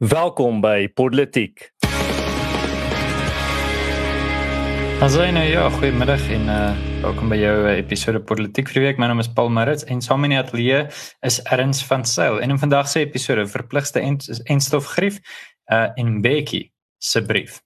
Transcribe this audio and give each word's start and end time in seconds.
Welkom 0.00 0.62
by 0.64 0.88
Politiek. 0.96 1.66
Asai 5.04 5.26
nou 5.36 5.42
ja, 5.44 5.66
goeiemiddag 5.74 6.24
en 6.32 6.48
uh 6.48 6.70
welkom 7.02 7.28
by 7.28 7.36
jou 7.36 7.52
uh, 7.66 7.74
episode 7.76 8.22
Politiek 8.24 8.72
vir 8.72 8.78
die 8.78 8.86
week. 8.86 8.96
My 8.96 9.10
naam 9.10 9.20
is 9.20 9.28
Paul 9.28 9.52
Marits 9.52 9.84
en 9.92 10.00
saam 10.00 10.24
in 10.24 10.32
die 10.32 10.40
ateljee 10.40 10.86
is 11.28 11.36
Erns 11.52 11.84
van 11.84 12.08
Sail. 12.08 12.40
En 12.40 12.56
in 12.56 12.60
vandag 12.62 12.88
se 12.88 13.04
episode 13.04 13.44
verpligste 13.44 14.00
enstofgrief 14.48 15.20
uh 15.68 15.90
en 16.00 16.22
Becky 16.24 16.70
se 16.96 17.20
brief. 17.20 17.60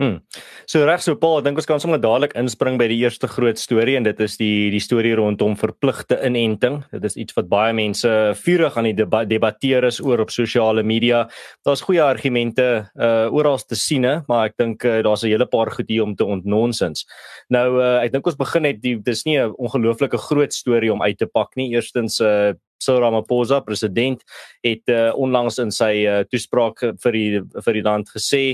Hmm. 0.00 0.22
So 0.64 0.80
reg 0.88 1.02
so 1.04 1.12
Paul, 1.20 1.42
ek 1.42 1.44
dink 1.44 1.58
ons 1.60 1.66
kan 1.68 1.80
sommer 1.82 1.98
dadelik 2.00 2.32
inspring 2.40 2.78
by 2.80 2.86
die 2.88 2.96
eerste 3.02 3.28
groot 3.28 3.58
storie 3.60 3.98
en 3.98 4.06
dit 4.06 4.22
is 4.24 4.38
die 4.40 4.70
die 4.72 4.80
storie 4.80 5.12
rondom 5.18 5.58
verpligte 5.60 6.16
inenting. 6.24 6.78
Dit 6.94 7.04
is 7.04 7.18
iets 7.20 7.36
wat 7.36 7.50
baie 7.50 7.74
mense 7.76 8.08
vurig 8.40 8.78
aan 8.80 8.88
die 8.88 8.94
deba 8.96 9.26
debatteer 9.28 9.84
is 9.90 9.98
oor 10.00 10.22
op 10.24 10.32
sosiale 10.32 10.80
media. 10.88 11.26
Daar's 11.68 11.84
goeie 11.84 12.00
argumente 12.00 12.70
uh 12.96 13.28
oral 13.28 13.60
te 13.60 13.76
sien, 13.76 14.08
maar 14.24 14.48
ek 14.48 14.56
dink 14.56 14.88
uh, 14.88 15.02
daar's 15.04 15.20
'n 15.20 15.34
hele 15.34 15.44
paar 15.44 15.68
goed 15.68 15.92
hier 15.92 16.08
om 16.08 16.16
te 16.16 16.24
ontnonsens. 16.24 17.04
Nou 17.52 17.76
uh 17.76 18.00
ek 18.00 18.16
dink 18.16 18.26
ons 18.26 18.40
begin 18.40 18.62
net 18.62 18.80
die 18.80 18.96
dis 18.96 19.26
nie 19.26 19.36
'n 19.36 19.52
ongelooflike 19.52 20.16
groot 20.16 20.52
storie 20.52 20.92
om 20.92 21.02
uit 21.02 21.18
te 21.18 21.26
pak 21.26 21.52
nie. 21.56 21.76
Eerstens 21.76 22.20
uh 22.20 22.54
Cyril 22.80 23.04
Ramaphosa, 23.04 23.60
president, 23.60 24.22
het 24.66 24.88
uh, 24.88 25.10
onlangs 25.14 25.58
in 25.62 25.72
sy 25.74 25.92
uh, 26.08 26.20
toespraak 26.30 26.82
vir 27.02 27.12
die 27.16 27.40
vir 27.64 27.78
die 27.78 27.86
land 27.86 28.10
gesê 28.12 28.44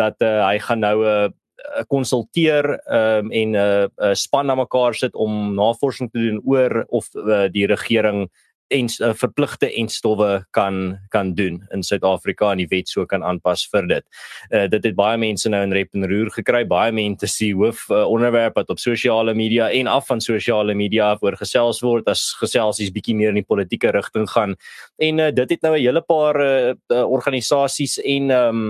dat 0.00 0.18
uh, 0.22 0.42
hy 0.46 0.58
gaan 0.62 0.80
nou 0.80 0.98
'n 1.02 1.32
uh, 1.32 1.84
konsulteer 1.86 2.64
um, 2.90 3.30
en 3.30 3.50
'n 3.50 3.54
uh, 3.54 3.86
uh, 3.98 4.14
span 4.14 4.46
na 4.46 4.54
mekaar 4.54 4.94
sit 4.94 5.14
om 5.14 5.54
navorsing 5.54 6.10
te 6.10 6.18
doen 6.18 6.40
oor 6.44 6.84
of 6.88 7.06
uh, 7.14 7.48
die 7.48 7.66
regering 7.66 8.28
en 8.72 8.88
uh, 9.00 9.12
verpligte 9.14 9.68
en 9.78 9.88
stowwe 9.88 10.44
kan 10.56 10.98
kan 11.12 11.34
doen 11.34 11.60
in 11.74 11.82
Suid-Afrika 11.82 12.50
en 12.52 12.62
die 12.62 12.68
wet 12.70 12.88
so 12.88 13.06
kan 13.06 13.24
aanpas 13.24 13.64
vir 13.72 13.88
dit. 13.90 14.04
Uh, 14.50 14.66
dit 14.72 14.88
het 14.88 14.96
baie 14.98 15.18
mense 15.20 15.48
nou 15.52 15.62
in 15.66 15.74
rep 15.76 15.94
en 15.94 16.06
roer 16.08 16.30
gekry. 16.34 16.64
Baie 16.68 16.92
mense 16.92 17.28
sien 17.30 17.56
hoof 17.60 17.84
uh, 17.90 18.04
onderwerp 18.08 18.56
wat 18.60 18.70
op 18.72 18.80
sosiale 18.82 19.34
media 19.34 19.70
en 19.70 19.90
af 19.92 20.06
van 20.10 20.20
sosiale 20.20 20.74
media 20.74 21.12
oor 21.20 21.36
gesels 21.40 21.82
word 21.84 22.08
as 22.08 22.30
geselsies 22.40 22.92
bietjie 22.94 23.16
meer 23.18 23.34
in 23.34 23.42
die 23.42 23.48
politieke 23.48 23.92
rigting 23.92 24.28
gaan. 24.30 24.56
En 24.98 25.18
uh, 25.18 25.30
dit 25.32 25.56
het 25.56 25.62
nou 25.62 25.76
'n 25.76 25.82
hele 25.82 26.02
paar 26.02 26.40
uh, 26.40 26.74
organisasies 26.88 27.98
en 28.00 28.30
um, 28.30 28.64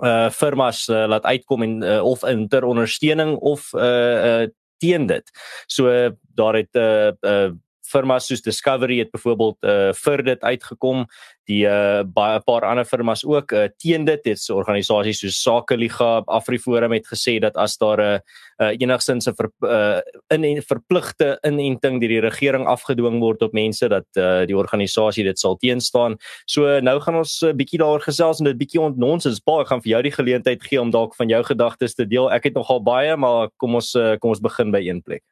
uh 0.00 0.30
firmas 0.30 0.88
uh, 0.88 1.04
laat 1.06 1.24
uitkom 1.24 1.62
en 1.62 1.82
uh, 1.82 2.04
of 2.04 2.24
in 2.24 2.48
ter 2.48 2.64
ondersteuning 2.64 3.36
of 3.36 3.72
uh, 3.74 4.42
uh 4.42 4.46
teen 4.78 5.06
dit. 5.06 5.30
So 5.66 6.10
daar 6.34 6.54
het 6.54 6.72
'n 6.72 6.78
uh, 6.78 7.12
uh, 7.20 7.50
firmas 7.92 8.26
soos 8.30 8.42
Discovery 8.44 8.98
het 9.02 9.12
byvoorbeeld 9.12 9.58
uh 9.68 9.92
vir 10.04 10.24
dit 10.30 10.42
uitgekom 10.42 11.06
die 11.50 11.64
uh 11.68 12.02
baie 12.06 12.40
paar 12.46 12.64
ander 12.68 12.88
firmas 12.88 13.24
ook 13.24 13.52
uh, 13.52 13.68
teen 13.82 14.06
dit 14.08 14.30
het 14.32 14.40
so 14.40 14.56
organisasies 14.62 15.22
soos 15.24 15.42
Sakeliga 15.42 16.22
Afriforum 16.26 16.96
het 16.96 17.06
gesê 17.06 17.38
dat 17.42 17.56
as 17.56 17.76
daar 17.78 18.00
'n 18.00 18.14
uh, 18.14 18.18
uh, 18.62 18.72
enigsins 18.78 19.26
'n 19.28 19.34
ver, 19.34 19.50
uh, 19.60 20.00
in 20.28 20.62
verpligte 20.62 21.38
inenting 21.42 22.00
deur 22.00 22.08
die 22.08 22.20
regering 22.20 22.66
afgedwing 22.66 23.20
word 23.20 23.42
op 23.42 23.52
mense 23.52 23.88
dat 23.88 24.06
uh, 24.16 24.46
die 24.46 24.56
organisasie 24.56 25.24
dit 25.24 25.38
sal 25.38 25.56
teenstaan. 25.56 26.16
So 26.46 26.80
nou 26.80 27.00
gaan 27.00 27.16
ons 27.16 27.42
'n 27.42 27.46
uh, 27.46 27.52
bietjie 27.52 27.78
daaroor 27.78 28.00
gesels 28.00 28.38
en 28.38 28.44
dit 28.44 28.58
bietjie 28.58 28.80
ontnonsens. 28.80 29.40
Paul, 29.40 29.60
ek 29.60 29.68
gaan 29.68 29.82
vir 29.82 29.92
jou 29.92 30.02
die 30.02 30.16
geleentheid 30.18 30.62
gee 30.62 30.80
om 30.80 30.90
dalk 30.90 31.14
van 31.14 31.28
jou 31.28 31.42
gedagtes 31.42 31.94
te 31.94 32.06
deel. 32.06 32.30
Ek 32.30 32.44
het 32.44 32.54
nogal 32.54 32.82
baie, 32.82 33.16
maar 33.16 33.48
kom 33.56 33.74
ons 33.74 33.94
uh, 33.94 34.16
kom 34.18 34.30
ons 34.30 34.40
begin 34.40 34.70
by 34.70 34.80
een 34.88 35.02
plek. 35.02 35.22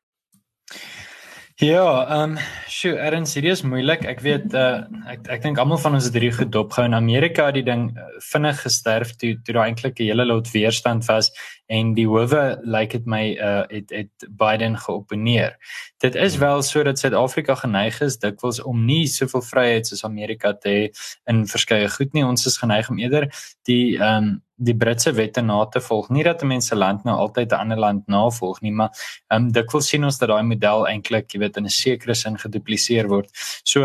Ja, 1.60 2.06
ehm, 2.08 2.30
um, 2.30 2.36
sjoe, 2.72 2.94
erns 2.96 3.34
hierdie 3.36 3.50
is 3.52 3.60
moeilik. 3.60 4.06
Ek 4.08 4.22
weet 4.24 4.54
uh 4.56 4.86
ek 5.12 5.26
ek 5.34 5.42
dink 5.44 5.58
almal 5.60 5.76
van 5.82 5.98
ons 5.98 6.06
het 6.08 6.14
hierdie 6.16 6.32
gedop 6.32 6.72
gehou 6.72 6.86
in 6.88 6.96
Amerika 6.96 7.50
die 7.52 7.62
ding 7.66 7.90
uh, 7.92 8.06
vinnig 8.30 8.62
gesterf 8.64 9.12
toe 9.20 9.34
toe 9.44 9.56
daar 9.58 9.66
eintlik 9.66 10.00
'n 10.00 10.08
hele 10.08 10.24
lot 10.24 10.48
weerstand 10.54 11.04
was 11.10 11.28
en 11.68 11.92
die 11.92 12.06
howe 12.08 12.56
lyk 12.64 12.96
dit 12.96 13.06
my 13.06 13.36
uh 13.36 13.66
het 13.68 13.92
het 13.92 14.28
Biden 14.40 14.78
geopeneer. 14.78 15.58
Dit 16.00 16.14
is 16.14 16.40
wel 16.40 16.62
so 16.62 16.82
dat 16.82 16.98
Suid-Afrika 16.98 17.54
geneig 17.54 18.00
is 18.00 18.16
dikwels 18.16 18.62
om 18.62 18.86
nie 18.86 19.06
soveel 19.06 19.42
vryheid 19.42 19.86
soos 19.86 20.04
Amerika 20.04 20.54
te 20.54 20.68
hê 20.68 20.88
in 21.28 21.44
verskeie 21.46 21.88
goed 21.92 22.14
nie. 22.14 22.24
Ons 22.24 22.46
is 22.46 22.56
geneig 22.56 22.88
om 22.88 22.98
eerder 22.98 23.28
die 23.68 23.98
ehm 23.98 24.16
um, 24.16 24.40
die 24.60 24.76
Britse 24.76 25.12
wette 25.16 25.42
na 25.42 25.64
te 25.72 25.80
volg. 25.80 26.10
Nie 26.12 26.24
dat 26.26 26.44
mense 26.44 26.76
land 26.76 27.04
nou 27.08 27.16
altyd 27.16 27.52
'n 27.52 27.60
ander 27.64 27.78
land 27.78 28.06
navolg 28.06 28.60
nie, 28.60 28.72
maar 28.72 28.90
ehm 29.30 29.44
um, 29.46 29.52
dikwels 29.52 29.88
sien 29.88 30.04
ons 30.04 30.18
dat 30.18 30.28
daai 30.28 30.42
model 30.42 30.86
eintlik, 30.86 31.32
jy 31.32 31.40
weet, 31.40 31.56
in 31.56 31.64
'n 31.64 31.70
sekere 31.70 32.14
sin 32.14 32.36
gedupliseer 32.36 33.08
word. 33.08 33.30
So 33.64 33.84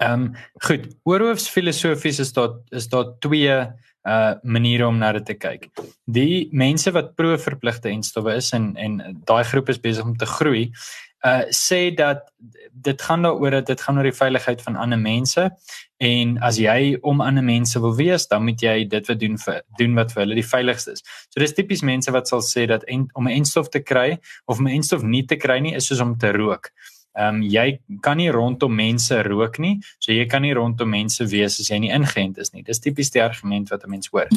ehm 0.00 0.12
um, 0.12 0.34
goed, 0.66 0.86
oorhoofs 1.04 1.48
filosofies 1.48 2.18
is 2.18 2.32
daar 2.32 2.52
is 2.70 2.88
daar 2.88 3.18
twee 3.20 3.50
uh 4.02 4.34
maniere 4.42 4.86
om 4.86 4.98
na 4.98 5.12
dit 5.12 5.26
te 5.26 5.34
kyk. 5.34 5.68
Die 6.06 6.48
mense 6.52 6.90
wat 6.90 7.14
pro 7.14 7.36
verpligte 7.38 7.88
enstowwe 7.88 8.34
is 8.34 8.52
en 8.52 8.76
en 8.76 9.22
daai 9.24 9.44
groep 9.44 9.68
is 9.68 9.80
besig 9.80 10.04
om 10.04 10.16
te 10.16 10.26
groei, 10.26 10.72
uh 11.24 11.44
sê 11.54 11.94
dat 11.94 12.30
dit 12.72 13.02
gaan 13.02 13.22
daaroor 13.22 13.50
dat 13.50 13.66
dit 13.66 13.80
gaan 13.80 13.98
oor 13.98 14.08
die 14.08 14.16
veiligheid 14.16 14.62
van 14.62 14.76
ander 14.76 14.98
mense 14.98 15.50
en 16.02 16.38
as 16.42 16.58
jy 16.58 16.96
om 17.06 17.20
ander 17.20 17.44
mense 17.44 17.80
wil 17.80 17.94
wees, 17.96 18.26
dan 18.26 18.42
moet 18.44 18.62
jy 18.62 18.88
dit 18.90 19.06
wat 19.06 19.20
doen 19.20 19.38
vir 19.38 19.60
doen 19.78 19.94
wat 19.94 20.12
vir 20.12 20.22
hulle 20.24 20.38
die 20.40 20.48
veiligste 20.48 20.96
is. 20.96 21.04
So 21.30 21.40
dis 21.40 21.54
tipies 21.54 21.84
mense 21.86 22.10
wat 22.10 22.28
sal 22.28 22.42
sê 22.42 22.66
dat 22.66 22.82
en, 22.90 23.06
om 23.14 23.28
'n 23.28 23.36
enstof 23.38 23.68
te 23.68 23.80
kry 23.80 24.18
of 24.46 24.58
om 24.58 24.66
'n 24.66 24.74
enstof 24.78 25.02
nie 25.02 25.22
te 25.26 25.36
kry 25.36 25.60
nie 25.60 25.74
is 25.74 25.86
soos 25.86 26.00
om 26.00 26.18
te 26.18 26.32
rook. 26.32 26.72
Ehm 27.12 27.36
um, 27.36 27.42
jy 27.44 27.78
kan 28.00 28.16
nie 28.16 28.30
rondom 28.32 28.72
mense 28.74 29.18
rook 29.26 29.58
nie, 29.60 29.74
so 30.00 30.12
jy 30.12 30.24
kan 30.26 30.42
nie 30.42 30.54
rondom 30.56 30.88
mense 30.88 31.24
wees 31.28 31.58
as 31.60 31.68
jy 31.68 31.78
nie 31.84 31.90
ingeënt 31.92 32.38
is 32.40 32.54
nie. 32.54 32.62
Dis 32.64 32.80
tipies 32.80 33.12
die 33.12 33.20
argument 33.22 33.68
wat 33.68 33.84
'n 33.84 33.90
mens 33.90 34.08
hoor. 34.12 34.28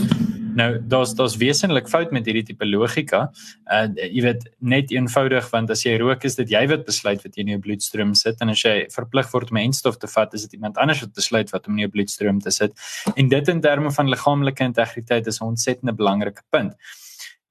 Nou, 0.55 0.79
daar's 0.79 1.13
daar's 1.15 1.37
wesenlik 1.37 1.87
fout 1.87 2.11
met 2.11 2.25
hierdie 2.25 2.43
tipe 2.43 2.65
logika. 2.65 3.31
Uh 3.71 3.87
jy 3.95 4.21
weet 4.23 4.43
net 4.59 4.91
eenvoudig 4.91 5.49
want 5.51 5.71
as 5.71 5.85
jy 5.85 5.97
rook 5.97 6.25
is 6.25 6.35
dit 6.35 6.49
jy 6.49 6.67
wat 6.67 6.85
besluit 6.85 7.23
wat 7.23 7.37
in 7.37 7.47
jou 7.47 7.59
bloedstroom 7.59 8.13
sit 8.13 8.41
en 8.41 8.49
as 8.49 8.63
jy 8.63 8.75
verplig 8.91 9.31
word 9.31 9.51
om 9.51 9.57
'n 9.57 9.67
enstof 9.71 9.97
te 9.97 10.07
vat, 10.07 10.33
is 10.33 10.41
dit 10.41 10.53
iemand 10.53 10.77
anders 10.77 11.01
wat 11.01 11.13
besluit 11.13 11.49
wat 11.51 11.67
om 11.67 11.73
in 11.73 11.87
jou 11.87 11.91
bloedstroom 11.91 12.39
te 12.39 12.51
sit. 12.51 12.71
En 13.15 13.29
dit 13.29 13.47
in 13.47 13.61
terme 13.61 13.91
van 13.91 14.09
liggaamlike 14.09 14.63
integriteit 14.63 15.27
is 15.27 15.39
'n 15.41 15.45
ontsettende 15.45 15.93
belangrike 15.93 16.43
punt. 16.49 16.73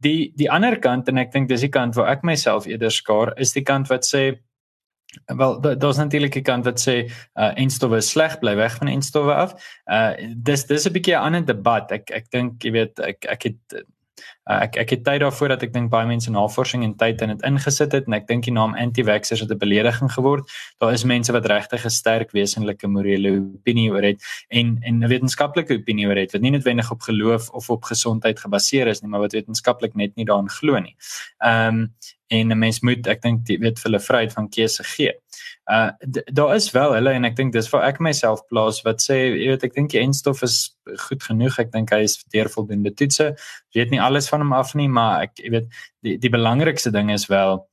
Die 0.00 0.32
die 0.36 0.50
ander 0.50 0.78
kant 0.78 1.08
en 1.08 1.18
ek 1.18 1.32
dink 1.32 1.48
dis 1.48 1.60
die 1.60 1.72
kant 1.72 1.94
waar 1.94 2.08
ek 2.08 2.22
myself 2.22 2.66
eerder 2.66 2.90
skaar, 2.90 3.32
is 3.36 3.52
die 3.52 3.62
kant 3.62 3.88
wat 3.88 4.04
sê 4.04 4.38
Wel 5.26 5.60
daar's 5.60 5.96
natuurlik 5.96 6.36
'n 6.36 6.42
kant 6.42 6.64
wat 6.64 6.80
sê 6.80 7.10
uh 7.34 7.52
enstowwe 7.54 7.96
is 7.96 8.10
sleg, 8.10 8.38
bly 8.38 8.56
weg 8.56 8.76
van 8.76 8.88
enstowwe 8.88 9.34
af. 9.34 9.54
Uh 9.86 10.12
dis 10.36 10.66
dis 10.66 10.86
'n 10.86 10.92
bietjie 10.92 11.14
'n 11.14 11.24
ander 11.26 11.44
debat. 11.44 11.92
Ek 11.92 12.10
ek 12.10 12.30
dink 12.30 12.62
jy 12.64 12.70
weet 12.70 12.98
ek 12.98 13.24
ek 13.24 13.42
het 13.42 13.84
Uh, 14.44 14.58
ek 14.66 14.76
ek 14.76 14.90
het 14.92 15.04
tyd 15.06 15.22
daarvoor 15.22 15.54
dat 15.54 15.62
ek 15.64 15.70
dink 15.72 15.88
baie 15.88 16.04
mense 16.04 16.28
navorsing 16.28 16.82
en 16.84 16.92
tyd 17.00 17.22
in 17.24 17.30
dit 17.32 17.44
ingesit 17.48 17.94
het 17.96 18.08
en 18.10 18.16
ek 18.18 18.26
dink 18.28 18.44
die 18.44 18.52
naam 18.52 18.74
anti-vaxxers 18.76 19.40
het 19.40 19.50
'n 19.50 19.58
belediging 19.58 20.10
geword. 20.12 20.44
Daar 20.80 20.92
is 20.92 21.04
mense 21.04 21.32
wat 21.32 21.46
regtig 21.48 21.84
'n 21.84 21.90
sterk 21.90 22.30
wesenlike 22.32 22.86
morele 22.86 23.30
opinie 23.40 23.90
oor 23.90 24.02
het 24.02 24.20
en 24.50 24.78
en 24.82 25.00
'n 25.00 25.08
wetenskaplike 25.08 25.74
opinie 25.80 26.06
oor 26.06 26.16
het 26.16 26.32
wat 26.32 26.42
nie 26.42 26.50
noodwendig 26.50 26.90
op 26.90 27.00
geloof 27.00 27.50
of 27.50 27.70
op 27.70 27.84
gesondheid 27.84 28.38
gebaseer 28.40 28.86
is 28.86 29.00
nie, 29.00 29.10
maar 29.10 29.20
wat 29.20 29.32
wetenskaplik 29.32 29.94
net 29.94 30.14
nie 30.16 30.24
daarin 30.24 30.50
glo 30.50 30.78
nie. 30.78 30.96
Ehm 31.38 31.74
um, 31.74 31.94
en 32.28 32.52
'n 32.52 32.58
mens 32.58 32.80
moet 32.80 33.06
ek 33.06 33.22
dink 33.22 33.46
weet 33.46 33.78
vir 33.78 33.90
hulle 33.90 34.00
vryheid 34.00 34.32
van 34.32 34.48
keuse 34.48 34.84
gee. 34.84 35.12
Uh 35.70 35.90
daar 36.32 36.54
is 36.54 36.70
wel 36.70 36.92
hulle 36.92 37.10
en 37.10 37.24
ek 37.24 37.36
dink 37.36 37.52
dis 37.52 37.68
vir 37.68 37.82
ek 37.82 38.00
myself 38.00 38.40
plaas 38.48 38.82
wat 38.84 39.00
sê 39.00 39.16
jy 39.32 39.48
weet 39.52 39.64
ek 39.64 39.74
dink 39.74 39.90
die 39.90 40.00
enstof 40.00 40.42
is 40.42 40.76
goed 41.08 41.22
genoeg. 41.22 41.58
Ek 41.58 41.72
dink 41.72 41.90
hy 41.90 42.02
is 42.04 42.24
deur 42.32 42.48
voldoende 42.48 42.94
toetse. 42.94 43.34
Weet 43.74 43.90
nie 43.90 44.00
alles 44.00 44.28
van 44.28 44.40
hom 44.40 44.52
af 44.52 44.74
nie, 44.74 44.88
maar 44.88 45.22
ek 45.22 45.38
jy 45.38 45.50
weet 45.50 45.68
die 46.02 46.16
die 46.18 46.30
belangrikste 46.30 46.90
ding 46.90 47.10
is 47.10 47.28
wel 47.28 47.66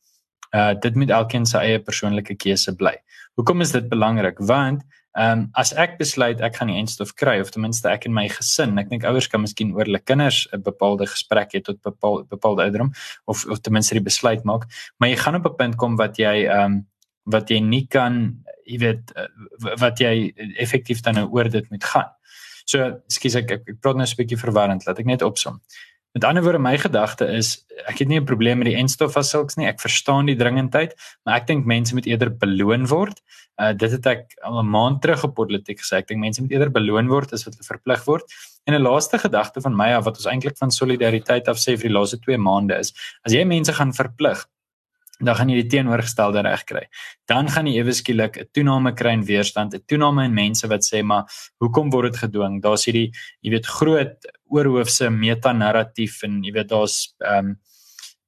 uh 0.56 0.74
dit 0.74 0.96
moet 0.96 1.10
elkeen 1.10 1.46
sy 1.46 1.58
eie 1.58 1.80
persoonlike 1.80 2.36
keuse 2.36 2.76
bly. 2.76 2.96
Hoekom 3.40 3.62
is 3.62 3.72
dit 3.72 3.88
belangrik? 3.90 4.40
Want 4.40 4.84
Ehm 5.18 5.40
um, 5.40 5.50
as 5.60 5.74
ek 5.76 5.98
besluit 6.00 6.40
ek 6.40 6.56
gaan 6.56 6.70
die 6.72 6.78
enstof 6.80 7.16
kry 7.20 7.40
of 7.42 7.50
ten 7.52 7.62
minste 7.66 7.90
ek 7.92 8.06
en 8.08 8.14
my 8.16 8.28
gesin, 8.32 8.78
ek 8.80 8.90
dink 8.90 9.04
ouers 9.04 9.28
kan 9.28 9.42
miskien 9.44 9.74
oor 9.76 9.84
hulle 9.84 10.00
kinders 10.00 10.48
'n 10.54 10.64
bepaalde 10.64 11.08
gesprek 11.08 11.52
hê 11.52 11.62
tot 11.62 11.82
bepaal 11.82 12.24
bepaalde 12.24 12.64
ouderdom 12.64 12.94
of 13.28 13.46
of 13.46 13.60
ten 13.60 13.74
minste 13.74 13.94
die 13.94 14.08
besluit 14.08 14.46
maak, 14.46 14.70
maar 15.00 15.10
jy 15.10 15.18
gaan 15.18 15.36
op 15.36 15.46
'n 15.46 15.58
punt 15.58 15.76
kom 15.76 15.98
wat 15.98 16.16
jy 16.18 16.48
ehm 16.48 16.64
um, 16.66 16.88
wat 17.26 17.50
jy 17.50 17.60
nie 17.60 17.88
kan 17.88 18.38
jy 18.66 18.80
weet 18.80 19.12
eh, 19.16 19.28
wat 19.80 20.00
jy 20.00 20.34
effektief 20.58 21.02
dan 21.02 21.20
nou 21.20 21.28
oor 21.36 21.50
dit 21.50 21.70
moet 21.70 21.84
gaan. 21.84 22.12
So, 22.66 23.02
skus 23.12 23.36
ek 23.36 23.52
ek, 23.52 23.64
ek 23.68 23.82
praat 23.82 23.98
nou 23.98 24.06
'n 24.08 24.18
bietjie 24.18 24.40
verwarrend, 24.40 24.86
laat 24.86 25.00
ek 25.00 25.06
net 25.06 25.22
opsom. 25.22 25.60
Met 26.14 26.26
ander 26.28 26.44
woorde 26.44 26.60
my 26.60 26.76
gedagte 26.78 27.26
is 27.26 27.66
ek 27.88 28.00
het 28.00 28.08
nie 28.08 28.20
'n 28.20 28.26
probleem 28.26 28.58
met 28.60 28.68
die 28.68 28.76
enstof 28.76 29.18
as 29.18 29.30
sulks 29.30 29.56
nie. 29.56 29.68
Ek 29.68 29.80
verstaan 29.80 30.26
die 30.26 30.36
dringendheid, 30.36 30.94
maar 31.26 31.36
ek 31.36 31.48
dink 31.48 31.66
mense 31.66 31.94
moet 31.94 32.06
eerder 32.06 32.30
beloon 32.30 32.88
word. 32.88 33.22
Uh 33.62 33.74
dit 33.78 33.92
het 33.92 34.08
ek 34.10 34.38
al 34.42 34.60
'n 34.60 34.70
maand 34.70 35.02
terug 35.02 35.24
op 35.24 35.36
politiek 35.36 35.80
gesê. 35.80 36.02
Ek 36.02 36.08
dink 36.08 36.20
mense 36.20 36.42
moet 36.42 36.52
eerder 36.52 36.72
beloon 36.72 37.08
word 37.08 37.34
as 37.34 37.46
wat 37.46 37.54
hulle 37.54 37.68
verplig 37.68 38.06
word. 38.06 38.24
En 38.66 38.74
'n 38.74 38.82
laaste 38.82 39.18
gedagte 39.18 39.62
van 39.62 39.76
my 39.76 39.94
af 39.94 40.06
wat 40.06 40.18
ons 40.18 40.26
eintlik 40.26 40.58
van 40.58 40.72
solidariteit 40.72 41.48
af 41.48 41.58
sê 41.58 41.78
vir 41.78 41.90
die 41.90 41.98
laaste 41.98 42.18
2 42.20 42.38
maande 42.38 42.80
is, 42.80 42.94
as 43.26 43.34
jy 43.34 43.44
mense 43.46 43.74
gaan 43.74 43.94
verplig 43.94 44.46
dan 45.26 45.36
gaan 45.38 45.50
jy 45.52 45.62
die 45.62 45.70
teenoorgestelde 45.70 46.44
reg 46.46 46.64
kry. 46.70 46.84
Dan 47.30 47.50
gaan 47.54 47.68
jy 47.70 47.78
ewe 47.82 47.94
skielik 47.94 48.38
'n 48.38 48.50
toename 48.54 48.94
kry 48.94 49.14
in 49.14 49.26
weerstand, 49.26 49.74
'n 49.74 49.84
toename 49.88 50.26
in 50.26 50.34
mense 50.34 50.68
wat 50.68 50.82
sê 50.82 51.04
maar 51.04 51.26
hoekom 51.60 51.92
word 51.92 52.14
dit 52.14 52.22
gedwing? 52.22 52.62
Daar's 52.62 52.86
hierdie 52.86 53.12
jy 53.42 53.52
weet 53.52 53.66
groot 53.66 54.18
oorhoofse 54.50 55.10
metanarratief 55.10 56.24
en 56.24 56.44
jy 56.44 56.52
weet 56.52 56.70
daar's 56.70 57.14
ehm 57.20 57.46
um, 57.46 57.60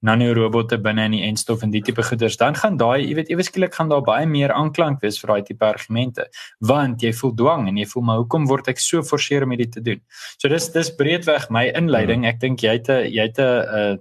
nanorobotte 0.03 0.77
binne 0.83 1.05
in 1.07 1.15
die 1.15 1.23
enstof 1.27 1.63
en 1.63 1.71
die 1.73 1.81
tipe 1.85 2.03
goeders, 2.03 2.37
dan 2.37 2.57
gaan 2.59 2.77
daai 2.77 3.03
jy 3.03 3.15
weet 3.19 3.31
ewe 3.33 3.45
skielik 3.47 3.75
gaan 3.77 3.91
daar 3.91 4.03
baie 4.05 4.27
meer 4.29 4.53
aanklank 4.55 5.01
wees 5.03 5.19
vir 5.21 5.33
daai 5.33 5.47
tipe 5.47 5.65
argumente, 5.65 6.27
want 6.59 7.03
jy 7.03 7.13
voel 7.19 7.35
dwang 7.39 7.67
en 7.71 7.79
jy 7.79 7.87
voel 7.93 8.07
maar 8.09 8.23
hoekom 8.23 8.47
word 8.51 8.67
ek 8.73 8.83
so 8.83 9.03
forceer 9.07 9.47
om 9.47 9.55
dit 9.57 9.71
te 9.71 9.81
doen? 9.81 10.01
So 10.37 10.51
dis 10.51 10.69
dis 10.75 10.91
breedweg 10.99 11.49
my 11.49 11.69
inleiding. 11.71 12.23
Hmm. 12.23 12.33
Ek 12.33 12.39
dink 12.43 12.63
jy 12.63 12.77
het 12.79 12.89
'n 12.89 13.07
jy 13.07 13.29
het 13.29 13.39
'n 13.39 13.99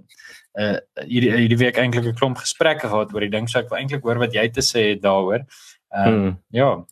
uh, 0.59 0.77
hierdie 1.07 1.31
hierdie 1.33 1.57
week 1.57 1.77
eintlik 1.77 2.05
'n 2.05 2.17
klomp 2.19 2.37
gesprekke 2.37 2.87
gehad 2.87 3.13
oor 3.13 3.21
die 3.25 3.33
ding 3.33 3.47
so 3.49 3.59
ek 3.59 3.69
wil 3.69 3.79
eintlik 3.79 4.03
hoor 4.03 4.19
wat 4.19 4.33
jy 4.33 4.47
te 4.49 4.61
sê 4.61 4.93
het 4.93 5.01
daaroor. 5.01 5.45
Ehm 5.93 6.07
uh, 6.07 6.19
hmm. 6.19 6.37
ja. 6.51 6.85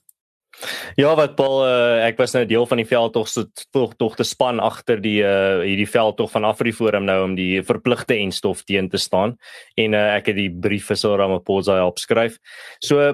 Ja, 1.00 1.14
wat 1.16 1.38
Paul 1.40 1.62
uh, 1.64 2.04
ek 2.04 2.20
was 2.20 2.34
nou 2.36 2.44
deel 2.46 2.66
van 2.68 2.82
die 2.82 2.88
veldtog 2.88 3.30
se 3.32 3.46
tog 3.72 3.94
tog 4.00 4.18
te 4.20 4.26
span 4.28 4.60
agter 4.62 5.00
die 5.02 5.22
uh, 5.24 5.64
hierdie 5.64 5.88
veldtog 5.90 6.32
van 6.34 6.46
Afriforum 6.50 7.08
nou 7.08 7.18
om 7.24 7.36
die 7.38 7.62
verpligte 7.66 8.18
enstof 8.20 8.66
teen 8.68 8.90
te 8.92 9.00
staan 9.02 9.38
en 9.80 9.96
uh, 9.96 10.04
ek 10.18 10.32
het 10.32 10.38
die 10.38 10.50
brief 10.52 10.90
vir 10.92 11.00
Cyril 11.00 11.22
Ramaphosa 11.24 11.80
opskryf. 11.88 12.38
So 12.84 13.14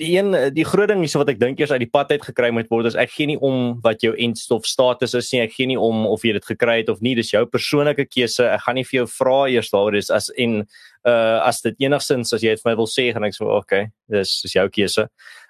die 0.00 0.14
een 0.16 0.32
die 0.56 0.66
groot 0.66 0.90
ding 0.90 1.04
hierso 1.04 1.20
wat 1.20 1.34
ek 1.34 1.42
dink 1.42 1.60
eers 1.60 1.74
uit 1.74 1.84
die 1.84 1.92
pad 1.92 2.10
uit 2.16 2.24
gekry 2.30 2.50
moet 2.56 2.72
word 2.72 2.88
is 2.90 2.98
ek 2.98 3.12
gee 3.14 3.28
nie 3.30 3.38
om 3.44 3.78
wat 3.84 4.02
jou 4.02 4.14
enstof 4.16 4.66
status 4.66 5.14
is 5.18 5.30
nie. 5.34 5.44
Ek 5.44 5.54
gee 5.54 5.68
nie 5.70 5.78
om 5.78 6.06
of 6.08 6.24
jy 6.24 6.34
dit 6.38 6.52
gekry 6.54 6.80
het 6.80 6.92
of 6.92 7.04
nie. 7.04 7.14
Dis 7.18 7.34
jou 7.34 7.44
persoonlike 7.46 8.08
keuse. 8.08 8.48
Ek 8.48 8.64
gaan 8.64 8.80
nie 8.80 8.88
vir 8.88 9.02
jou 9.02 9.08
vra 9.18 9.40
eers 9.52 9.70
daaroor 9.74 10.00
is 10.00 10.10
as 10.14 10.32
en 10.40 10.62
uh 11.08 11.40
as 11.48 11.62
dit 11.64 11.86
enigsins 11.86 12.32
as 12.36 12.44
jy 12.44 12.54
dit 12.54 12.64
vir 12.64 12.70
my 12.70 12.76
wil 12.80 12.90
sê 12.90 13.08
en 13.10 13.26
ek 13.28 13.36
sê 13.36 13.46
okay, 13.46 13.88
dis 14.12 14.32
is 14.48 14.56
jou 14.56 14.66
keuse. 14.68 15.08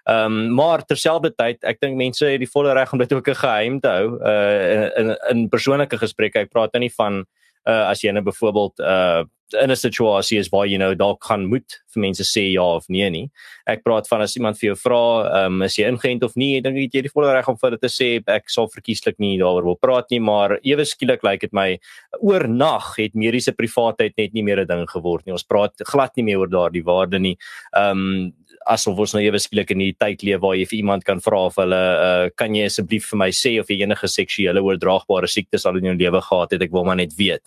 Ehm 0.08 0.36
um, 0.38 0.54
maar 0.56 0.84
terselfdertyd, 0.88 1.60
ek 1.68 1.82
dink 1.84 1.98
mense 2.00 2.24
het 2.24 2.40
die 2.40 2.48
volle 2.48 2.72
reg 2.76 2.92
om 2.92 3.02
dit 3.02 3.12
ook 3.12 3.28
'n 3.28 3.42
geheim 3.42 3.80
te 3.80 3.88
hou 3.88 4.06
uh 4.22 4.88
in 5.00 5.16
in 5.30 5.48
persoonlike 5.48 5.98
gesprekke. 5.98 6.46
Ek 6.46 6.50
praat 6.54 6.72
nou 6.72 6.80
nie 6.86 6.94
van 6.96 7.24
uh 7.68 7.84
as 7.90 8.02
jy 8.02 8.12
nou 8.12 8.24
byvoorbeeld 8.24 8.80
uh 8.80 9.24
in 9.52 9.70
'n 9.70 9.76
situasie 9.76 10.38
is 10.38 10.48
waar 10.52 10.66
jy 10.66 10.76
nou 10.76 10.94
dalk 10.94 11.24
gaan 11.24 11.46
moet 11.48 11.80
vir 11.94 12.00
mense 12.00 12.24
sê 12.24 12.52
ja 12.52 12.62
of 12.76 12.84
nee 12.88 13.08
nie. 13.10 13.30
Ek 13.66 13.82
praat 13.82 14.08
van 14.08 14.20
as 14.20 14.36
iemand 14.36 14.58
vir 14.58 14.68
jou 14.68 14.76
vra, 14.76 15.00
ehm 15.24 15.54
um, 15.54 15.62
is 15.62 15.76
jy 15.78 15.88
ingeënt 15.88 16.22
of 16.22 16.36
nie, 16.36 16.60
dan 16.60 16.76
het 16.76 16.92
jy 16.92 17.02
die 17.02 17.12
volle 17.14 17.32
reg 17.32 17.48
om 17.48 17.56
vir 17.56 17.70
dit 17.70 17.80
te 17.80 17.88
sê 17.88 18.22
ek 18.26 18.50
sal 18.50 18.68
verkieslik 18.68 19.18
nie 19.18 19.38
daaroor 19.38 19.64
wil 19.64 19.76
praat 19.80 20.10
nie, 20.10 20.20
maar 20.20 20.58
ewe 20.62 20.84
skielik 20.84 21.22
lyk 21.22 21.32
like 21.32 21.40
dit 21.40 21.52
my 21.52 21.78
oornag 22.20 22.96
het 22.98 23.14
mediese 23.14 23.52
privaatheid 23.52 24.16
net 24.18 24.34
nie 24.34 24.42
meer 24.42 24.60
'n 24.60 24.66
ding 24.66 24.86
geword 24.86 25.26
nie. 25.26 25.32
Ons 25.32 25.44
praat 25.44 25.72
glad 25.86 26.16
nie 26.16 26.24
meer 26.24 26.38
oor 26.38 26.48
daardie 26.48 26.84
waarde 26.84 27.18
nie. 27.18 27.36
Ehm 27.74 27.90
um, 27.90 28.34
asof 28.66 28.98
ons 28.98 29.14
nou 29.14 29.22
ewe 29.22 29.38
skielik 29.38 29.70
in 29.70 29.78
die 29.78 29.92
tyd 29.98 30.22
leef 30.22 30.40
waar 30.40 30.56
jy 30.56 30.66
vir 30.66 30.78
iemand 30.78 31.04
kan 31.04 31.20
vra 31.20 31.44
of 31.50 31.58
hulle 31.60 31.78
uh, 31.78 32.30
kan 32.36 32.54
jy 32.54 32.64
asseblief 32.66 33.10
vir 33.12 33.18
my 33.18 33.30
sê 33.34 33.58
of 33.60 33.70
jy 33.70 33.82
enige 33.82 34.08
seksuele 34.08 34.62
oordraagbare 34.64 35.28
siektes 35.30 35.66
al 35.66 35.76
in 35.76 35.92
jou 35.92 35.98
lewe 35.98 36.20
gehad 36.20 36.56
het 36.56 36.62
ek 36.62 36.72
wil 36.72 36.84
maar 36.88 37.00
net 37.00 37.14
weet. 37.18 37.44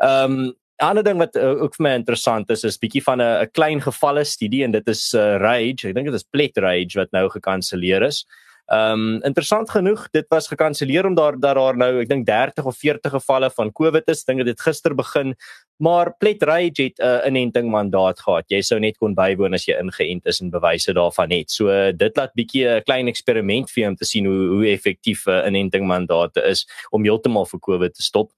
Ehm 0.00 0.40
um, 0.40 0.56
'n 0.80 0.86
ander 0.86 1.04
ding 1.04 1.18
wat 1.20 1.36
uh, 1.36 1.62
ook 1.62 1.74
vir 1.76 1.84
my 1.84 1.90
interessant 1.98 2.50
is 2.50 2.64
is 2.64 2.78
bietjie 2.80 3.02
van 3.04 3.20
'n 3.20 3.42
'n 3.44 3.50
klein 3.52 3.80
gevalle 3.80 4.24
studie 4.24 4.64
en 4.64 4.72
dit 4.72 4.88
is 4.88 5.12
uh, 5.14 5.36
Rage. 5.36 5.88
Ek 5.88 5.94
dink 5.94 6.06
dit 6.06 6.14
is 6.14 6.24
Plet 6.32 6.56
Rage 6.56 6.96
wat 6.96 7.12
nou 7.12 7.28
gekanselleer 7.28 8.02
is. 8.02 8.24
Ehm 8.70 8.92
um, 8.92 9.22
interessant 9.26 9.70
genoeg, 9.70 10.04
dit 10.14 10.26
was 10.30 10.46
gekanselleer 10.46 11.06
om 11.06 11.14
daar 11.14 11.34
dat 11.38 11.56
daar 11.58 11.76
nou 11.76 11.88
ek 12.00 12.08
dink 12.08 12.26
30 12.26 12.64
of 12.70 12.76
40 12.78 13.10
gevalle 13.16 13.48
van 13.50 13.72
COVID 13.72 14.06
is. 14.12 14.22
Dink 14.24 14.44
dit 14.46 14.60
gister 14.62 14.94
begin, 14.94 15.34
maar 15.82 16.12
Plet 16.18 16.42
Rage 16.42 16.82
het 16.82 17.02
'n 17.02 17.02
uh, 17.02 17.26
inenting 17.26 17.70
mandaat 17.70 18.20
gehad. 18.20 18.44
Jy 18.46 18.60
sou 18.62 18.78
net 18.78 18.96
kon 18.98 19.14
bywoon 19.14 19.54
as 19.54 19.66
jy 19.66 19.74
ingeënt 19.74 20.26
is 20.26 20.40
en 20.40 20.50
bewyse 20.50 20.94
daarvan 20.94 21.30
het. 21.30 21.50
So 21.50 21.66
dit 21.92 22.16
laat 22.16 22.30
bietjie 22.34 22.68
'n 22.68 22.82
klein 22.82 23.08
eksperiment 23.08 23.70
vir 23.70 23.88
om 23.88 23.96
te 23.96 24.04
sien 24.04 24.24
hoe 24.24 24.46
hoe 24.54 24.66
effektief 24.66 25.26
'n 25.26 25.30
uh, 25.30 25.46
inenting 25.46 25.86
mandate 25.86 26.40
is 26.42 26.66
om 26.90 27.02
heeltemal 27.02 27.46
vir 27.46 27.60
COVID 27.60 27.94
te 27.94 28.02
stop. 28.02 28.30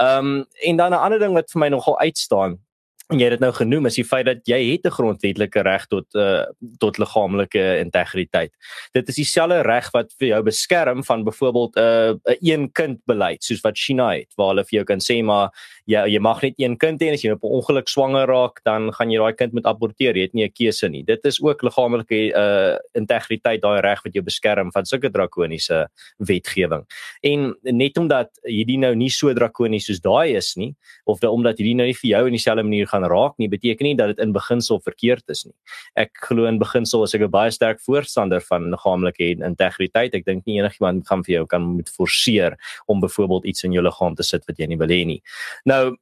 Ehm 0.00 0.18
um, 0.18 0.46
en 0.62 0.76
dan 0.76 0.90
'n 0.90 0.98
ander 0.98 1.18
ding 1.18 1.32
wat 1.32 1.50
vir 1.50 1.60
my 1.60 1.68
nogal 1.68 1.98
uitstaan 1.98 2.58
en 3.06 3.20
jy 3.20 3.26
het 3.28 3.36
dit 3.36 3.42
nou 3.44 3.52
genoem 3.54 3.86
is 3.86 3.96
die 4.00 4.04
feit 4.06 4.26
dat 4.26 4.40
jy 4.50 4.58
het 4.72 4.86
'n 4.86 4.90
grondwetlike 4.90 5.62
reg 5.62 5.86
tot 5.86 6.06
uh 6.14 6.42
tot 6.78 6.98
liggaamlike 6.98 7.78
integriteit. 7.78 8.50
Dit 8.92 9.08
is 9.08 9.14
dieselfde 9.14 9.62
reg 9.62 9.90
wat 9.92 10.12
vir 10.18 10.28
jou 10.28 10.42
beskerm 10.42 11.04
van 11.04 11.22
byvoorbeeld 11.24 11.76
'n 11.76 11.80
uh, 11.80 12.10
'n 12.34 12.38
een 12.42 12.72
kind 12.72 12.98
beleid 13.06 13.44
soos 13.44 13.60
wat 13.62 13.78
China 13.78 14.10
het 14.10 14.34
waar 14.36 14.48
hulle 14.48 14.64
vir 14.64 14.78
jou 14.78 14.84
kan 14.84 14.98
sê 14.98 15.22
maar 15.22 15.50
jy 15.86 16.02
jy 16.14 16.18
mag 16.18 16.42
net 16.42 16.54
een 16.56 16.76
kind 16.76 17.00
hê 17.00 17.06
en 17.06 17.14
as 17.14 17.22
jy 17.22 17.30
op 17.30 17.44
'n 17.44 17.56
ongeluk 17.58 17.88
swanger 17.88 18.26
raak 18.26 18.60
dan 18.64 18.92
gaan 18.92 19.10
jy 19.10 19.18
daai 19.18 19.34
kind 19.34 19.52
moet 19.52 19.66
aborteer. 19.66 20.16
Jy 20.16 20.22
het 20.22 20.34
nie 20.34 20.44
'n 20.44 20.52
keuse 20.52 20.88
nie. 20.88 21.04
Dit 21.04 21.24
is 21.24 21.40
ook 21.40 21.62
liggaamlike 21.62 22.34
uh 22.34 22.76
integriteit 22.94 23.62
daai 23.62 23.80
reg 23.80 24.02
wat 24.02 24.14
jou 24.14 24.24
beskerm 24.24 24.72
van 24.72 24.84
sulke 24.84 25.10
drakoniese 25.10 25.88
wetgewing. 26.18 26.84
En 27.22 27.56
net 27.62 27.98
omdat 27.98 28.30
hierdie 28.42 28.78
nou 28.78 28.94
nie 28.94 29.10
so 29.10 29.32
drakonies 29.32 29.86
soos 29.86 30.00
daai 30.00 30.34
is 30.36 30.56
nie 30.56 30.74
of 31.04 31.22
omdat 31.22 31.58
hierdie 31.58 31.76
nou 31.76 31.86
nie 31.86 31.94
vir 31.94 32.10
jou 32.10 32.26
in 32.26 32.32
dieselfde 32.32 32.62
manier 32.62 32.86
gaan 32.96 33.08
raak 33.12 33.36
nie, 33.38 33.48
beteken 33.52 33.86
nie 33.86 33.96
dat 33.98 34.14
dit 34.14 34.24
in 34.24 34.32
beginsel 34.32 34.80
verkeerd 34.84 35.28
is 35.32 35.44
nie. 35.46 35.54
Ek 35.96 36.12
glo 36.28 36.48
in 36.48 36.60
beginsel 36.62 37.04
as 37.04 37.14
ek 37.14 37.26
'n 37.26 37.30
baie 37.30 37.52
sterk 37.52 37.80
voorstander 37.84 38.40
van 38.40 38.70
liggaamlike 38.72 39.36
integriteit. 39.44 40.14
Ek 40.14 40.24
dink 40.24 40.46
nie 40.46 40.58
enigiemand 40.60 41.06
gaan 41.06 41.24
vir 41.24 41.34
jou 41.36 41.46
kan 41.46 41.62
moet 41.62 41.88
forceer 41.88 42.56
om 42.86 43.00
byvoorbeeld 43.00 43.46
iets 43.46 43.64
in 43.64 43.72
jou 43.72 43.82
liggaam 43.82 44.14
te 44.14 44.22
sit 44.22 44.44
wat 44.46 44.58
jy 44.58 44.66
nie 44.66 44.78
wil 44.78 44.88
hê 44.88 45.04
nie. 45.06 45.22
Nou 45.64 45.96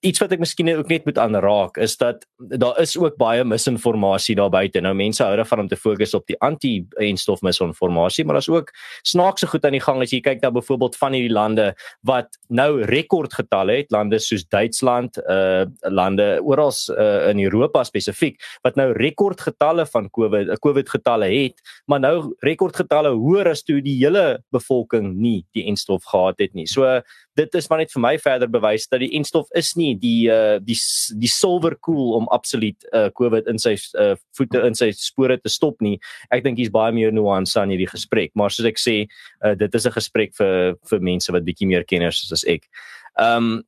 iets 0.00 0.20
wat 0.22 0.32
ek 0.32 0.40
miskien 0.40 0.70
ook 0.72 0.88
net 0.88 1.04
moet 1.04 1.18
aanraak 1.20 1.76
is 1.84 1.96
dat 2.00 2.24
daar 2.58 2.78
is 2.80 2.94
ook 2.96 3.18
baie 3.20 3.44
misinformasie 3.44 4.36
daar 4.38 4.50
buite. 4.50 4.80
Nou 4.80 4.94
mense 4.96 5.22
hou 5.24 5.36
daarvan 5.36 5.66
om 5.66 5.68
te 5.68 5.76
fokus 5.76 6.14
op 6.16 6.24
die 6.30 6.38
anti-enstof 6.44 7.42
misinformasie, 7.44 8.24
maar 8.24 8.38
daar's 8.38 8.48
ook 8.48 8.72
snaakse 9.04 9.46
goed 9.50 9.64
aan 9.68 9.76
die 9.76 9.82
gang 9.84 10.00
as 10.02 10.14
jy 10.14 10.22
kyk 10.24 10.40
na 10.42 10.50
byvoorbeeld 10.54 10.96
van 10.96 11.16
hierdie 11.16 11.34
lande 11.34 11.68
wat 12.08 12.38
nou 12.48 12.82
rekordgetalle 12.88 13.82
het, 13.82 13.92
lande 13.92 14.20
soos 14.22 14.46
Duitsland, 14.48 15.20
uh 15.28 15.66
lande 15.82 16.40
oral 16.42 16.72
uh, 16.92 17.28
in 17.30 17.40
Europa 17.44 17.84
spesifiek 17.84 18.40
wat 18.64 18.76
nou 18.76 18.88
rekordgetalle 18.96 19.86
van 19.92 20.08
COVID 20.10 20.56
COVID 20.64 20.88
getalle 20.90 21.28
het, 21.30 21.60
maar 21.86 22.00
nou 22.00 22.34
rekordgetalle 22.44 23.12
hoër 23.14 23.52
as 23.52 23.62
toe 23.62 23.78
die 23.84 23.98
hele 24.00 24.40
bevolking 24.54 25.12
nie 25.20 25.44
die 25.54 25.66
enstof 25.70 26.04
gehad 26.08 26.40
het 26.40 26.54
nie. 26.56 26.66
So 26.66 27.00
dit 27.36 27.54
is 27.54 27.68
maar 27.68 27.82
net 27.84 27.92
vir 27.92 28.02
my 28.02 28.14
verder 28.18 28.50
bewys 28.50 28.88
dat 28.88 29.02
die 29.04 29.12
enstof 29.18 29.50
is 29.56 29.65
nie 29.76 29.94
die 29.98 30.28
uh, 30.30 30.58
die 30.62 30.76
die 31.18 31.30
silver 31.30 31.76
cool 31.80 32.14
om 32.20 32.28
absoluut 32.34 32.86
uh, 32.92 33.08
COVID 33.10 33.48
in 33.50 33.58
sy 33.58 33.74
uh, 33.98 34.14
voete 34.38 34.62
in 34.66 34.74
sy 34.78 34.92
spore 34.94 35.38
te 35.40 35.52
stop 35.52 35.82
nie. 35.82 35.98
Ek 36.30 36.44
dink 36.44 36.60
hier's 36.60 36.72
baie 36.74 36.94
meer 36.94 37.12
nuance 37.12 37.58
aan 37.58 37.72
hierdie 37.74 37.90
gesprek, 37.90 38.30
maar 38.34 38.54
soos 38.54 38.68
ek 38.70 38.78
sê, 38.78 38.96
uh, 39.42 39.54
dit 39.58 39.74
is 39.74 39.86
'n 39.86 39.96
gesprek 39.98 40.34
vir 40.38 40.76
vir 40.90 41.00
mense 41.00 41.32
wat 41.32 41.44
bietjie 41.44 41.66
meer 41.66 41.84
kenners 41.84 42.22
is 42.22 42.32
as 42.32 42.44
ek. 42.44 42.68
Ehm 43.18 43.56
um, 43.56 43.64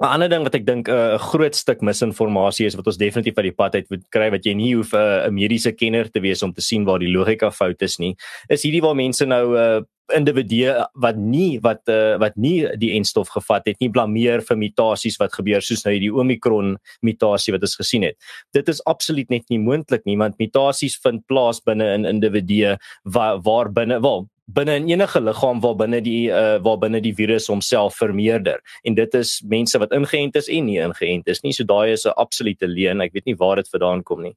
'n 0.00 0.04
ander 0.04 0.28
ding 0.28 0.44
wat 0.44 0.54
ek 0.54 0.66
dink 0.66 0.88
'n 0.88 0.92
uh, 0.92 1.18
groot 1.18 1.54
stuk 1.56 1.80
misinformasie 1.80 2.66
is 2.66 2.76
wat 2.76 2.86
ons 2.86 3.00
definitief 3.00 3.36
uit 3.38 3.48
die 3.48 3.56
pad 3.56 3.74
uit 3.74 3.88
moet 3.90 4.04
kry 4.12 4.28
wat 4.30 4.44
jy 4.44 4.52
nie 4.54 4.74
hoef 4.74 4.92
'n 4.92 5.00
uh, 5.00 5.30
mediese 5.32 5.72
kenner 5.72 6.10
te 6.10 6.20
wees 6.20 6.42
om 6.42 6.52
te 6.52 6.60
sien 6.60 6.84
waar 6.84 6.98
die 6.98 7.12
logika 7.12 7.50
fout 7.50 7.82
is 7.82 7.98
nie. 7.98 8.14
Is 8.48 8.62
hierdie 8.62 8.82
waar 8.82 8.94
mense 8.94 9.24
nou 9.24 9.56
uh, 9.56 9.80
individue 10.14 10.74
wat 10.94 11.16
nie 11.16 11.58
wat 11.62 11.88
uh, 11.88 12.18
wat 12.20 12.36
nie 12.36 12.66
die 12.76 12.92
enstof 12.98 13.32
gevat 13.34 13.66
het 13.66 13.80
nie 13.80 13.90
blameer 13.90 14.44
vir 14.44 14.56
mutasies 14.56 15.18
wat 15.18 15.32
gebeur 15.32 15.64
soos 15.64 15.84
nou 15.84 15.94
hierdie 15.94 16.12
omikron 16.12 16.76
mutasie 17.02 17.54
wat 17.54 17.62
ons 17.62 17.76
gesien 17.80 18.04
het. 18.06 18.16
Dit 18.52 18.68
is 18.68 18.82
absoluut 18.84 19.30
net 19.30 19.48
nie 19.50 19.58
moontlik 19.58 20.04
nie 20.06 20.16
want 20.16 20.38
mutasies 20.38 20.98
vind 21.02 21.24
plaas 21.26 21.60
binne 21.64 21.88
in 21.94 22.04
individue 22.04 22.76
waar 23.04 23.40
waar 23.40 23.72
binne 23.72 24.00
wel 24.02 24.28
binne 24.46 24.76
in 24.78 24.88
enige 24.88 25.20
liggaam 25.20 25.60
waar 25.60 25.74
binne 25.74 26.00
die 26.00 26.28
uh, 26.30 26.58
waar 26.62 26.78
binne 26.78 27.00
die 27.02 27.14
virus 27.14 27.48
homself 27.50 27.96
vermeerder. 27.98 28.60
En 28.86 28.94
dit 28.94 29.14
is 29.14 29.40
mense 29.48 29.78
wat 29.78 29.90
ingeënt 29.90 30.36
is 30.38 30.48
en 30.48 30.68
nie 30.68 30.78
ingeënt 30.78 31.26
is 31.26 31.42
nie. 31.42 31.52
So 31.52 31.64
daai 31.64 31.92
is 31.92 32.06
'n 32.06 32.14
absolute 32.16 32.66
leuen. 32.66 33.00
Ek 33.00 33.12
weet 33.12 33.26
nie 33.26 33.36
waar 33.36 33.56
dit 33.56 33.68
vandaan 33.68 34.02
kom 34.02 34.22
nie. 34.22 34.36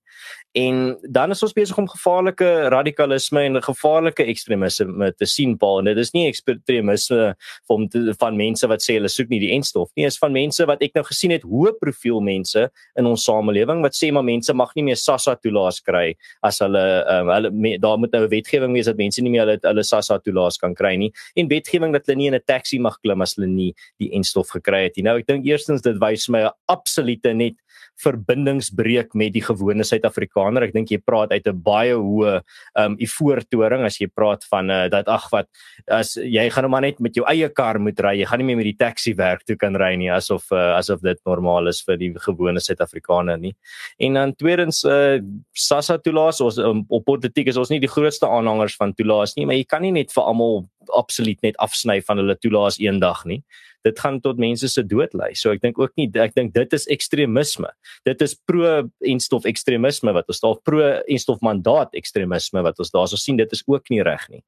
En 0.57 0.97
dan 1.03 1.29
is 1.31 1.43
ons 1.43 1.53
besig 1.53 1.77
om 1.77 1.87
gevaarlike 1.87 2.69
radikalisme 2.73 3.41
en 3.41 3.61
gevaarlike 3.61 4.25
ekstremisme 4.25 5.13
te 5.13 5.25
sien 5.25 5.57
paal 5.57 5.79
en 5.79 5.85
dit 5.85 5.97
is 5.97 6.11
nie 6.13 6.27
ekstremisme 6.27 7.35
van 7.67 7.87
van 8.19 8.35
mense 8.35 8.67
wat 8.67 8.81
sê 8.81 8.97
hulle 8.97 9.09
soek 9.09 9.29
nie 9.29 9.39
die 9.39 9.53
enstof 9.53 9.89
nie. 9.95 10.05
Is 10.05 10.17
van 10.17 10.31
mense 10.31 10.65
wat 10.65 10.81
ek 10.81 10.95
nou 10.95 11.03
gesien 11.03 11.31
het 11.31 11.43
hoë 11.43 11.77
profiel 11.79 12.19
mense 12.19 12.69
in 12.97 13.05
ons 13.05 13.23
samelewing 13.23 13.83
wat 13.85 13.93
sê 13.93 14.11
maar 14.11 14.25
mense 14.25 14.53
mag 14.53 14.73
nie 14.75 14.83
meer 14.83 14.97
SASSA 14.97 15.35
toelaas 15.35 15.79
kry 15.85 16.15
as 16.41 16.59
hulle 16.59 17.05
um, 17.05 17.29
hulle 17.29 17.51
me, 17.51 17.77
daar 17.77 17.97
moet 17.97 18.11
nou 18.11 18.23
'n 18.25 18.29
wetgewing 18.29 18.73
wees 18.73 18.85
dat 18.85 18.97
mense 18.97 19.21
nie 19.21 19.29
meer 19.29 19.45
hulle 19.45 19.59
hulle 19.61 19.83
SASSA 19.99 20.19
toelaas 20.23 20.57
kan 20.57 20.75
kry 20.75 20.95
nie 20.97 21.11
en 21.35 21.49
wetgewing 21.51 21.93
dat 21.93 22.07
hulle 22.07 22.17
nie 22.17 22.27
in 22.27 22.35
'n 22.35 22.47
taxi 22.47 22.79
mag 22.79 22.97
klim 23.03 23.21
as 23.21 23.35
hulle 23.35 23.47
nie 23.47 23.73
die 23.99 24.11
enstof 24.15 24.49
gekry 24.49 24.83
het 24.87 24.97
nie. 24.97 25.03
Nou 25.03 25.17
ek 25.19 25.27
dink 25.27 25.45
eerstens 25.45 25.81
dit 25.81 25.97
wys 25.99 26.29
my 26.29 26.45
'n 26.45 26.51
absolute 26.67 27.33
net 27.33 27.55
verbindingsbreuk 27.99 29.13
met 29.17 29.33
die 29.35 29.43
gewone 29.43 29.85
Suid-Afrikaner. 29.87 30.67
Ek 30.67 30.73
dink 30.75 30.91
jy 30.93 30.99
praat 31.03 31.33
uit 31.35 31.47
'n 31.47 31.61
baie 31.63 31.95
hoë 31.95 32.39
um 32.79 32.95
ivoortoring 32.99 33.85
as 33.85 33.99
jy 33.99 34.07
praat 34.07 34.45
van 34.51 34.69
uh, 34.69 34.87
dat 34.89 35.07
ag 35.07 35.29
wat 35.31 35.47
as 35.87 36.15
jy 36.15 36.49
gaan 36.49 36.63
nou 36.63 36.71
maar 36.71 36.81
net 36.81 36.99
met 36.99 37.15
jou 37.15 37.25
eie 37.27 37.49
kar 37.49 37.79
moet 37.79 37.99
ry, 37.99 38.19
jy 38.19 38.25
gaan 38.25 38.39
nie 38.39 38.47
meer 38.49 38.61
met 38.61 38.69
die 38.71 38.79
taxi 38.79 39.13
werk 39.15 39.43
toe 39.45 39.55
kan 39.55 39.75
ry 39.75 39.95
nie 39.95 40.09
asof 40.09 40.51
uh, 40.51 40.77
asof 40.77 41.01
dit 41.01 41.19
normaal 41.25 41.67
is 41.67 41.81
vir 41.83 41.97
die 41.97 42.13
gewone 42.15 42.59
Suid-Afrikaner 42.59 43.37
nie. 43.37 43.55
En 43.99 44.13
dan 44.13 44.35
tweedens 44.35 44.83
uh 44.85 45.19
SASSA 45.53 45.97
toelaas 45.97 46.41
ons 46.41 46.57
um, 46.57 46.85
op 46.87 47.05
politiek 47.05 47.47
is 47.47 47.57
ons 47.57 47.69
nie 47.69 47.79
die 47.79 47.91
grootste 47.91 48.27
aanhangers 48.27 48.75
van 48.79 48.93
toelaas 48.93 49.35
nie, 49.35 49.45
maar 49.45 49.55
jy 49.55 49.65
kan 49.65 49.81
nie 49.81 49.91
net 49.91 50.13
vir 50.13 50.23
almal 50.23 50.69
absoluut 50.95 51.41
net 51.43 51.57
afsny 51.57 51.99
van 52.01 52.17
hulle 52.17 52.35
toelaas 52.39 52.79
eendag 52.79 53.25
nie 53.25 53.43
dit 53.87 53.99
gaan 53.99 54.19
tot 54.21 54.39
mense 54.41 54.67
se 54.67 54.83
dood 54.83 55.13
lei. 55.17 55.31
So 55.37 55.53
ek 55.55 55.61
dink 55.63 55.79
ook 55.79 55.93
nie 55.99 56.09
ek 56.19 56.35
dink 56.35 56.53
dit 56.55 56.73
is 56.75 56.87
ekstremisme. 56.91 57.69
Dit 58.07 58.21
is 58.25 58.35
pro 58.35 58.89
enstof 59.05 59.47
ekstremisme 59.49 60.13
wat 60.15 60.29
ons 60.31 60.41
daar 60.43 60.59
pro 60.65 60.83
enstof 61.07 61.41
mandaat 61.45 61.95
ekstremisme 61.97 62.63
wat 62.65 62.79
ons 62.79 62.91
daarso 62.95 63.19
sien 63.19 63.39
dit 63.39 63.51
is 63.55 63.63
ook 63.67 63.89
nie 63.93 64.01
reg 64.03 64.27
nie. 64.29 64.43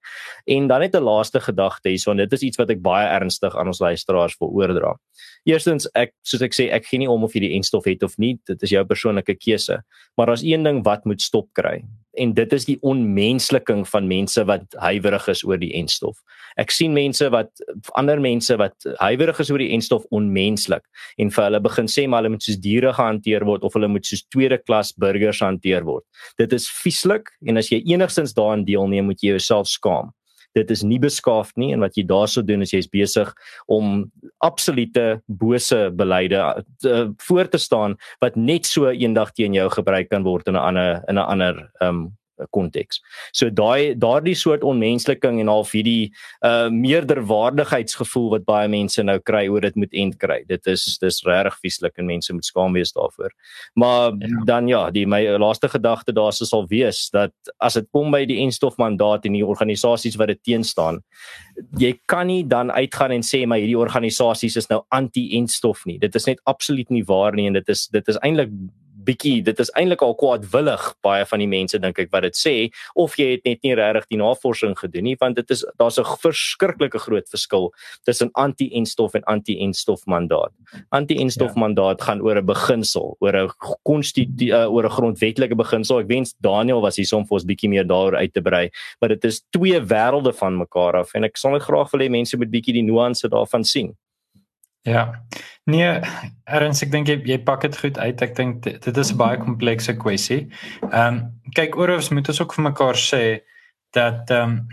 En 0.47 0.67
dan 0.67 0.81
net 0.81 0.95
'n 0.95 1.03
laaste 1.03 1.39
gedagte 1.39 1.89
hierson 1.89 2.17
dit 2.17 2.33
is 2.33 2.43
iets 2.43 2.57
wat 2.57 2.69
ek 2.69 2.81
baie 2.81 3.07
ernstig 3.07 3.55
aan 3.55 3.67
ons 3.67 3.79
luisteraars 3.79 4.35
wil 4.39 4.50
oordra. 4.50 4.97
Eerstens 5.45 5.88
ek 5.95 6.13
soos 6.23 6.41
ek 6.41 6.53
sê 6.53 6.71
ek 6.71 6.85
gee 6.85 7.00
nie 7.00 7.09
om 7.09 7.23
of 7.23 7.33
jy 7.33 7.39
die 7.39 7.55
enstof 7.55 7.85
het 7.85 8.03
of 8.03 8.17
nie, 8.17 8.39
dit 8.45 8.63
is 8.63 8.69
jou 8.69 8.85
persoonlike 8.85 9.35
keuse. 9.35 9.81
Maar 10.17 10.27
daar's 10.27 10.43
een 10.43 10.63
ding 10.63 10.83
wat 10.83 11.05
moet 11.05 11.21
stop 11.21 11.47
kry 11.53 11.83
en 12.19 12.33
dit 12.35 12.53
is 12.53 12.65
die 12.67 12.77
onmensliking 12.81 13.85
van 13.88 14.07
mense 14.07 14.43
wat 14.47 14.75
huiwerig 14.83 15.27
is 15.31 15.43
oor 15.47 15.59
die 15.61 15.71
enstof. 15.79 16.19
Ek 16.59 16.73
sien 16.73 16.93
mense 16.95 17.29
wat 17.31 17.63
ander 17.95 18.19
mense 18.19 18.57
wat 18.59 18.75
huiwerig 19.00 19.20
is 19.29 19.51
oor 19.51 19.59
die 19.59 19.73
enstof 19.75 20.05
onmenslik 20.11 20.83
en 21.17 21.29
vir 21.29 21.43
hulle 21.43 21.59
begin 21.59 21.87
sê 21.87 22.07
maar 22.07 22.23
hulle 22.23 22.33
moet 22.35 22.43
soos 22.43 22.57
diere 22.57 22.93
gehanteer 22.93 23.45
word 23.45 23.63
of 23.63 23.73
hulle 23.73 23.87
moet 23.87 24.05
soos 24.05 24.23
tweede 24.23 24.57
klas 24.57 24.93
burgers 24.93 25.39
hanteer 25.39 25.83
word. 25.83 26.03
Dit 26.37 26.53
is 26.53 26.69
vieslik 26.69 27.29
en 27.45 27.57
as 27.57 27.71
jy 27.71 27.81
enigstens 27.93 28.33
daaraan 28.33 28.65
deelneem 28.65 29.05
moet 29.05 29.21
jy 29.21 29.35
jouself 29.35 29.67
skaam. 29.67 30.11
Dit 30.55 30.71
is 30.71 30.83
nie 30.83 30.99
beskaafd 30.99 31.55
nie 31.57 31.71
en 31.71 31.79
wat 31.79 31.95
jy 31.95 32.03
daarso 32.03 32.41
doen 32.43 32.61
is 32.65 32.73
jy's 32.73 32.89
besig 32.91 33.29
om 33.71 34.11
absolute 34.43 35.21
bose 35.27 35.89
beleide 35.95 36.41
uh, 36.85 37.05
voor 37.27 37.47
te 37.47 37.57
staan 37.61 37.95
wat 38.23 38.35
net 38.35 38.67
so 38.67 38.91
eendag 38.91 39.31
teen 39.37 39.55
jou 39.55 39.69
gebruik 39.71 40.09
kan 40.11 40.23
word 40.27 40.47
in 40.47 40.55
'n 40.55 40.65
ander 40.65 41.03
in 41.07 41.17
'n 41.17 41.27
ander 41.27 41.71
um 41.81 42.11
konteks. 42.50 43.01
So 43.33 43.50
daai 43.50 43.95
daardie 44.00 44.36
soort 44.36 44.63
onmensliking 44.63 45.39
en 45.41 45.51
half 45.51 45.74
hierdie 45.75 46.12
uh 46.45 46.69
meerderwaardigheidsgevoel 46.71 48.29
wat 48.36 48.45
baie 48.48 48.67
mense 48.71 49.03
nou 49.03 49.17
kry 49.19 49.48
oor 49.51 49.62
dit 49.62 49.75
moet 49.75 49.93
end 49.93 50.17
kry. 50.21 50.41
Dit 50.48 50.67
is 50.67 50.98
dis 51.01 51.21
regtig 51.27 51.57
vieslik 51.62 51.98
en 52.01 52.10
mense 52.10 52.33
moet 52.33 52.45
skaam 52.45 52.74
wees 52.77 52.93
daarvoor. 52.95 53.31
Maar 53.75 54.17
ja. 54.17 54.43
dan 54.45 54.67
ja, 54.67 54.83
die 54.91 55.05
my 55.05 55.21
laaste 55.41 55.69
gedagte 55.69 56.13
daar 56.13 56.33
sal 56.33 56.67
wees 56.69 57.10
dat 57.13 57.33
as 57.60 57.77
dit 57.79 57.88
kom 57.91 58.12
by 58.12 58.24
die 58.25 58.39
enstofmandaat 58.45 59.25
en 59.25 59.38
die 59.38 59.45
organisasies 59.45 60.17
wat 60.19 60.31
dit 60.33 60.43
teenstaan, 60.43 61.01
jy 61.79 61.93
kan 62.10 62.27
nie 62.27 62.43
dan 62.48 62.71
uitgaan 62.71 63.15
en 63.17 63.25
sê 63.25 63.43
maar 63.45 63.62
hierdie 63.62 63.79
organisasies 63.79 64.57
is 64.57 64.69
nou 64.71 64.81
anti-enstof 64.89 65.86
nie. 65.86 66.00
Dit 66.01 66.15
is 66.15 66.27
net 66.29 66.41
absoluut 66.50 66.89
nie 66.89 67.03
waar 67.07 67.36
nie 67.38 67.48
en 67.50 67.60
dit 67.60 67.69
is 67.69 67.88
dit 67.91 68.07
is 68.07 68.19
eintlik 68.21 68.53
bietjie 69.05 69.41
dit 69.43 69.60
is 69.60 69.72
eintlik 69.75 70.01
al 70.01 70.15
kwaadwillig 70.15 70.96
baie 71.01 71.25
van 71.25 71.39
die 71.39 71.50
mense 71.50 71.79
dink 71.79 72.00
ek 72.00 72.12
wat 72.12 72.24
dit 72.24 72.38
sê 72.38 72.55
of 72.96 73.17
jy 73.20 73.31
het 73.36 73.46
net 73.46 73.63
nie 73.63 73.75
regtig 73.75 74.08
die 74.10 74.22
navorsing 74.22 74.75
gedoen 74.77 75.03
nie 75.03 75.17
want 75.20 75.36
dit 75.36 75.51
is 75.51 75.65
daar's 75.77 76.00
'n 76.00 76.05
verskriklike 76.05 77.00
groot 77.00 77.27
verskil 77.29 77.72
tussen 78.03 78.29
anti-enstof 78.34 79.15
en 79.15 79.24
anti-enstof 79.24 80.05
mandaat. 80.05 80.51
Anti-enstof 80.89 81.55
ja. 81.55 81.60
mandaat 81.60 82.01
gaan 82.01 82.22
oor 82.22 82.38
'n 82.38 82.46
beginsel, 82.46 83.15
oor 83.20 83.36
'n 83.36 83.50
konstitusie 83.84 84.51
uh, 84.51 84.67
oor 84.72 84.86
'n 84.86 84.96
grondwetlike 84.98 85.55
beginsel. 85.55 86.00
Ek 86.00 86.08
wens 86.08 86.36
Daniel 86.39 86.81
was 86.81 86.96
hier 86.96 87.10
om 87.15 87.25
vir 87.25 87.38
ons 87.39 87.46
bietjie 87.46 87.70
meer 87.70 87.88
daaroor 87.88 88.15
uit 88.15 88.34
te 88.34 88.41
brei, 88.41 88.70
maar 89.00 89.10
dit 89.10 89.25
is 89.25 89.41
twee 89.51 89.79
wêrelde 89.79 90.34
van 90.34 90.58
mekaar 90.58 91.01
af 91.01 91.13
en 91.15 91.24
ek 91.24 91.38
sal 91.38 91.51
net 91.51 91.63
graag 91.63 91.91
wil 91.91 92.01
hê 92.01 92.10
mense 92.10 92.38
moet 92.38 92.51
bietjie 92.51 92.74
die 92.74 92.88
nuance 92.88 93.27
daarvan 93.27 93.63
sien. 93.63 93.96
Ja. 94.81 95.25
Nee, 95.69 96.00
erns 96.43 96.81
ek 96.81 96.91
dink 96.91 97.09
jy, 97.09 97.19
jy 97.29 97.38
pak 97.45 97.61
dit 97.67 97.77
goed 97.77 97.97
uit. 98.01 98.21
Ek 98.25 98.33
dink 98.35 98.63
dit, 98.65 98.97
is 98.97 99.11
'n 99.13 99.17
baie 99.17 99.38
komplekse 99.38 99.93
kwessie. 99.97 100.50
Ehm 100.89 101.07
um, 101.07 101.19
kyk 101.53 101.77
oor 101.77 101.95
ons 101.95 102.09
moet 102.09 102.27
ons 102.27 102.41
ook 102.41 102.53
vir 102.53 102.63
mekaar 102.63 102.97
sê 102.97 103.41
dat 103.93 104.29
ehm 104.29 104.50
um, 104.50 104.67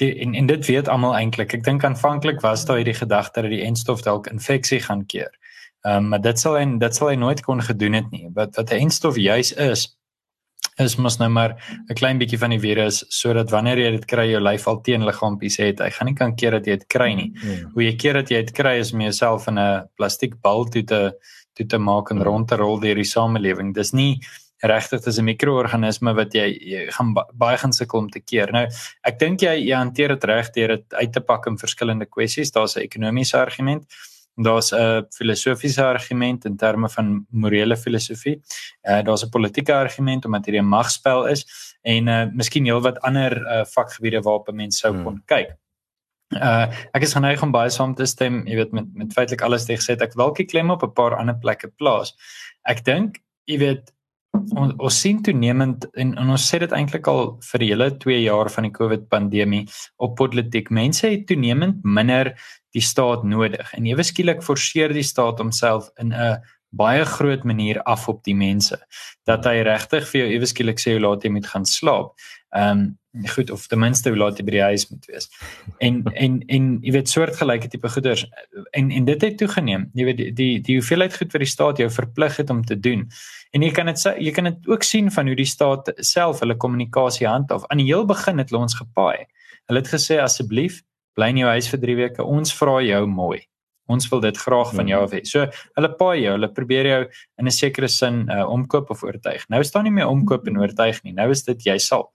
die 0.00 0.10
en, 0.24 0.34
en 0.34 0.46
dit 0.46 0.66
weet 0.66 0.88
almal 0.88 1.16
eintlik. 1.16 1.54
Ek 1.54 1.64
dink 1.64 1.84
aanvanklik 1.84 2.40
was 2.40 2.64
daar 2.64 2.80
hierdie 2.80 2.96
gedagte 2.96 3.42
dat 3.42 3.50
die 3.50 3.62
enstof 3.62 4.02
dalk 4.02 4.26
infeksie 4.32 4.80
gaan 4.80 5.06
keer. 5.06 5.30
Ehm 5.84 5.96
um, 5.96 6.08
maar 6.08 6.20
dit 6.20 6.38
sal 6.40 6.58
en 6.58 6.78
dit 6.78 6.94
sal 6.94 7.08
hy 7.08 7.16
nooit 7.20 7.42
kon 7.44 7.60
gedoen 7.62 7.92
het 7.92 8.10
nie. 8.10 8.28
Wat 8.34 8.56
wat 8.56 8.72
'n 8.72 8.80
enstof 8.88 9.16
juis 9.16 9.52
is 9.52 9.92
is 10.82 10.96
mos 10.96 11.18
nou 11.18 11.28
maar 11.28 11.56
'n 11.88 11.94
klein 11.94 12.18
bietjie 12.18 12.38
van 12.38 12.50
die 12.50 12.58
virus 12.58 13.04
sodat 13.08 13.50
wanneer 13.50 13.78
jy 13.78 13.90
dit 13.90 14.06
kry 14.06 14.30
jou 14.30 14.40
lyf 14.40 14.66
al 14.68 14.80
teenliggaampies 14.82 15.56
het, 15.58 15.80
hy 15.80 15.90
gaan 15.90 16.06
nie 16.06 16.14
kan 16.14 16.34
keer 16.34 16.50
dat 16.50 16.66
jy 16.66 16.76
dit 16.78 16.88
kry 16.88 17.14
nie. 17.14 17.30
Mm. 17.34 17.70
Hoe 17.74 17.82
jy 17.82 17.96
keer 17.96 18.14
dat 18.14 18.28
jy 18.30 18.42
dit 18.42 18.52
kry 18.52 18.78
is 18.78 18.92
om 18.92 19.00
jouself 19.00 19.46
in 19.48 19.58
'n 19.58 19.88
plastiek 19.96 20.40
bal 20.42 20.64
toe 20.64 20.82
te 20.82 21.12
toe 21.54 21.66
te 21.66 21.78
maak 21.78 22.10
en 22.10 22.22
rond 22.22 22.48
te 22.48 22.56
rol 22.56 22.80
deur 22.80 22.94
die 22.94 23.04
samelewing. 23.04 23.74
Dis 23.74 23.92
nie 23.92 24.20
regtig 24.62 25.04
dis 25.04 25.18
'n 25.18 25.24
mikroorganisme 25.24 26.14
wat 26.14 26.32
jy, 26.34 26.58
jy 26.60 26.90
gaan 26.90 27.14
baie 27.14 27.56
gaan 27.56 27.72
sukkel 27.72 27.98
om 27.98 28.10
te 28.10 28.20
keer. 28.20 28.52
Nou, 28.52 28.66
ek 29.04 29.18
dink 29.18 29.40
jy 29.40 29.68
jy 29.68 29.76
hanteer 29.76 30.08
dit 30.08 30.24
reg 30.24 30.50
deur 30.52 30.68
dit 30.68 30.94
uit 30.94 31.12
te 31.12 31.20
pak 31.20 31.46
in 31.46 31.58
verskillende 31.58 32.06
kwessies. 32.06 32.50
Daar's 32.50 32.76
'n 32.76 32.80
ekonomiese 32.80 33.38
argument 33.38 33.84
daar's 34.36 34.72
'n 34.72 35.06
filosofiese 35.10 35.84
argument 35.84 36.44
in 36.44 36.56
terme 36.56 36.88
van 36.88 37.26
morele 37.30 37.76
filosofie. 37.76 38.40
Uh 38.82 39.02
daar's 39.02 39.24
'n 39.24 39.30
politieke 39.30 39.74
argument 39.74 40.24
omdat 40.24 40.46
hierdie 40.46 40.62
'n 40.62 40.68
magspel 40.68 41.26
is 41.26 41.46
en 41.82 42.08
uh 42.08 42.26
miskien 42.32 42.64
heelwat 42.64 43.00
ander 43.00 43.32
uh 43.46 43.64
vakgebiede 43.64 44.22
waarop 44.22 44.52
mense 44.52 44.78
sou 44.78 44.92
kon 44.92 45.14
hmm. 45.14 45.22
kyk. 45.26 45.56
Uh 46.32 46.66
ek 46.92 47.02
is 47.02 47.14
geneig 47.14 47.42
om 47.42 47.52
baie 47.52 47.70
saam 47.70 47.94
te 47.94 48.06
stem, 48.06 48.46
jy 48.46 48.56
weet 48.56 48.72
met 48.72 48.94
met 48.94 49.12
feitelik 49.12 49.42
alles 49.42 49.60
wat 49.62 49.68
jy 49.68 49.76
gesê 49.76 49.92
het. 49.94 50.02
Ek 50.02 50.14
wil 50.14 50.32
kyk 50.32 50.48
klem 50.48 50.70
op 50.70 50.82
'n 50.82 50.92
paar 50.92 51.16
ander 51.16 51.38
plekke 51.38 51.68
plaas. 51.68 52.14
Ek 52.64 52.84
dink, 52.84 53.20
jy 53.46 53.58
weet 53.58 53.93
ons 54.54 54.74
ons 54.78 55.00
sien 55.00 55.20
toenemend 55.22 55.86
en, 55.94 56.12
en 56.18 56.32
ons 56.34 56.48
sê 56.50 56.58
dit 56.62 56.74
eintlik 56.76 57.06
al 57.10 57.34
vir 57.48 57.62
die 57.62 57.70
hele 57.72 57.88
2 58.02 58.18
jaar 58.24 58.50
van 58.52 58.68
die 58.68 58.74
COVID 58.74 59.08
pandemie 59.12 59.64
op 60.02 60.16
politiek. 60.20 60.70
Mense 60.70 61.08
het 61.08 61.26
toenemend 61.30 61.84
minder 61.84 62.34
die 62.74 62.82
staat 62.82 63.24
nodig 63.24 63.72
en 63.76 63.86
ewe 63.86 64.04
skielik 64.06 64.42
forceer 64.42 64.94
die 64.94 65.06
staat 65.06 65.42
homself 65.42 65.90
in 66.02 66.12
'n 66.12 66.38
baie 66.74 67.04
groot 67.06 67.44
manier 67.44 67.80
af 67.82 68.08
op 68.08 68.22
die 68.26 68.34
mense 68.34 68.78
dat 69.28 69.46
hy 69.46 69.62
regtig 69.66 70.06
vir 70.10 70.20
jou 70.20 70.30
ewe 70.36 70.46
skielik 70.50 70.80
sê 70.82 70.96
hoe 70.96 71.04
laat 71.04 71.24
jy 71.24 71.30
moet 71.30 71.46
gaan 71.46 71.64
slaap. 71.64 72.14
Ehm 72.54 72.78
um, 72.78 72.84
goed 73.34 73.50
of 73.50 73.66
ten 73.66 73.78
minste 73.78 74.10
hoe 74.10 74.18
laat 74.18 74.38
jy 74.38 74.44
by 74.46 74.52
die 74.56 74.62
huis 74.62 74.88
moet 74.90 75.06
wees. 75.06 75.28
En 75.78 76.00
en 76.24 76.40
en 76.50 76.66
jy 76.82 76.94
weet 76.96 77.10
soortgelyke 77.10 77.70
tipe 77.70 77.88
goeders 77.88 78.24
en 78.78 78.90
en 78.90 79.06
dit 79.06 79.26
het 79.26 79.38
toegeneem. 79.38 79.88
Jy 79.94 80.06
weet 80.08 80.18
die 80.18 80.30
die, 80.40 80.50
die 80.66 80.78
hoeveelheid 80.80 81.14
goed 81.14 81.34
wat 81.34 81.44
die 81.44 81.50
staat 81.50 81.82
jou 81.82 81.88
verplig 81.90 82.36
het 82.42 82.50
om 82.50 82.64
te 82.66 82.78
doen. 82.78 83.06
En 83.54 83.62
jy 83.62 83.70
kan 83.74 83.90
dit 83.90 84.06
jy 84.18 84.34
kan 84.34 84.50
dit 84.50 84.68
ook 84.70 84.86
sien 84.86 85.10
van 85.14 85.30
hoe 85.30 85.38
die 85.38 85.48
staat 85.48 85.90
self 85.98 86.42
hulle 86.42 86.58
kommunikasie 86.58 87.26
handhaaf. 87.26 87.66
Aan 87.70 87.82
die 87.82 87.90
heel 87.90 88.06
begin 88.06 88.42
het 88.42 88.50
hulle 88.50 88.66
ons 88.66 88.78
gepaai. 88.78 89.26
Hulle 89.70 89.82
het 89.82 89.90
gesê 89.94 90.20
asseblief 90.20 90.82
bly 91.14 91.30
in 91.30 91.44
jou 91.44 91.50
huis 91.54 91.70
vir 91.70 91.82
3 91.86 91.98
weke. 92.02 92.26
Ons 92.26 92.54
vra 92.54 92.80
jou 92.82 93.02
mooi. 93.06 93.44
Ons 93.86 94.08
wil 94.08 94.22
dit 94.24 94.38
graag 94.40 94.70
van 94.74 94.88
jou 94.88 95.02
af 95.04 95.12
hê. 95.12 95.20
So 95.28 95.44
hulle 95.76 95.90
paai 95.98 96.22
jou, 96.22 96.32
hulle 96.32 96.48
probeer 96.56 96.86
jou 96.88 97.02
in 97.38 97.46
'n 97.46 97.52
sekere 97.52 97.88
sin 97.88 98.24
uh, 98.30 98.48
omkoop 98.48 98.90
of 98.90 99.02
oortuig. 99.02 99.44
Nou 99.48 99.62
staan 99.62 99.84
nie 99.84 99.92
meer 99.92 100.08
omkoop 100.08 100.46
en 100.48 100.58
oortuig 100.58 101.02
nie. 101.04 101.12
Nou 101.12 101.30
is 101.30 101.42
dit 101.42 101.66
jy 101.66 101.78
sal. 101.78 102.10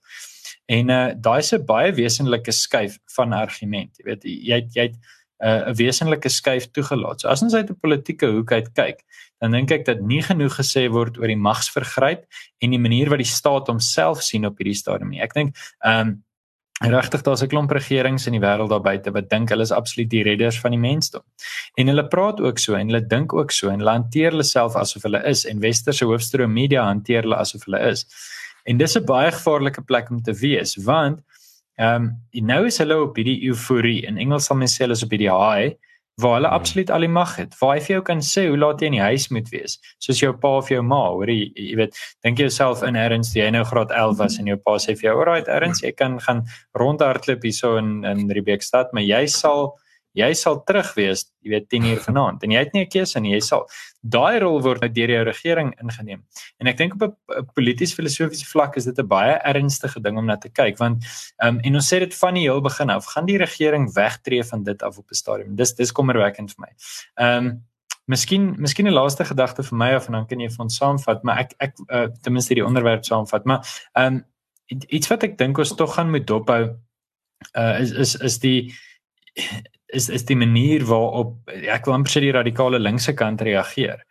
En 0.70 0.92
uh 0.94 1.06
daai 1.26 1.38
is 1.42 1.52
'n 1.54 1.64
baie 1.66 1.92
wesenlike 1.92 2.52
skuif 2.52 2.98
van 3.16 3.32
argument. 3.32 3.96
Jy 3.98 4.04
weet 4.04 4.22
jy 4.24 4.60
het, 4.60 4.70
jy 4.74 4.82
het 4.88 4.96
uh, 5.42 5.48
'n 5.48 5.70
uh, 5.70 5.74
wesenlike 5.74 6.28
skuif 6.28 6.70
toegelaat. 6.70 7.20
So 7.20 7.28
as 7.28 7.42
ons 7.42 7.54
uit 7.54 7.70
'n 7.70 7.80
politieke 7.80 8.26
hoek 8.26 8.52
uit 8.52 8.72
kyk, 8.74 9.04
dan 9.40 9.50
dink 9.50 9.70
ek 9.70 9.84
dat 9.84 10.00
nie 10.00 10.22
genoeg 10.22 10.54
gesê 10.60 10.88
word 10.88 11.18
oor 11.18 11.26
die 11.26 11.36
magsvergryp 11.48 12.24
en 12.60 12.70
die 12.70 12.78
manier 12.78 13.08
wat 13.08 13.18
die 13.18 13.34
staat 13.38 13.66
homself 13.66 14.22
sien 14.22 14.46
op 14.46 14.58
hierdie 14.58 14.76
stadium 14.76 15.10
nie. 15.10 15.22
Ek 15.22 15.34
dink 15.34 15.56
ehm 15.84 16.08
um, 16.08 16.24
regtig 16.80 17.22
daar's 17.22 17.42
'n 17.42 17.48
klomp 17.48 17.70
regerings 17.70 18.26
in 18.26 18.32
die 18.32 18.40
wêreld 18.40 18.70
daar 18.70 18.80
buite 18.80 19.10
wat 19.12 19.28
dink 19.28 19.50
hulle 19.50 19.62
is 19.62 19.72
absoluut 19.72 20.10
die 20.10 20.22
redders 20.22 20.60
van 20.60 20.70
die 20.70 20.80
mensdom. 20.80 21.22
En 21.76 21.86
hulle 21.86 22.08
praat 22.08 22.40
ook 22.40 22.58
so 22.58 22.74
en 22.74 22.86
hulle 22.86 23.06
dink 23.06 23.32
ook 23.32 23.50
so 23.50 23.68
en 23.68 23.78
hulle 23.78 23.90
hanteer 23.90 24.30
hulle 24.30 24.44
self 24.44 24.76
asof 24.76 25.02
hulle 25.02 25.22
is 25.24 25.44
en 25.44 25.60
westerse 25.60 26.04
hoofstroom 26.04 26.52
media 26.52 26.84
hanteer 26.84 27.22
hulle 27.22 27.36
asof 27.36 27.64
hulle 27.64 27.80
is. 27.90 28.06
En 28.64 28.78
dis 28.78 28.96
'n 28.96 29.04
baie 29.04 29.30
gevaarlike 29.32 29.82
plek 29.82 30.10
om 30.10 30.22
te 30.22 30.32
wees 30.32 30.76
want 30.76 31.20
ehm 31.80 32.10
um, 32.32 32.46
nou 32.46 32.66
is 32.66 32.78
hulle 32.78 32.96
op 33.00 33.16
hierdie 33.16 33.48
euforie 33.48 34.02
in 34.06 34.18
Engels 34.18 34.44
sal 34.44 34.56
mense 34.56 34.76
sê 34.76 34.84
hulle 34.84 34.98
is 34.98 35.04
op 35.04 35.10
hierdie 35.10 35.32
high 35.32 35.76
waar 36.20 36.34
hulle 36.34 36.48
hmm. 36.48 36.56
absoluut 36.56 36.90
al 36.90 37.00
die 37.00 37.08
mag 37.08 37.36
het. 37.36 37.54
Waar 37.60 37.74
hy 37.76 37.82
vir 37.84 37.94
jou 37.94 38.02
kan 38.04 38.22
sê 38.24 38.46
hoe 38.48 38.58
laat 38.58 38.80
jy 38.82 38.90
in 38.90 38.96
die 38.98 39.04
huis 39.04 39.28
moet 39.34 39.48
wees, 39.52 39.78
soos 40.04 40.20
jou 40.22 40.32
pa 40.42 40.52
of 40.60 40.70
jou 40.72 40.82
ma, 40.84 41.00
hoor 41.14 41.30
jy, 41.32 41.50
jy 41.56 41.76
weet, 41.80 42.00
dink 42.26 42.42
jouself 42.42 42.84
in 42.86 42.98
erns 43.00 43.32
jy 43.36 43.48
nou 43.54 43.64
graad 43.68 43.94
11 43.96 44.18
was 44.20 44.38
en 44.40 44.50
jou 44.50 44.58
pa 44.60 44.76
sê 44.82 44.96
vir 44.96 45.10
jou, 45.10 45.16
"Alright, 45.18 45.48
erns, 45.48 45.82
jy 45.82 45.92
kan 45.92 46.18
gaan 46.20 46.44
rondhardloop 46.78 47.42
hierso 47.42 47.76
in 47.76 48.04
in 48.04 48.30
Riebeekstad, 48.30 48.92
maar 48.92 49.02
jy 49.02 49.26
sal 49.26 49.78
jy 50.18 50.30
sal 50.34 50.60
terug 50.66 50.90
wees, 50.96 51.24
jy 51.44 51.52
weet 51.54 51.68
10 51.70 51.86
uur 51.92 52.00
vanaand 52.04 52.42
en 52.44 52.54
jy 52.54 52.62
het 52.64 52.72
nie 52.74 52.84
'n 52.84 52.90
keuse 52.90 53.20
nie, 53.20 53.32
jy 53.32 53.40
sal 53.40 53.66
daai 54.02 54.40
rol 54.40 54.60
word 54.62 54.80
nou 54.80 54.88
deur 54.88 55.10
jou 55.10 55.24
regering 55.24 55.74
ingeneem. 55.80 56.22
En 56.60 56.66
ek 56.66 56.76
dink 56.76 56.94
op 56.94 57.02
'n 57.02 57.46
polities 57.54 57.94
filosofiese 57.94 58.46
vlak 58.46 58.76
is 58.76 58.84
dit 58.84 58.98
'n 58.98 59.06
baie 59.06 59.38
ernstige 59.44 60.00
ding 60.02 60.18
om 60.18 60.26
na 60.26 60.36
te 60.36 60.48
kyk 60.48 60.78
want 60.78 61.04
ehm 61.38 61.56
um, 61.56 61.60
en 61.60 61.74
ons 61.74 61.92
sê 61.92 61.98
dit 61.98 62.14
van 62.14 62.34
die 62.34 62.42
heel 62.42 62.60
begin 62.60 62.90
af, 62.90 63.06
gaan 63.06 63.26
die 63.26 63.38
regering 63.38 63.92
wegtreë 63.94 64.44
van 64.44 64.62
dit 64.62 64.82
af 64.82 64.98
op 64.98 65.10
'n 65.10 65.14
stadium. 65.14 65.56
Dis 65.56 65.74
dis 65.74 65.92
kommerwekkend 65.92 66.54
vir 66.54 66.66
my. 66.66 66.72
Ehm 67.16 67.46
um, 67.46 67.64
Miskien 68.06 68.56
miskien 68.58 68.86
'n 68.86 68.92
laaste 68.92 69.24
gedagte 69.24 69.62
vir 69.62 69.76
my 69.76 69.94
of 69.94 70.06
en 70.06 70.12
dan 70.12 70.26
kan 70.26 70.40
jy 70.40 70.48
vir 70.48 70.64
ons 70.64 70.76
saamvat, 70.76 71.22
maar 71.22 71.38
ek 71.38 71.54
ek 71.58 71.74
uh, 71.92 72.08
ten 72.22 72.32
minste 72.32 72.54
die 72.54 72.64
onderwerp 72.66 73.04
saamvat, 73.04 73.44
maar 73.44 73.60
ehm 73.94 74.06
um, 74.06 74.24
iets 74.70 75.08
wat 75.08 75.22
ek 75.22 75.38
dink 75.38 75.58
ons 75.58 75.74
tog 75.74 75.94
gaan 75.94 76.10
moet 76.10 76.26
dophou 76.26 76.76
uh 77.58 77.80
is 77.80 77.90
is 77.90 78.14
is 78.14 78.38
die 78.38 78.72
is 79.92 80.08
is 80.08 80.24
die 80.28 80.38
manier 80.38 80.84
waarop 80.88 81.50
ek 81.50 81.86
wil 81.86 81.98
amper 81.98 82.14
sê 82.14 82.22
die 82.24 82.34
radikale 82.36 82.80
linkse 82.80 83.14
kant 83.18 83.42
reageer. 83.46 84.02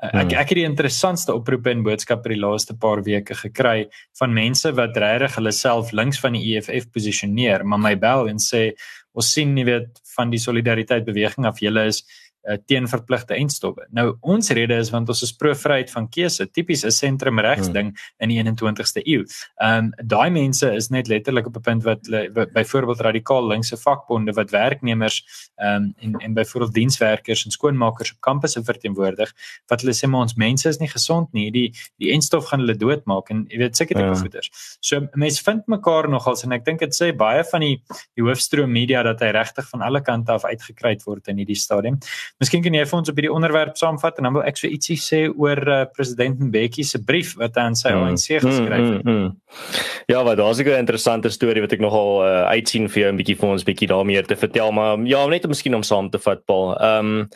Uh, 0.00 0.08
ek 0.08 0.30
hmm. 0.30 0.38
ek 0.40 0.52
het 0.52 0.58
die 0.58 0.64
interessantste 0.68 1.34
oproepe 1.36 1.72
en 1.74 1.84
boodskappe 1.84 2.32
die 2.32 2.40
laaste 2.40 2.76
paar 2.80 3.02
weke 3.04 3.36
gekry 3.36 3.84
van 4.18 4.32
mense 4.32 4.72
wat 4.78 4.96
regtig 4.96 5.36
hulle 5.36 5.52
self 5.52 5.92
links 5.92 6.20
van 6.22 6.38
die 6.38 6.54
EFF 6.54 6.88
posisioneer, 6.94 7.66
maar 7.68 7.82
my 7.82 7.94
bel 8.00 8.30
en 8.32 8.40
sê 8.40 8.70
ons 9.12 9.28
sien 9.34 9.52
nie 9.54 9.66
weet 9.68 10.00
van 10.14 10.32
die 10.32 10.40
solidariteit 10.40 11.04
beweging 11.04 11.46
af 11.48 11.60
julle 11.60 11.88
is 11.90 12.00
uh, 12.48 12.56
teen 12.66 12.88
verpligte 12.88 13.34
eindstowwe. 13.34 13.86
Nou 13.96 14.14
ons 14.20 14.50
rede 14.56 14.76
is 14.80 14.90
want 14.94 15.08
ons 15.12 15.22
is 15.26 15.32
pro 15.36 15.54
vryheid 15.54 15.90
van 15.92 16.08
keuse, 16.08 16.46
tipies 16.50 16.84
'n 16.84 16.90
sentrum 16.90 17.40
regs 17.40 17.68
hmm. 17.68 17.74
ding 17.74 17.92
in 18.18 18.28
die 18.32 18.38
21ste 18.42 19.02
eeu. 19.04 19.24
Ehm 19.60 19.90
um, 19.90 19.92
daai 20.06 20.30
mense 20.30 20.66
is 20.74 20.90
net 20.90 21.08
letterlik 21.08 21.46
op 21.46 21.56
'n 21.56 21.60
punt 21.60 21.84
wat 21.84 22.08
byvoorbeeld 22.52 23.00
radikaal 23.00 23.46
linkse 23.46 23.76
vakbonde 23.76 24.32
wat 24.32 24.50
werknemers 24.50 25.22
ehm 25.56 25.74
um, 25.74 25.94
en 25.98 26.18
en 26.20 26.34
byvoorbeeld 26.34 26.74
dienswerkers 26.74 27.44
en 27.44 27.50
skoonmakers 27.50 28.12
op 28.12 28.20
kampusse 28.20 28.64
verteenwoordig 28.64 29.32
wat 29.68 29.80
hulle 29.80 29.94
sê 29.94 30.08
maar 30.08 30.20
ons 30.20 30.34
mense 30.34 30.68
is 30.68 30.78
nie 30.78 30.88
gesond 30.88 31.32
nie. 31.32 31.50
Die 31.50 31.72
die 31.98 32.12
eindstof 32.12 32.46
gaan 32.50 32.60
hulle 32.60 32.76
doodmaak 32.76 33.30
en 33.30 33.44
jy 33.48 33.58
weet 33.58 33.76
seker 33.76 33.96
tipe 33.96 34.14
ja. 34.14 34.14
voeders. 34.14 34.50
So 34.80 35.08
mense 35.14 35.42
vind 35.42 35.66
mekaar 35.66 36.08
nogals 36.08 36.44
en 36.44 36.52
ek 36.52 36.64
dink 36.64 36.80
dit 36.80 36.94
sê 36.94 37.12
baie 37.16 37.44
van 37.44 37.60
die 37.60 37.76
die 38.16 38.24
hoofstroom 38.24 38.72
media 38.72 39.02
dat 39.02 39.20
hy 39.20 39.32
regtig 39.36 39.68
van 39.68 39.82
alle 39.82 40.02
kante 40.02 40.32
af 40.32 40.44
uitgekry 40.44 40.96
word 41.04 41.28
in 41.28 41.40
hierdie 41.42 41.58
stadium. 41.58 41.98
Miskien 42.40 42.62
kan 42.64 42.72
jy 42.72 42.86
vir 42.88 42.96
ons 42.96 43.10
op 43.12 43.18
hierdie 43.18 43.32
onderwerp 43.32 43.76
saamvat 43.76 44.16
en 44.16 44.24
dan 44.24 44.32
wil 44.38 44.46
ek 44.48 44.56
so 44.56 44.68
ietsie 44.70 44.96
sê 44.96 45.26
oor 45.28 45.60
uh, 45.68 45.82
president 45.92 46.38
Mbeki 46.40 46.86
se 46.88 47.02
brief 47.04 47.34
wat 47.36 47.58
hy 47.58 47.66
aan 47.68 47.76
sy 47.76 47.92
mm. 47.92 48.06
ANC 48.08 48.26
geskryf 48.40 48.86
het. 48.86 49.04
Mm, 49.04 49.10
mm, 49.12 49.26
mm. 49.26 50.06
Ja, 50.08 50.22
maar 50.24 50.40
daar's 50.40 50.58
'n 50.58 50.80
interessante 50.80 51.28
storie 51.28 51.60
wat 51.60 51.72
ek 51.72 51.84
nogal 51.84 52.24
uh, 52.24 52.48
uitsien 52.56 52.88
vir 52.88 53.02
jou 53.02 53.12
'n 53.12 53.20
bietjie 53.20 53.36
vir 53.36 53.48
ons 53.48 53.64
bietjie 53.64 53.88
daarmee 53.88 54.22
te 54.22 54.36
vertel, 54.36 54.72
maar 54.72 54.96
ja, 55.04 55.26
net 55.26 55.44
om 55.44 55.52
miskien 55.52 55.74
om 55.74 55.82
saam 55.82 56.10
te 56.10 56.18
vat, 56.18 56.44
Paul. 56.46 56.76
Ehm 56.80 57.06
um, 57.06 57.28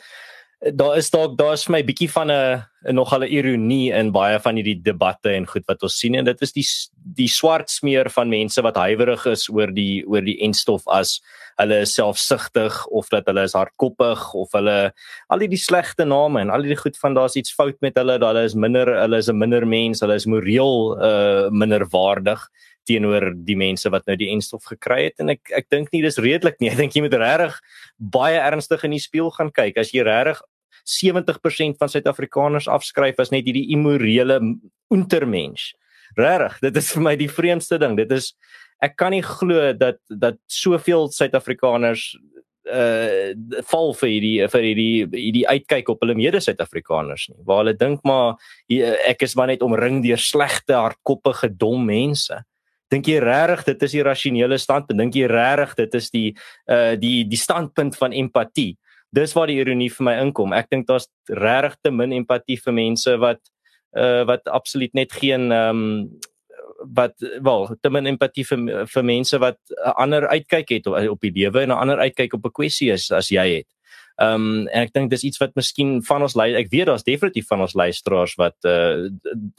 daar 0.73 0.97
is 0.97 1.11
dalk 1.13 1.35
daar's 1.37 1.65
vir 1.67 1.75
my 1.75 1.81
bietjie 1.85 2.09
van 2.09 2.31
'n 2.31 2.93
nogal 2.93 3.23
'n 3.23 3.29
ironie 3.29 3.91
in 3.93 4.11
baie 4.11 4.39
van 4.39 4.55
hierdie 4.55 4.81
debatte 4.81 5.29
en 5.29 5.45
goed 5.45 5.65
wat 5.67 5.83
ons 5.83 5.99
sien 5.99 6.15
en 6.15 6.25
dit 6.25 6.41
is 6.41 6.51
die 6.53 6.65
die 7.15 7.27
swart 7.27 7.69
smeer 7.69 8.09
van 8.09 8.29
mense 8.29 8.61
wat 8.61 8.75
huiwerig 8.75 9.25
is 9.27 9.49
oor 9.49 9.67
die 9.67 10.03
oor 10.07 10.21
die 10.21 10.41
enstof 10.41 10.87
as 10.87 11.21
hulle 11.59 11.81
is 11.81 11.93
selfsugtig 11.93 12.87
of 12.87 13.09
dat 13.09 13.27
hulle 13.27 13.43
is 13.43 13.53
hardkoppig 13.53 14.33
of 14.33 14.51
hulle 14.51 14.91
al 15.29 15.39
die 15.39 15.57
slegte 15.57 16.05
name 16.05 16.41
en 16.41 16.49
al 16.49 16.61
die 16.61 16.75
goed 16.75 16.97
van 16.97 17.13
daar's 17.13 17.35
iets 17.35 17.53
fout 17.53 17.77
met 17.81 17.95
hulle 17.95 18.17
dat 18.17 18.33
hulle 18.33 18.45
is 18.45 18.55
minder 18.55 18.87
hulle 18.87 19.17
is 19.17 19.29
'n 19.29 19.37
minder 19.37 19.65
mens 19.67 20.01
hulle 20.01 20.15
is 20.15 20.25
moreel 20.25 20.97
uh 20.99 21.49
minderwaardig 21.49 22.41
teenoor 22.85 23.33
die 23.45 23.57
mense 23.57 23.89
wat 23.89 24.05
nou 24.07 24.15
die 24.15 24.31
enstof 24.33 24.65
gekry 24.65 25.05
het 25.09 25.19
en 25.19 25.29
ek 25.29 25.41
ek 25.51 25.69
dink 25.69 25.91
nie 25.93 26.01
dis 26.05 26.17
redelik 26.21 26.59
nie. 26.61 26.69
Ek 26.69 26.77
dink 26.77 26.95
jy 26.95 27.01
moet 27.01 27.13
regtig 27.13 27.59
baie 27.97 28.37
ernstig 28.37 28.83
in 28.83 28.91
die 28.91 29.01
spieël 29.01 29.31
gaan 29.31 29.51
kyk. 29.51 29.77
As 29.77 29.91
jy 29.93 30.05
regtig 30.05 30.41
70% 30.85 31.79
van 31.81 31.89
Suid-Afrikaners 31.89 32.69
afskryf 32.69 33.19
as 33.19 33.33
net 33.33 33.47
hierdie 33.47 33.71
immorele 33.73 34.39
untermens. 34.93 35.73
Regtig, 36.15 36.59
dit 36.61 36.77
is 36.77 36.91
vir 36.93 37.03
my 37.03 37.15
die 37.19 37.31
vreemdste 37.31 37.79
ding. 37.81 37.97
Dit 37.97 38.13
is 38.15 38.33
ek 38.83 38.97
kan 38.99 39.13
nie 39.15 39.23
glo 39.25 39.71
dat 39.73 39.99
dat 40.09 40.37
soveel 40.51 41.09
Suid-Afrikaners 41.11 42.13
uh 42.65 43.61
val 43.69 43.91
vir 43.93 44.09
hierdie 44.09 44.47
vir 44.49 44.63
hierdie 44.65 45.05
hierdie 45.13 45.45
uitkyk 45.45 45.89
op 45.93 46.01
hulle 46.01 46.15
mede 46.17 46.41
Suid-Afrikaners 46.41 47.27
nie. 47.29 47.41
Waar 47.45 47.63
hulle 47.63 47.75
dink 47.77 48.01
maar 48.05 48.37
ek 49.05 49.25
is 49.25 49.35
maar 49.37 49.51
net 49.51 49.65
omring 49.65 50.01
deur 50.05 50.21
slegte, 50.21 50.73
hardkoppige, 50.73 51.51
dom 51.53 51.85
mense. 51.85 52.41
Dink 52.93 53.09
jy 53.09 53.19
regtig 53.21 53.65
dit 53.73 53.85
is 53.85 53.93
die 53.97 54.05
rasionele 54.05 54.57
standpunt? 54.61 54.99
Dink 55.01 55.17
jy 55.17 55.29
regtig 55.29 55.75
dit 55.83 55.99
is 56.01 56.09
die 56.13 56.27
uh 56.69 56.95
die 56.97 57.23
die 57.29 57.41
standpunt 57.41 57.97
van 58.01 58.13
empatie? 58.13 58.75
Dis 59.15 59.33
waar 59.35 59.51
die 59.51 59.59
ironie 59.61 59.89
vir 59.93 60.07
my 60.09 60.15
inkom. 60.23 60.53
Ek 60.53 60.69
dink 60.73 60.87
daar's 60.87 61.07
regtig 61.29 61.77
te 61.83 61.91
min 61.91 62.15
empatie 62.15 62.57
vir 62.61 62.75
mense 62.75 63.17
wat 63.23 63.41
uh 63.95 64.23
wat 64.27 64.47
absoluut 64.51 64.93
net 64.93 65.13
geen 65.15 65.51
ehm 65.51 65.83
um, 65.83 66.09
wat 66.95 67.15
wel 67.41 67.69
te 67.81 67.89
min 67.89 68.05
empatie 68.11 68.43
vir 68.45 68.85
vir 68.91 69.03
mense 69.03 69.37
wat 69.39 69.57
'n 69.71 69.93
ander 69.95 70.27
uitkyk 70.27 70.69
het 70.69 70.87
op, 70.87 70.97
op 71.09 71.21
die 71.21 71.31
lewe 71.31 71.61
en 71.61 71.71
'n 71.71 71.81
ander 71.83 71.99
uitkyk 71.99 72.33
op 72.33 72.45
'n 72.45 72.51
kwessie 72.51 72.91
is 72.91 73.11
as 73.11 73.29
jy 73.29 73.47
het. 73.57 73.67
Ehm 74.15 74.33
um, 74.35 74.67
en 74.71 74.85
ek 74.85 74.93
dink 74.95 75.09
dis 75.11 75.25
iets 75.27 75.41
wat 75.41 75.51
miskien 75.59 75.97
van 76.07 76.23
ons 76.23 76.37
lei 76.39 76.53
ek 76.55 76.69
weet 76.71 76.87
daar's 76.87 77.03
definitief 77.03 77.49
van 77.51 77.65
ons 77.65 77.73
luisteraars 77.75 78.37
wat 78.39 78.55
uh 78.63 79.09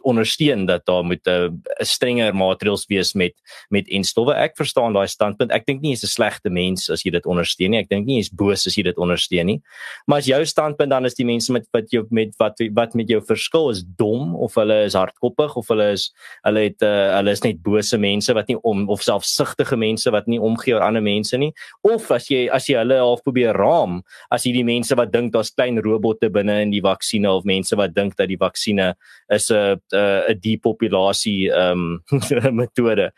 ondersteun 0.09 0.65
dat 0.65 0.87
daar 0.89 1.05
moet 1.05 1.21
'n 1.27 1.31
uh, 1.31 1.85
strenger 1.85 2.33
maatreëls 2.33 2.87
wees 2.89 3.13
met 3.13 3.35
met 3.69 3.89
enstowwe. 3.89 4.33
Ek 4.33 4.57
verstaan 4.57 4.93
daai 4.93 5.09
standpunt. 5.09 5.53
Ek 5.53 5.67
dink 5.67 5.83
nie 5.83 5.93
jy's 5.93 6.05
'n 6.05 6.09
slegte 6.09 6.51
mens 6.51 6.89
as 6.91 7.05
jy 7.05 7.11
dit 7.11 7.27
ondersteun 7.27 7.71
nie. 7.71 7.81
Ek 7.81 7.89
dink 7.89 8.07
nie 8.07 8.17
jy's 8.17 8.33
boos 8.33 8.67
as 8.67 8.77
jy 8.77 8.83
dit 8.83 8.97
ondersteun 8.97 9.47
nie. 9.47 9.61
Maar 10.07 10.19
as 10.19 10.27
jou 10.27 10.45
standpunt 10.45 10.91
dan 10.91 11.05
is 11.05 11.15
die 11.15 11.27
mense 11.27 11.53
met 11.53 11.67
wat 11.73 11.91
jou 11.91 12.07
met 12.11 12.33
wat 12.39 12.57
wat 12.73 12.95
met 12.95 13.09
jou 13.09 13.21
verskil 13.21 13.71
is 13.71 13.85
dom 13.85 14.35
of 14.37 14.55
hulle 14.55 14.85
is 14.85 14.95
hardkoppig 14.95 15.57
of 15.57 15.69
hulle 15.69 15.93
is 15.93 16.13
hulle 16.45 16.61
het 16.61 16.83
uh, 16.83 17.17
hulle 17.17 17.31
is 17.31 17.43
net 17.43 17.63
bose 17.63 17.99
mense 17.99 18.33
wat 18.33 18.49
nie 18.49 18.57
om 18.63 18.89
of 18.89 19.03
selfsugtige 19.03 19.77
mense 19.77 20.11
wat 20.11 20.27
nie 20.27 20.41
omgee 20.41 20.75
oor 20.75 20.83
ander 20.83 21.03
mense 21.03 21.37
nie. 21.37 21.53
Of 21.83 22.11
as 22.11 22.31
jy 22.31 22.49
as 22.49 22.67
jy 22.67 22.79
hulle 22.79 22.97
half 22.97 23.23
probeer 23.23 23.53
raam 23.53 24.03
as 24.31 24.46
hierdie 24.47 24.65
mense 24.67 24.97
wat 24.99 25.13
dink 25.13 25.33
daar's 25.35 25.53
klein 25.55 25.81
robotte 25.83 26.31
binne 26.33 26.61
in 26.65 26.73
die 26.73 26.83
vaksinne 26.85 27.31
of 27.31 27.45
mense 27.49 27.77
wat 27.77 27.95
dink 27.95 28.17
dat 28.17 28.31
die 28.31 28.41
vaksines 28.41 28.95
is 29.29 29.51
'n 29.51 29.81
'n 29.93 30.41
depopulasie 30.41 31.51
ehm 31.51 32.01
um, 32.13 32.57
metode. 32.63 33.11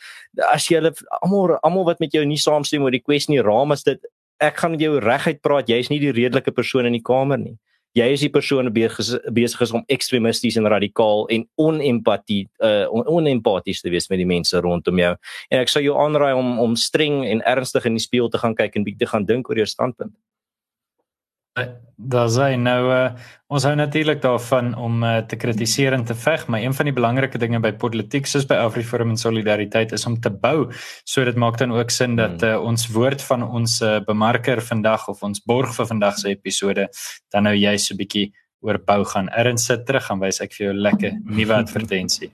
As 0.53 0.69
jy 0.71 0.81
almal 1.23 1.59
almal 1.63 1.85
wat 1.85 2.01
met 2.01 2.13
jou 2.13 2.25
nie 2.25 2.41
saamstem 2.41 2.83
oor 2.83 2.91
die 2.91 3.05
kwessie 3.05 3.35
nie, 3.35 3.43
raam 3.43 3.73
as 3.73 3.85
dit 3.85 4.01
ek 4.41 4.57
gaan 4.57 4.71
met 4.71 4.81
jou 4.81 4.99
reguit 5.03 5.41
praat, 5.43 5.69
jy's 5.69 5.91
nie 5.91 5.99
die 5.99 6.15
redelike 6.15 6.55
persoon 6.55 6.87
in 6.87 6.93
die 6.93 7.05
kamer 7.05 7.39
nie. 7.39 7.59
Jy 7.97 8.07
is 8.13 8.23
die 8.23 8.31
persoon 8.31 8.69
besig 8.71 9.63
is 9.65 9.73
om 9.75 9.83
ekstremisties 9.91 10.59
en 10.61 10.69
radikaal 10.71 11.25
en 11.35 11.47
onempatie 11.59 12.45
uh 12.63 12.87
on, 12.93 13.07
onempaties 13.19 13.81
te 13.83 13.91
wees 13.91 14.07
met 14.11 14.21
die 14.21 14.29
mense 14.29 14.61
rondom 14.61 15.01
jou. 15.01 15.15
En 15.51 15.63
ek 15.65 15.73
sou 15.73 15.83
jou 15.83 15.97
aanraai 15.99 16.35
om 16.37 16.59
om 16.63 16.77
streng 16.77 17.25
en 17.27 17.43
ernstig 17.49 17.89
in 17.89 17.99
die 17.99 18.05
spieël 18.05 18.31
te 18.31 18.39
gaan 18.39 18.55
kyk 18.55 18.77
en 18.77 18.87
bietjie 18.87 19.07
te 19.07 19.13
gaan 19.15 19.27
dink 19.27 19.49
oor 19.51 19.65
jou 19.65 19.67
standpunt. 19.67 20.15
Daar 21.99 22.29
sê 22.31 22.53
nou 22.55 22.93
uh, 22.95 23.09
ons 23.51 23.65
hou 23.67 23.73
natuurlik 23.75 24.21
daarvan 24.23 24.71
om 24.79 25.01
uh, 25.03 25.17
te 25.27 25.35
kritiseer 25.37 25.97
en 25.97 26.05
te 26.07 26.15
veg, 26.15 26.45
maar 26.47 26.63
een 26.63 26.75
van 26.75 26.87
die 26.87 26.95
belangrike 26.95 27.41
dinge 27.43 27.59
by 27.59 27.73
politiek 27.75 28.29
soos 28.31 28.47
by 28.47 28.55
AfriForum 28.63 29.11
en 29.11 29.19
Solidariteit 29.19 29.93
is 29.97 30.07
om 30.07 30.15
te 30.23 30.31
bou. 30.31 30.69
So 31.03 31.27
dit 31.27 31.35
maak 31.35 31.59
dan 31.59 31.75
ook 31.75 31.91
sin 31.91 32.15
dat 32.17 32.43
uh, 32.47 32.55
ons 32.63 32.87
woord 32.95 33.25
van 33.31 33.43
ons 33.43 33.81
uh, 33.83 33.99
bemarker 34.07 34.63
vandag 34.63 35.09
of 35.11 35.25
ons 35.27 35.43
borg 35.43 35.75
vir 35.75 35.91
vandag 35.91 36.23
se 36.23 36.31
episode 36.31 36.87
dan 37.35 37.51
nou 37.51 37.57
jy 37.59 37.75
so 37.77 37.95
'n 37.95 37.99
bietjie 37.99 38.31
oor 38.63 38.79
bou 38.79 39.05
gaan. 39.05 39.29
Erns 39.35 39.67
sit 39.67 39.87
terug 39.87 40.07
gaan 40.07 40.23
wys 40.23 40.41
ek 40.41 40.55
vir 40.55 40.71
jou 40.71 40.75
lekker 40.79 41.19
nuwe 41.37 41.55
advertensie. 41.55 42.31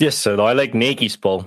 Yes, 0.00 0.16
so 0.16 0.32
daai 0.32 0.54
lyk 0.56 0.72
netjies 0.72 1.18
Paul. 1.20 1.42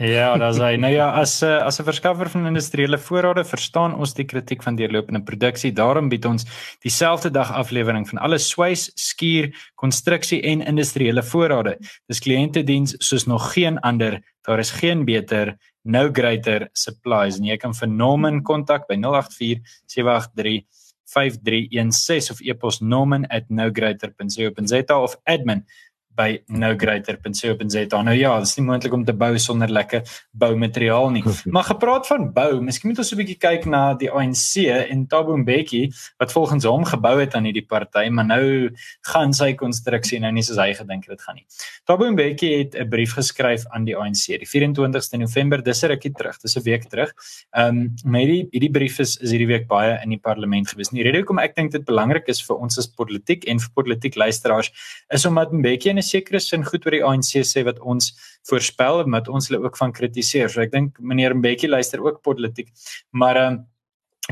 Ja, 0.00 0.30
dan 0.38 0.54
sê 0.56 0.78
nou 0.80 0.88
ja, 0.94 1.10
as 1.20 1.42
eh, 1.42 1.58
as 1.60 1.80
'n 1.80 1.84
verskaffer 1.84 2.30
van 2.30 2.46
industriële 2.46 2.98
voorrade 2.98 3.44
verstaan 3.44 3.94
ons 3.94 4.14
die 4.14 4.24
kritiek 4.24 4.62
van 4.62 4.76
deurlopende 4.76 5.22
produksie. 5.22 5.72
Daarom 5.72 6.08
bied 6.08 6.24
ons 6.24 6.44
dieselfde 6.80 7.30
dag 7.30 7.52
aflewering 7.52 8.08
van 8.08 8.18
alle 8.18 8.38
swys, 8.38 8.90
skuur, 8.94 9.72
konstruksie 9.74 10.42
en 10.42 10.62
industriële 10.62 11.22
voorrade. 11.22 11.78
Dis 12.06 12.20
kliëntediens 12.20 12.94
soos 12.98 13.26
nog 13.26 13.52
geen 13.52 13.78
ander. 13.78 14.22
Daar 14.46 14.58
is 14.58 14.70
geen 14.70 15.04
beter 15.04 15.56
no 15.84 16.08
greater 16.12 16.68
supplies 16.72 17.38
en 17.38 17.44
jy 17.44 17.56
kan 17.56 17.74
vir 17.74 17.88
Norman 17.88 18.42
kontak 18.42 18.86
by 18.88 18.96
084 18.96 19.60
783 19.86 20.64
5316 21.08 22.30
of 22.30 22.40
e-pos 22.40 22.80
norman@nogreater.co.za 22.80 25.02
of 25.02 25.16
admin 25.24 25.64
by 26.18 26.28
nogreater.co.za. 26.50 28.02
Nou 28.02 28.16
ja, 28.16 28.32
dit 28.42 28.48
is 28.48 28.56
nie 28.58 28.66
moontlik 28.66 28.94
om 28.96 29.04
te 29.06 29.14
bou 29.16 29.30
sonder 29.38 29.70
lekker 29.70 30.02
boumateriaal 30.38 31.10
nie. 31.14 31.24
Maar 31.54 31.68
gepraat 31.70 32.06
van 32.10 32.28
bou, 32.34 32.60
miskien 32.64 32.90
moet 32.90 33.00
ons 33.02 33.12
'n 33.12 33.20
bietjie 33.20 33.38
kyk 33.38 33.66
na 33.70 33.94
die 33.94 34.10
ANC 34.10 34.66
en 34.66 35.06
Thabo 35.06 35.36
Mbeki 35.36 35.82
wat 36.18 36.32
volgens 36.32 36.64
hom 36.64 36.84
gebou 36.84 37.16
het 37.20 37.34
aan 37.34 37.44
hierdie 37.48 37.66
party, 37.66 38.08
maar 38.08 38.26
nou 38.26 38.70
gaan 39.12 39.32
sy 39.32 39.52
konstruksie 39.54 40.20
nou 40.20 40.32
nie 40.32 40.42
soos 40.42 40.58
hy 40.58 40.74
gedink 40.74 41.06
het 41.06 41.16
dit 41.16 41.22
gaan 41.26 41.38
nie. 41.40 41.46
Thabo 41.86 42.10
Mbeki 42.10 42.50
het 42.58 42.74
'n 42.74 42.88
brief 42.88 43.14
geskryf 43.14 43.66
aan 43.70 43.84
die 43.84 43.96
ANC 43.96 44.26
die 44.38 44.48
24ste 44.48 45.18
November, 45.18 45.62
dis 45.62 45.82
'n 45.82 45.88
rukkie 45.88 46.12
terug, 46.12 46.38
dis 46.42 46.56
'n 46.56 46.62
week 46.62 46.88
terug. 46.88 47.12
Ehm 47.56 47.68
um, 47.68 47.94
maar 48.04 48.20
hierdie 48.20 48.48
hierdie 48.50 48.70
brief 48.70 48.98
is 48.98 49.16
is 49.16 49.30
hierdie 49.30 49.46
week 49.46 49.66
baie 49.68 49.98
in 50.02 50.10
die 50.10 50.20
parlement 50.20 50.68
gewees. 50.68 50.90
Die 50.90 51.02
rede 51.02 51.18
hoekom 51.18 51.38
ek 51.38 51.54
dink 51.56 51.72
dit 51.72 51.84
belangrik 51.84 52.28
is 52.28 52.42
vir 52.42 52.56
ons 52.56 52.78
as 52.78 52.86
politiek 52.86 53.44
en 53.48 53.58
vir 53.58 53.70
politiek 53.74 54.16
luisteraars 54.16 54.72
is 55.14 55.26
omdat 55.26 55.52
Mbeki 55.52 55.90
'n 55.92 56.02
sekere 56.08 56.40
sin 56.42 56.66
goed 56.66 56.86
oor 56.86 56.96
die 56.96 57.04
ANC 57.04 57.32
sê 57.46 57.64
wat 57.68 57.80
ons 57.80 58.12
voorspel 58.48 59.04
wat 59.14 59.28
ons 59.28 59.50
hulle 59.50 59.62
ook 59.64 59.76
van 59.80 59.94
kritiseer. 59.94 60.50
So 60.52 60.64
ek 60.64 60.72
dink 60.74 61.00
meneer 61.00 61.36
Mbeki 61.36 61.70
luister 61.70 62.04
ook 62.04 62.22
politiek. 62.26 62.72
Maar 63.12 63.42
ehm 63.42 63.58
um, 63.58 63.66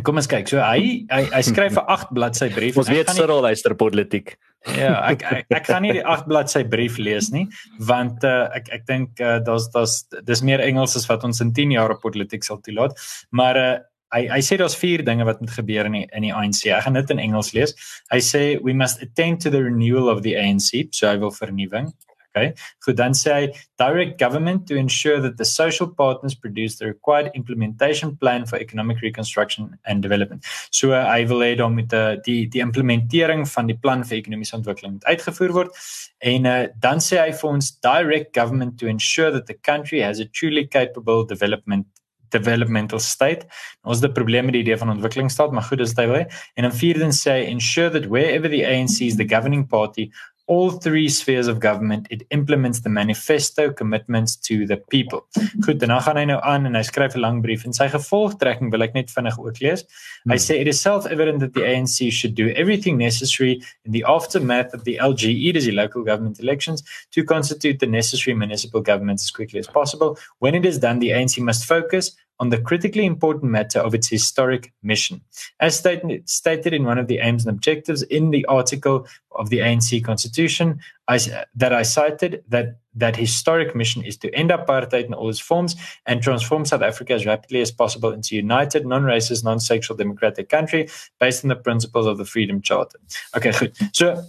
kom 0.04 0.18
ons 0.20 0.28
kyk. 0.28 0.48
So 0.50 0.60
hy 0.60 1.06
hy, 1.08 1.22
hy 1.32 1.42
skryf 1.46 1.78
'n 1.80 1.86
8 1.88 2.12
bladsy 2.12 2.50
brief. 2.52 2.76
Ons 2.76 2.92
weet 2.92 3.08
Cyril 3.16 3.40
luister 3.40 3.74
politiek. 3.74 4.36
Ja, 4.76 4.98
ek 5.08 5.22
ek, 5.22 5.46
ek 5.50 5.66
kan 5.68 5.82
nie 5.82 5.94
die 5.96 6.04
8 6.04 6.26
bladsy 6.28 6.64
brief 6.66 6.98
lees 6.98 7.30
nie 7.30 7.46
want 7.78 8.24
uh, 8.26 8.50
ek 8.56 8.68
ek 8.74 8.86
dink 8.90 9.20
uh, 9.22 9.38
daar's 9.38 9.70
daar's 9.72 10.04
dis 10.26 10.42
meer 10.42 10.60
Engels 10.60 10.96
as 10.98 11.06
wat 11.08 11.24
ons 11.24 11.40
in 11.40 11.52
10 11.54 11.76
jaar 11.78 11.94
op 11.94 12.02
politiek 12.02 12.44
sal 12.44 12.60
toelaat. 12.60 12.98
Maar 13.30 13.56
uh, 13.56 13.76
hy 14.14 14.26
hy 14.30 14.40
sê 14.44 14.58
daar's 14.60 14.76
vier 14.78 15.04
dinge 15.06 15.26
wat 15.26 15.40
moet 15.42 15.54
gebeur 15.56 15.88
in 15.88 16.00
die 16.00 16.06
in 16.12 16.26
die 16.28 16.34
ANC. 16.34 16.66
Ek 16.70 16.86
gaan 16.86 16.98
dit 16.98 17.14
in 17.14 17.22
Engels 17.22 17.52
lees. 17.56 17.74
Hy 18.12 18.20
sê 18.22 18.42
we 18.62 18.72
must 18.72 19.02
attend 19.02 19.42
to 19.42 19.50
the 19.50 19.62
renewal 19.62 20.10
of 20.12 20.22
the 20.22 20.36
ANC, 20.38 20.88
so 20.92 21.08
hy 21.08 21.16
wil 21.22 21.34
vernuwing. 21.34 21.92
Okay. 22.36 22.52
Goed, 22.84 22.98
dan 22.98 23.14
sê 23.16 23.32
hy 23.32 23.44
direct 23.80 24.18
government 24.20 24.66
to 24.68 24.76
ensure 24.76 25.22
that 25.24 25.38
the 25.38 25.44
social 25.44 25.88
partners 25.88 26.34
produce 26.34 26.76
the 26.76 26.84
required 26.84 27.30
implementation 27.34 28.14
plan 28.14 28.44
for 28.44 28.58
economic 28.60 29.00
reconstruction 29.00 29.78
and 29.86 30.02
development. 30.02 30.44
So 30.70 30.92
uh, 30.92 31.00
hy 31.08 31.24
wil 31.30 31.40
hê 31.40 31.54
dan 31.56 31.78
met 31.78 31.88
die 31.94 32.20
die 32.26 32.38
die 32.52 32.60
implementering 32.60 33.46
van 33.48 33.72
die 33.72 33.78
plan 33.80 34.04
vir 34.04 34.18
ekonomiese 34.20 34.58
ontwikkeling 34.60 34.98
moet 34.98 35.08
uitgevoer 35.08 35.56
word. 35.56 35.80
En 36.20 36.44
uh, 36.44 36.58
dan 36.84 37.00
sê 37.00 37.22
hy 37.22 37.32
vir 37.40 37.54
ons 37.54 37.72
direct 37.88 38.34
government 38.36 38.76
to 38.76 38.92
ensure 38.92 39.32
that 39.32 39.48
the 39.48 39.56
country 39.56 40.04
has 40.04 40.20
a 40.20 40.28
truly 40.28 40.68
capable 40.68 41.24
development 41.24 41.88
developmental 42.28 42.98
state. 42.98 43.46
Ons 43.82 44.00
het 44.00 44.10
'n 44.10 44.12
probleem 44.12 44.44
met 44.44 44.52
die 44.52 44.62
idee 44.62 44.76
van 44.76 44.90
ontwikkelingsstaat, 44.90 45.52
maar 45.52 45.62
goed, 45.62 45.78
dis 45.78 45.94
dit 45.94 46.06
wel. 46.06 46.26
En 46.54 46.62
dan 46.62 46.72
vierdens 46.72 47.28
sê 47.28 47.46
ensure 47.46 47.90
that 47.90 48.06
wherever 48.06 48.50
the 48.50 48.66
ANC 48.66 49.00
is 49.00 49.16
the 49.16 49.28
governing 49.28 49.66
party, 49.68 50.10
all 50.46 50.70
three 50.70 51.08
spheres 51.08 51.48
of 51.48 51.60
government 51.60 52.06
it 52.10 52.22
implements 52.30 52.80
the 52.80 52.88
manifesto 52.88 53.72
commitments 53.72 54.36
to 54.36 54.66
the 54.66 54.76
people. 54.90 55.26
Goed, 55.64 55.80
dan 55.80 55.90
gaan 56.00 56.16
hy 56.16 56.24
nou 56.30 56.38
aan 56.42 56.66
en 56.66 56.78
hy 56.78 56.82
skryf 56.86 57.16
'n 57.16 57.20
lang 57.20 57.42
brief 57.42 57.64
en 57.64 57.72
sy 57.72 57.88
gevolgtrekking 57.90 58.70
wil 58.70 58.82
ek 58.82 58.94
net 58.94 59.10
vinnig 59.10 59.38
ook 59.38 59.60
lees. 59.60 59.84
Hy 60.28 60.38
sê 60.38 60.60
it 60.60 60.68
is 60.68 60.80
self-evident 60.80 61.40
that 61.40 61.54
the 61.54 61.64
ANC 61.64 62.12
should 62.12 62.34
do 62.34 62.50
everything 62.54 62.98
necessary 62.98 63.62
in 63.84 63.92
the 63.92 64.04
aftermath 64.04 64.72
of 64.74 64.84
the 64.84 64.98
LGE, 65.00 65.52
the 65.52 65.72
local 65.72 66.02
government 66.04 66.38
elections, 66.40 66.82
to 67.10 67.24
constitute 67.24 67.78
the 67.78 67.86
necessary 67.86 68.34
municipal 68.34 68.80
governments 68.80 69.24
as 69.24 69.30
quickly 69.30 69.58
as 69.58 69.66
possible. 69.66 70.18
When 70.38 70.54
it 70.54 70.64
is 70.64 70.78
done, 70.78 71.00
the 71.00 71.10
ANC 71.10 71.38
must 71.38 71.64
focus 71.64 72.14
on 72.38 72.50
the 72.50 72.58
critically 72.58 73.06
important 73.06 73.50
matter 73.50 73.78
of 73.78 73.94
its 73.94 74.08
historic 74.08 74.72
mission. 74.82 75.20
As 75.60 75.78
stated, 75.78 76.28
stated 76.28 76.74
in 76.74 76.84
one 76.84 76.98
of 76.98 77.06
the 77.06 77.18
aims 77.18 77.46
and 77.46 77.56
objectives 77.56 78.02
in 78.02 78.30
the 78.30 78.44
article 78.46 79.06
of 79.32 79.50
the 79.50 79.58
ANC 79.58 80.04
constitution 80.04 80.80
I, 81.08 81.18
that 81.54 81.72
I 81.72 81.82
cited, 81.82 82.42
that 82.48 82.78
that 82.94 83.16
historic 83.16 83.76
mission 83.76 84.02
is 84.02 84.16
to 84.18 84.34
end 84.34 84.50
apartheid 84.50 85.04
in 85.04 85.14
all 85.14 85.28
its 85.28 85.38
forms 85.38 85.76
and 86.06 86.22
transform 86.22 86.64
South 86.64 86.82
Africa 86.82 87.12
as 87.12 87.26
rapidly 87.26 87.60
as 87.60 87.70
possible 87.70 88.10
into 88.10 88.34
a 88.34 88.36
united, 88.36 88.86
non-racist, 88.86 89.44
non-sexual 89.44 89.96
democratic 89.96 90.48
country 90.48 90.88
based 91.20 91.44
on 91.44 91.48
the 91.48 91.56
principles 91.56 92.06
of 92.06 92.16
the 92.16 92.24
Freedom 92.24 92.60
Charter. 92.62 92.98
Okay, 93.36 93.52
goed. 93.52 93.76
So 93.92 94.24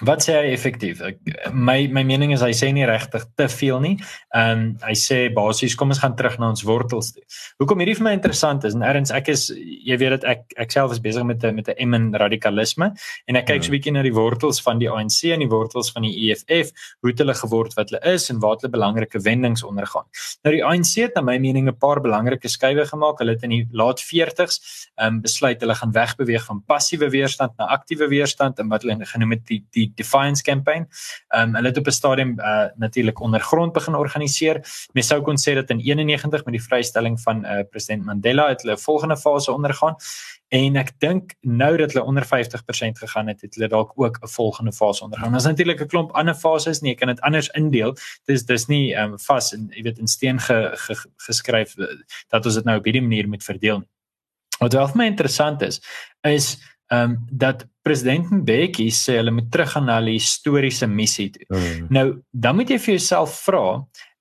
Wat 0.00 0.22
sê 0.24 0.32
hy 0.32 0.52
effektief? 0.54 1.02
My 1.52 1.84
my 1.92 2.02
mening 2.08 2.32
is 2.32 2.40
hy 2.40 2.54
sê 2.56 2.70
nie 2.72 2.86
regtig 2.88 3.26
te 3.36 3.46
veel 3.52 3.80
nie. 3.84 3.92
Ehm 4.32 4.52
um, 4.52 4.62
hy 4.86 4.94
sê 4.96 5.18
basies 5.36 5.74
kom 5.76 5.92
ons 5.92 6.00
gaan 6.00 6.14
terug 6.16 6.38
na 6.40 6.48
ons 6.54 6.62
wortels 6.64 7.12
toe. 7.12 7.24
Hoekom 7.60 7.82
hierdie 7.82 7.98
vir 7.98 8.06
my 8.06 8.14
interessant 8.16 8.64
is 8.64 8.76
en 8.76 8.84
erns 8.86 9.12
ek 9.12 9.28
is 9.34 9.50
jy 9.52 9.98
weet 10.00 10.14
dat 10.16 10.24
ek 10.32 10.56
ek 10.64 10.72
self 10.72 10.94
is 10.96 11.02
besig 11.04 11.26
met 11.28 11.44
'n 11.44 11.54
met 11.54 11.68
'n 11.68 11.76
emin 11.76 12.06
radikalisme 12.14 12.94
en 13.28 13.36
ek 13.36 13.46
kyk 13.46 13.64
so 13.64 13.68
'n 13.68 13.76
bietjie 13.76 13.92
na 13.92 14.02
die 14.02 14.14
wortels 14.16 14.60
van 14.60 14.78
die 14.78 14.88
ANC 14.88 15.20
en 15.34 15.44
die 15.44 15.52
wortels 15.52 15.92
van 15.92 16.02
die 16.02 16.16
EFF, 16.30 16.72
hoe 17.00 17.10
het 17.10 17.18
hulle 17.18 17.34
geword 17.34 17.76
wat 17.76 17.90
hulle 17.90 18.00
is 18.14 18.30
en 18.30 18.40
waar 18.40 18.56
hulle 18.56 18.72
belangrike 18.72 19.20
wendings 19.20 19.62
ondergaan. 19.62 20.08
Nou 20.44 20.54
die 20.54 20.64
ANC 20.64 20.96
het 20.96 21.14
na 21.14 21.20
my 21.20 21.38
mening 21.38 21.68
'n 21.68 21.76
paar 21.76 22.00
belangrike 22.00 22.48
skuwe 22.48 22.86
gemaak. 22.86 23.18
Hulle 23.18 23.32
het 23.32 23.42
in 23.42 23.50
die 23.50 23.68
laat 23.72 24.00
40s 24.00 24.88
ehm 24.96 25.06
um, 25.06 25.20
besluit 25.20 25.60
hulle 25.60 25.74
gaan 25.74 25.92
wegbeweeg 25.92 26.44
van 26.44 26.64
passiewe 26.66 27.10
weerstand 27.10 27.52
na 27.58 27.66
aktiewe 27.66 28.08
weerstand 28.08 28.58
en 28.58 28.68
wat 28.68 28.82
hulle 28.82 29.04
genoem 29.04 29.32
het 29.32 29.46
die 29.46 29.64
die 29.70 29.89
Defiance 29.94 30.42
campaign. 30.42 30.88
Ehm 31.28 31.48
um, 31.48 31.54
hulle 31.54 31.68
het 31.68 31.78
op 31.78 31.86
'n 31.86 31.90
stadium 31.90 32.38
uh 32.40 32.66
natuurlik 32.76 33.20
ondergrond 33.20 33.72
begin 33.72 33.94
organiseer. 33.94 34.60
Mens 34.92 35.06
sou 35.06 35.22
kon 35.22 35.36
sê 35.36 35.54
dat 35.54 35.70
in 35.70 35.80
91 35.80 36.44
met 36.44 36.54
die 36.54 36.62
vrystelling 36.62 37.20
van 37.20 37.44
uh 37.44 37.62
president 37.70 38.04
Mandela 38.04 38.48
het 38.48 38.62
hulle 38.62 38.74
'n 38.74 38.78
volgende 38.78 39.16
fase 39.16 39.52
ondergaan. 39.52 39.96
En 40.50 40.76
ek 40.76 40.90
dink 40.98 41.34
nou 41.40 41.76
dat 41.76 41.92
hulle 41.92 42.04
onder 42.04 42.24
50% 42.26 42.98
gegaan 42.98 43.28
het, 43.30 43.40
het 43.40 43.54
hulle 43.54 43.68
dalk 43.68 43.92
ook 43.94 44.18
'n 44.20 44.28
volgende 44.28 44.72
fase 44.72 45.04
ondergaan. 45.04 45.34
Ons 45.34 45.44
natuurlik 45.44 45.80
'n 45.80 45.86
klomp 45.86 46.10
ander 46.10 46.34
fases 46.34 46.80
nie, 46.80 46.92
ek 46.92 46.98
kan 46.98 47.08
dit 47.08 47.20
anders 47.20 47.48
indeel. 47.48 47.96
Dis 48.24 48.44
dis 48.44 48.66
nie 48.66 48.94
ehm 48.94 49.12
um, 49.12 49.18
vas 49.18 49.52
en 49.52 49.68
jy 49.70 49.82
weet 49.82 49.98
in 49.98 50.06
steen 50.06 50.40
ge, 50.40 50.70
ge, 50.74 50.94
geskryf 51.16 51.78
eh, 51.78 51.86
dat 52.28 52.46
ons 52.46 52.54
dit 52.54 52.64
nou 52.64 52.78
op 52.78 52.84
hierdie 52.84 53.02
manier 53.02 53.28
moet 53.28 53.44
verdeel 53.44 53.78
nie. 53.78 53.88
Wat 54.58 54.72
wel 54.72 54.88
vir 54.88 54.96
my 54.96 55.06
interessant 55.06 55.62
is, 55.62 55.80
is 56.20 56.58
ehm 56.90 57.10
um, 57.10 57.16
dat 57.30 57.66
president 57.86 58.30
Mbeki 58.30 58.90
sê 58.90 59.16
hulle 59.20 59.32
moet 59.34 59.50
teruggaan 59.52 59.86
na 59.88 59.98
hulle 60.00 60.16
historiese 60.18 60.86
missie 60.90 61.30
toe. 61.30 61.46
Mm. 61.48 61.86
Nou, 61.94 62.06
dan 62.30 62.56
moet 62.58 62.70
jy 62.70 62.78
vir 62.82 62.96
jouself 62.96 63.36
vra, 63.46 63.64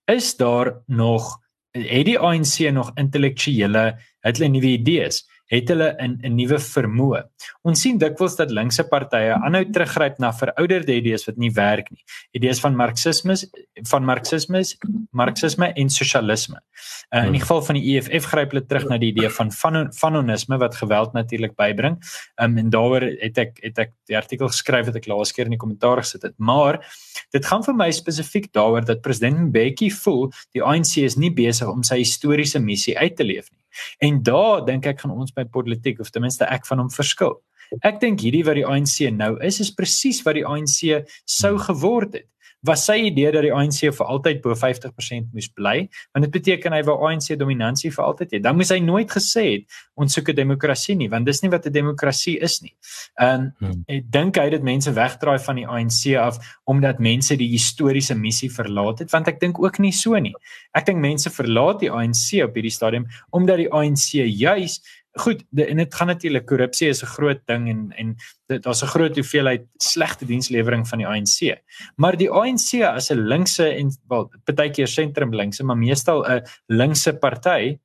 is 0.10 0.36
daar 0.38 0.74
nog 0.88 1.38
het 1.78 2.06
die 2.06 2.18
ANC 2.18 2.72
nog 2.74 2.92
intellektuele 2.98 3.84
het 4.26 4.38
hulle 4.38 4.50
nuwe 4.54 4.74
idees? 4.78 5.24
Het 5.50 5.70
hulle 5.72 5.96
'n 5.98 6.20
'n 6.24 6.36
nuwe 6.36 6.60
vermoë. 6.60 7.22
Ons 7.64 7.82
sien 7.82 7.98
dikwels 7.98 8.36
dat 8.36 8.52
linkse 8.52 8.84
partye 8.84 9.34
aanhou 9.34 9.66
teruggryp 9.72 10.20
na 10.20 10.32
verouderde 10.32 10.96
idees 10.96 11.26
wat 11.26 11.38
nie 11.38 11.52
werk 11.52 11.90
nie. 11.92 12.04
Idees 12.32 12.60
van 12.60 12.76
marxisme, 12.76 13.36
van 13.90 14.06
marxisme, 14.06 14.62
marxisme 15.12 15.74
en 15.74 15.90
sosialisme. 15.90 16.62
Uh, 17.10 17.26
in 17.26 17.32
die 17.32 17.42
geval 17.42 17.62
van 17.62 17.76
die 17.76 17.98
EFF 17.98 18.26
gryp 18.30 18.52
hulle 18.54 18.66
terug 18.66 18.88
na 18.90 18.98
die 18.98 19.10
idee 19.12 19.30
van 19.30 19.52
fanonisme 19.92 20.58
wat 20.58 20.76
geweld 20.76 21.14
natuurlik 21.14 21.56
bybring. 21.56 21.98
Um, 22.42 22.58
en 22.58 22.70
daaroor 22.70 23.02
het 23.02 23.38
ek 23.38 23.58
het 23.64 23.80
ek 23.80 23.94
die 24.06 24.18
artikel 24.18 24.48
geskryf 24.48 24.86
wat 24.86 24.96
ek 24.96 25.08
laas 25.08 25.34
keer 25.34 25.50
in 25.50 25.56
die 25.58 25.62
kommentaar 25.62 26.04
gesit 26.04 26.22
het. 26.22 26.36
Maar 26.38 26.80
dit 27.32 27.46
gaan 27.46 27.64
vir 27.64 27.74
my 27.74 27.92
spesifiek 27.92 28.52
daaroor 28.54 28.86
dat 28.86 29.02
president 29.02 29.50
Mbeki 29.50 29.90
voel 29.92 30.30
die 30.54 30.64
ANC 30.64 30.98
is 30.98 31.18
nie 31.18 31.34
besig 31.34 31.68
om 31.68 31.84
sy 31.84 31.98
historiese 32.04 32.60
missie 32.60 32.98
uit 32.98 33.16
te 33.16 33.24
leef 33.24 33.50
nie. 33.50 33.59
En 34.00 34.24
daar 34.24 34.66
dink 34.66 34.88
ek 34.90 35.04
gaan 35.04 35.16
ons 35.16 35.34
by 35.36 35.46
politiek 35.46 36.00
of 36.00 36.10
ten 36.10 36.26
minste 36.26 36.48
ek 36.50 36.68
van 36.70 36.84
hom 36.84 36.92
verskil. 36.94 37.40
Ek 37.86 38.00
dink 38.02 38.24
hierdie 38.26 38.46
wat 38.48 38.58
die 38.58 38.66
ANC 38.66 39.12
nou 39.14 39.36
is 39.46 39.60
is 39.62 39.74
presies 39.76 40.24
wat 40.26 40.40
die 40.40 40.46
ANC 40.48 41.06
sou 41.30 41.54
geword 41.62 42.18
het 42.18 42.28
was 42.68 42.84
sy 42.86 42.98
idee 43.08 43.32
dat 43.32 43.46
die 43.46 43.54
ANC 43.56 43.80
vir 43.96 44.10
altyd 44.12 44.42
bo 44.44 44.56
50% 44.58 45.30
moes 45.36 45.48
bly, 45.56 45.86
want 46.14 46.26
dit 46.26 46.34
beteken 46.34 46.76
hy 46.76 46.82
wou 46.88 46.98
ANC 47.08 47.32
dominansie 47.40 47.92
vir 47.96 48.04
altyd 48.04 48.36
hê. 48.36 48.42
Dan 48.44 48.58
moes 48.60 48.74
hy 48.74 48.80
nooit 48.84 49.12
gesê 49.12 49.46
het 49.54 49.80
ons 50.00 50.14
soek 50.14 50.30
'n 50.30 50.36
demokrasie 50.36 50.96
nie, 50.96 51.08
want 51.08 51.26
dis 51.26 51.42
nie 51.44 51.52
wat 51.52 51.66
'n 51.66 51.72
demokrasie 51.72 52.38
is 52.42 52.62
nie. 52.62 52.76
Um, 53.22 53.52
ek 53.88 54.12
dink 54.12 54.38
hy 54.38 54.44
het 54.44 54.52
dit 54.52 54.64
mense 54.64 54.92
wegdraai 54.92 55.40
van 55.40 55.56
die 55.56 55.68
ANC 55.68 56.16
af 56.18 56.38
omdat 56.66 57.00
mense 57.00 57.36
die 57.36 57.50
historiese 57.50 58.16
missie 58.16 58.50
verlaat 58.50 59.00
het, 59.00 59.12
want 59.12 59.28
ek 59.28 59.40
dink 59.40 59.60
ook 59.60 59.80
nie 59.80 59.92
so 59.92 60.16
nie. 60.20 60.36
Ek 60.76 60.86
dink 60.86 61.00
mense 61.00 61.30
verlaat 61.30 61.80
die 61.80 61.92
ANC 61.92 62.44
op 62.44 62.54
hierdie 62.56 62.72
stadium 62.72 63.08
omdat 63.32 63.58
die 63.58 63.72
ANC 63.72 64.20
juis 64.28 64.82
goed 65.12 65.44
de, 65.50 65.66
en 65.66 65.78
dit 65.78 65.96
gaan 65.96 66.08
natuurlik 66.08 66.46
korrupsie 66.46 66.88
is 66.88 67.02
'n 67.04 67.06
groot 67.06 67.42
ding 67.46 67.70
en 67.70 67.92
en 67.98 68.16
daar's 68.62 68.84
'n 68.84 68.94
groot 68.94 69.16
hoeveelheid 69.16 69.66
slegte 69.78 70.26
dienslewering 70.26 70.88
van 70.88 70.98
die 70.98 71.08
ANC. 71.08 71.62
Maar 71.96 72.18
die 72.18 72.30
ANC 72.30 72.82
as 72.84 73.10
'n 73.12 73.28
linkse 73.28 73.68
en 73.68 73.92
wel 74.08 74.32
partykeer 74.44 74.88
sentrum 74.88 75.36
linkse, 75.36 75.64
maar 75.64 75.78
meestal 75.78 76.26
'n 76.26 76.44
linkse 76.68 77.14
party 77.14 77.78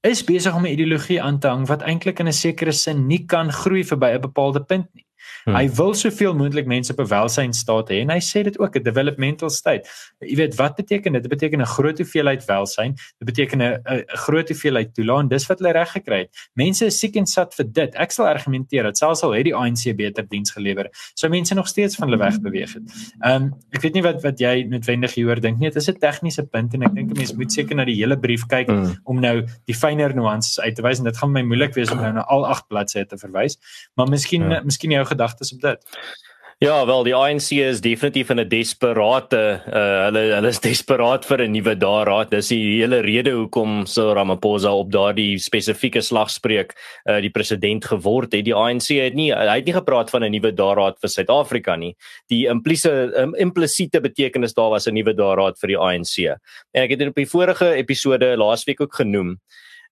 is 0.00 0.24
besig 0.24 0.54
om 0.54 0.62
'n 0.66 0.72
ideologie 0.72 1.22
aan 1.22 1.38
te 1.38 1.48
hang 1.48 1.66
wat 1.66 1.82
eintlik 1.82 2.18
in 2.18 2.28
'n 2.28 2.32
sekere 2.32 2.72
sin 2.72 3.06
nie 3.06 3.24
kan 3.26 3.52
groei 3.52 3.84
verby 3.84 4.12
'n 4.14 4.20
bepaalde 4.20 4.64
punt 4.64 4.94
nie. 4.94 5.06
Hmm. 5.44 5.54
Hy 5.54 5.68
wil 5.76 5.94
soveel 5.94 6.34
moontlik 6.34 6.66
mense 6.66 6.92
op 6.92 7.00
'n 7.00 7.08
welsynstaat 7.08 7.90
hê 7.90 8.00
en 8.02 8.10
hy 8.10 8.20
sê 8.20 8.42
dit 8.44 8.58
ook 8.58 8.76
'n 8.76 8.82
developmental 8.82 9.50
state. 9.50 9.88
Jy 10.20 10.36
weet 10.36 10.54
wat 10.56 10.76
beteken 10.76 11.12
dit? 11.12 11.22
Dit 11.22 11.30
beteken 11.30 11.60
'n 11.60 11.66
groot 11.66 11.98
hoeveelheid 11.98 12.44
welsyn. 12.44 12.94
Dit 13.18 13.26
beteken 13.26 13.62
'n 13.62 14.04
groot 14.06 14.48
hoeveelheid 14.48 14.94
toelaan. 14.94 15.28
Dis 15.28 15.46
wat 15.46 15.58
hulle 15.58 15.72
reg 15.72 15.90
gekry 15.92 16.18
het. 16.18 16.30
Mense 16.54 16.86
is 16.86 16.98
siek 16.98 17.16
en 17.16 17.26
sat 17.26 17.54
vir 17.54 17.64
dit. 17.72 17.94
Ek 17.94 18.10
sal 18.10 18.26
argumenteer 18.26 18.82
dat 18.82 18.98
selfs 18.98 19.22
al 19.22 19.34
het 19.34 19.44
die 19.44 19.54
ANC 19.54 19.96
beter 19.96 20.26
diens 20.28 20.50
gelewer, 20.50 20.88
sou 21.14 21.30
mense 21.30 21.54
nog 21.54 21.68
steeds 21.68 21.96
van 21.96 22.08
hulle 22.08 22.18
weg 22.18 22.40
beweeg 22.40 22.72
het. 22.74 22.82
Ehm 23.22 23.42
um, 23.42 23.52
ek 23.72 23.82
weet 23.82 23.94
nie 23.94 24.02
wat 24.02 24.22
wat 24.22 24.40
jy 24.40 24.64
noodwendig 24.68 25.14
hieroor 25.14 25.40
dink 25.40 25.58
nie. 25.58 25.70
Dit 25.70 25.82
is 25.82 25.88
'n 25.88 25.98
tegniese 25.98 26.46
punt 26.46 26.74
en 26.74 26.82
ek 26.82 26.94
dink 26.94 27.10
'n 27.10 27.18
mens 27.18 27.34
moet 27.34 27.52
seker 27.52 27.76
na 27.76 27.84
die 27.84 27.96
hele 27.96 28.16
brief 28.18 28.46
kyk 28.46 28.68
mm. 28.68 28.94
om 29.04 29.20
nou 29.20 29.46
die 29.66 29.74
fynere 29.74 30.14
nuances 30.14 30.60
uit 30.60 30.74
te 30.74 30.82
wys 30.82 30.98
en 30.98 31.04
dit 31.04 31.16
gaan 31.16 31.32
my 31.32 31.42
moeilik 31.42 31.74
wees 31.74 31.90
om 31.90 32.00
nou 32.00 32.12
na 32.12 32.24
al 32.28 32.46
8 32.46 32.68
bladsye 32.68 33.06
te 33.06 33.18
verwys. 33.18 33.58
Maar 33.96 34.08
miskien 34.08 34.50
ja. 34.50 34.62
miskien 34.64 34.90
jou 34.90 35.04
gedagtes 35.14 35.54
op 35.56 35.60
dit. 35.60 35.94
Ja, 36.62 36.86
wel 36.86 37.02
die 37.02 37.14
ANC 37.14 37.50
is 37.58 37.80
definitief 37.82 38.30
in 38.30 38.38
'n 38.40 38.48
desperate 38.48 39.36
uh 39.66 40.04
hulle 40.06 40.20
hulle 40.34 40.48
is 40.48 40.60
desperaat 40.62 41.26
vir 41.26 41.42
'n 41.42 41.50
nuwe 41.50 41.74
daarraad. 41.74 42.30
Dis 42.30 42.48
die 42.48 42.80
hele 42.80 43.00
rede 43.02 43.30
hoekom 43.30 43.86
Cyril 43.86 44.14
Ramaphosa 44.14 44.70
op 44.72 44.92
daardie 44.92 45.38
spesifieke 45.38 46.00
slagspreuk 46.00 46.72
uh 47.10 47.20
die 47.20 47.30
president 47.30 47.84
geword 47.84 48.32
het. 48.32 48.44
Die 48.44 48.54
ANC 48.54 48.88
het 49.02 49.14
nie 49.14 49.32
hy 49.34 49.56
het 49.56 49.66
nie 49.66 49.74
gepraat 49.74 50.10
van 50.10 50.22
'n 50.24 50.30
nuwe 50.30 50.52
daarraad 50.52 50.96
vir 51.00 51.10
Suid-Afrika 51.10 51.76
nie. 51.76 51.96
Die 52.30 52.46
implisiete 52.46 53.12
um, 53.16 53.34
implisiete 53.34 54.00
betekenis 54.00 54.54
daar 54.54 54.70
was 54.70 54.86
'n 54.86 54.94
nuwe 54.94 55.12
daarraad 55.12 55.58
vir 55.58 55.68
die 55.68 55.78
ANC. 55.78 56.38
En 56.72 56.82
ek 56.82 56.90
het 56.90 56.98
dit 56.98 57.08
op 57.08 57.16
die 57.16 57.26
vorige 57.26 57.74
episode 57.74 58.36
laasweek 58.36 58.80
ook 58.80 58.94
genoem 58.94 59.40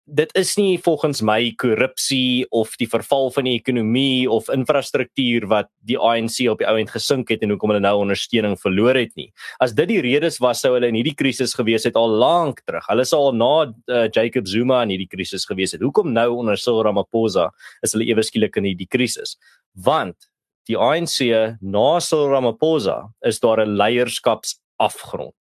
dit 0.07 0.31
is 0.39 0.53
nie 0.55 0.77
volgens 0.79 1.19
my 1.25 1.51
korrupsie 1.59 2.45
of 2.55 2.77
die 2.79 2.87
verval 2.87 3.27
van 3.35 3.47
die 3.47 3.57
ekonomie 3.57 4.29
of 4.31 4.47
infrastruktuur 4.53 5.47
wat 5.51 5.67
die 5.87 5.97
ANC 5.99 6.39
op 6.47 6.61
die 6.61 6.67
ou 6.69 6.77
end 6.79 6.93
gesink 6.93 7.33
het 7.33 7.43
en 7.43 7.51
hoekom 7.51 7.73
hulle 7.73 7.83
nou 7.83 7.93
ondersteuning 8.05 8.55
verloor 8.61 8.95
het 8.95 9.11
nie. 9.19 9.27
As 9.63 9.75
dit 9.75 9.89
die 9.91 9.99
redes 10.03 10.39
was 10.43 10.63
sou 10.63 10.73
hulle 10.77 10.87
in 10.87 10.95
hierdie 10.95 11.15
krisis 11.17 11.55
gewees 11.59 11.83
het 11.87 11.99
al 11.99 12.15
lank 12.23 12.63
terug. 12.63 12.87
Hulle 12.87 13.03
sou 13.07 13.19
al 13.27 13.35
na 13.35 13.51
uh, 13.67 14.05
Jacob 14.07 14.47
Zuma 14.47 14.79
in 14.87 14.95
hierdie 14.95 15.11
krisis 15.11 15.47
gewees 15.49 15.75
het. 15.75 15.83
Hoekom 15.83 16.13
nou 16.15 16.29
onder 16.39 16.59
Cyril 16.59 16.85
Ramaphosa 16.87 17.49
is 17.83 17.95
hulle 17.97 18.07
ewe 18.07 18.23
skielik 18.23 18.55
in 18.61 18.71
hierdie 18.71 18.87
krisis? 18.87 19.35
Want 19.75 20.31
die 20.71 20.79
ANC 20.79 21.19
na 21.59 21.89
Cyril 21.99 22.31
Ramaphosa 22.31 23.01
is 23.27 23.43
daar 23.43 23.59
'n 23.65 23.75
leierskapsafgrond 23.75 25.35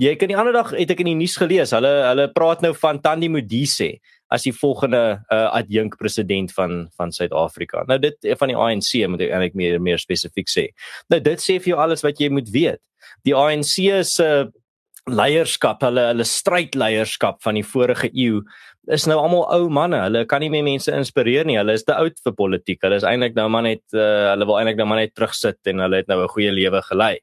jy 0.00 0.14
kan 0.18 0.30
die 0.30 0.36
ander 0.38 0.54
dag 0.56 0.72
het 0.74 0.90
ek 0.90 1.02
in 1.04 1.12
die 1.12 1.18
nuus 1.18 1.36
gelees. 1.40 1.74
Hulle 1.76 1.92
hulle 2.08 2.28
praat 2.34 2.64
nou 2.64 2.72
van 2.78 3.00
Tandi 3.02 3.30
Modise 3.32 3.94
as 4.32 4.46
die 4.46 4.54
volgende 4.56 5.02
uh, 5.30 5.48
adjunk 5.54 5.98
president 6.00 6.52
van 6.56 6.88
van 6.98 7.12
Suid-Afrika. 7.14 7.84
Nou 7.88 8.00
dit 8.02 8.32
van 8.40 8.50
die 8.50 8.58
ANC 8.58 8.90
moet 9.10 9.26
ek 9.26 9.34
eintlik 9.36 9.56
meer 9.58 9.78
meer 9.82 10.02
spesifiek 10.02 10.50
sê. 10.50 10.68
Nou 11.12 11.20
dit 11.22 11.40
sê 11.42 11.60
vir 11.60 11.74
jou 11.74 11.80
alles 11.80 12.04
wat 12.06 12.20
jy 12.20 12.30
moet 12.32 12.50
weet. 12.54 12.82
Die 13.28 13.36
ANC 13.36 13.76
se 14.08 14.26
uh, 14.26 14.50
leierskap, 15.04 15.82
hulle 15.84 16.06
hulle 16.12 16.24
strydleierskap 16.24 17.42
van 17.44 17.58
die 17.58 17.66
vorige 17.66 18.08
eeu 18.08 18.40
is 18.92 19.04
nou 19.08 19.18
almal 19.20 19.44
ou 19.52 19.68
manne. 19.72 20.00
Hulle 20.06 20.24
kan 20.28 20.42
nie 20.44 20.50
meer 20.52 20.64
mense 20.64 20.92
inspireer 20.92 21.46
nie. 21.48 21.56
Hulle 21.60 21.76
is 21.76 21.84
te 21.84 21.96
oud 21.96 22.16
vir 22.24 22.34
politiek. 22.36 22.80
Hulle 22.84 22.98
is 23.00 23.06
eintlik 23.08 23.36
nou 23.36 23.46
maar 23.52 23.64
net 23.66 23.84
uh, 23.96 24.32
hulle 24.32 24.48
wil 24.48 24.58
eintlik 24.60 24.80
nou 24.80 24.88
maar 24.88 25.02
net 25.02 25.14
terugsit 25.16 25.60
en 25.70 25.84
hulle 25.84 26.02
het 26.02 26.08
nou 26.08 26.22
'n 26.24 26.32
goeie 26.34 26.52
lewe 26.52 26.82
gelei. 26.88 27.14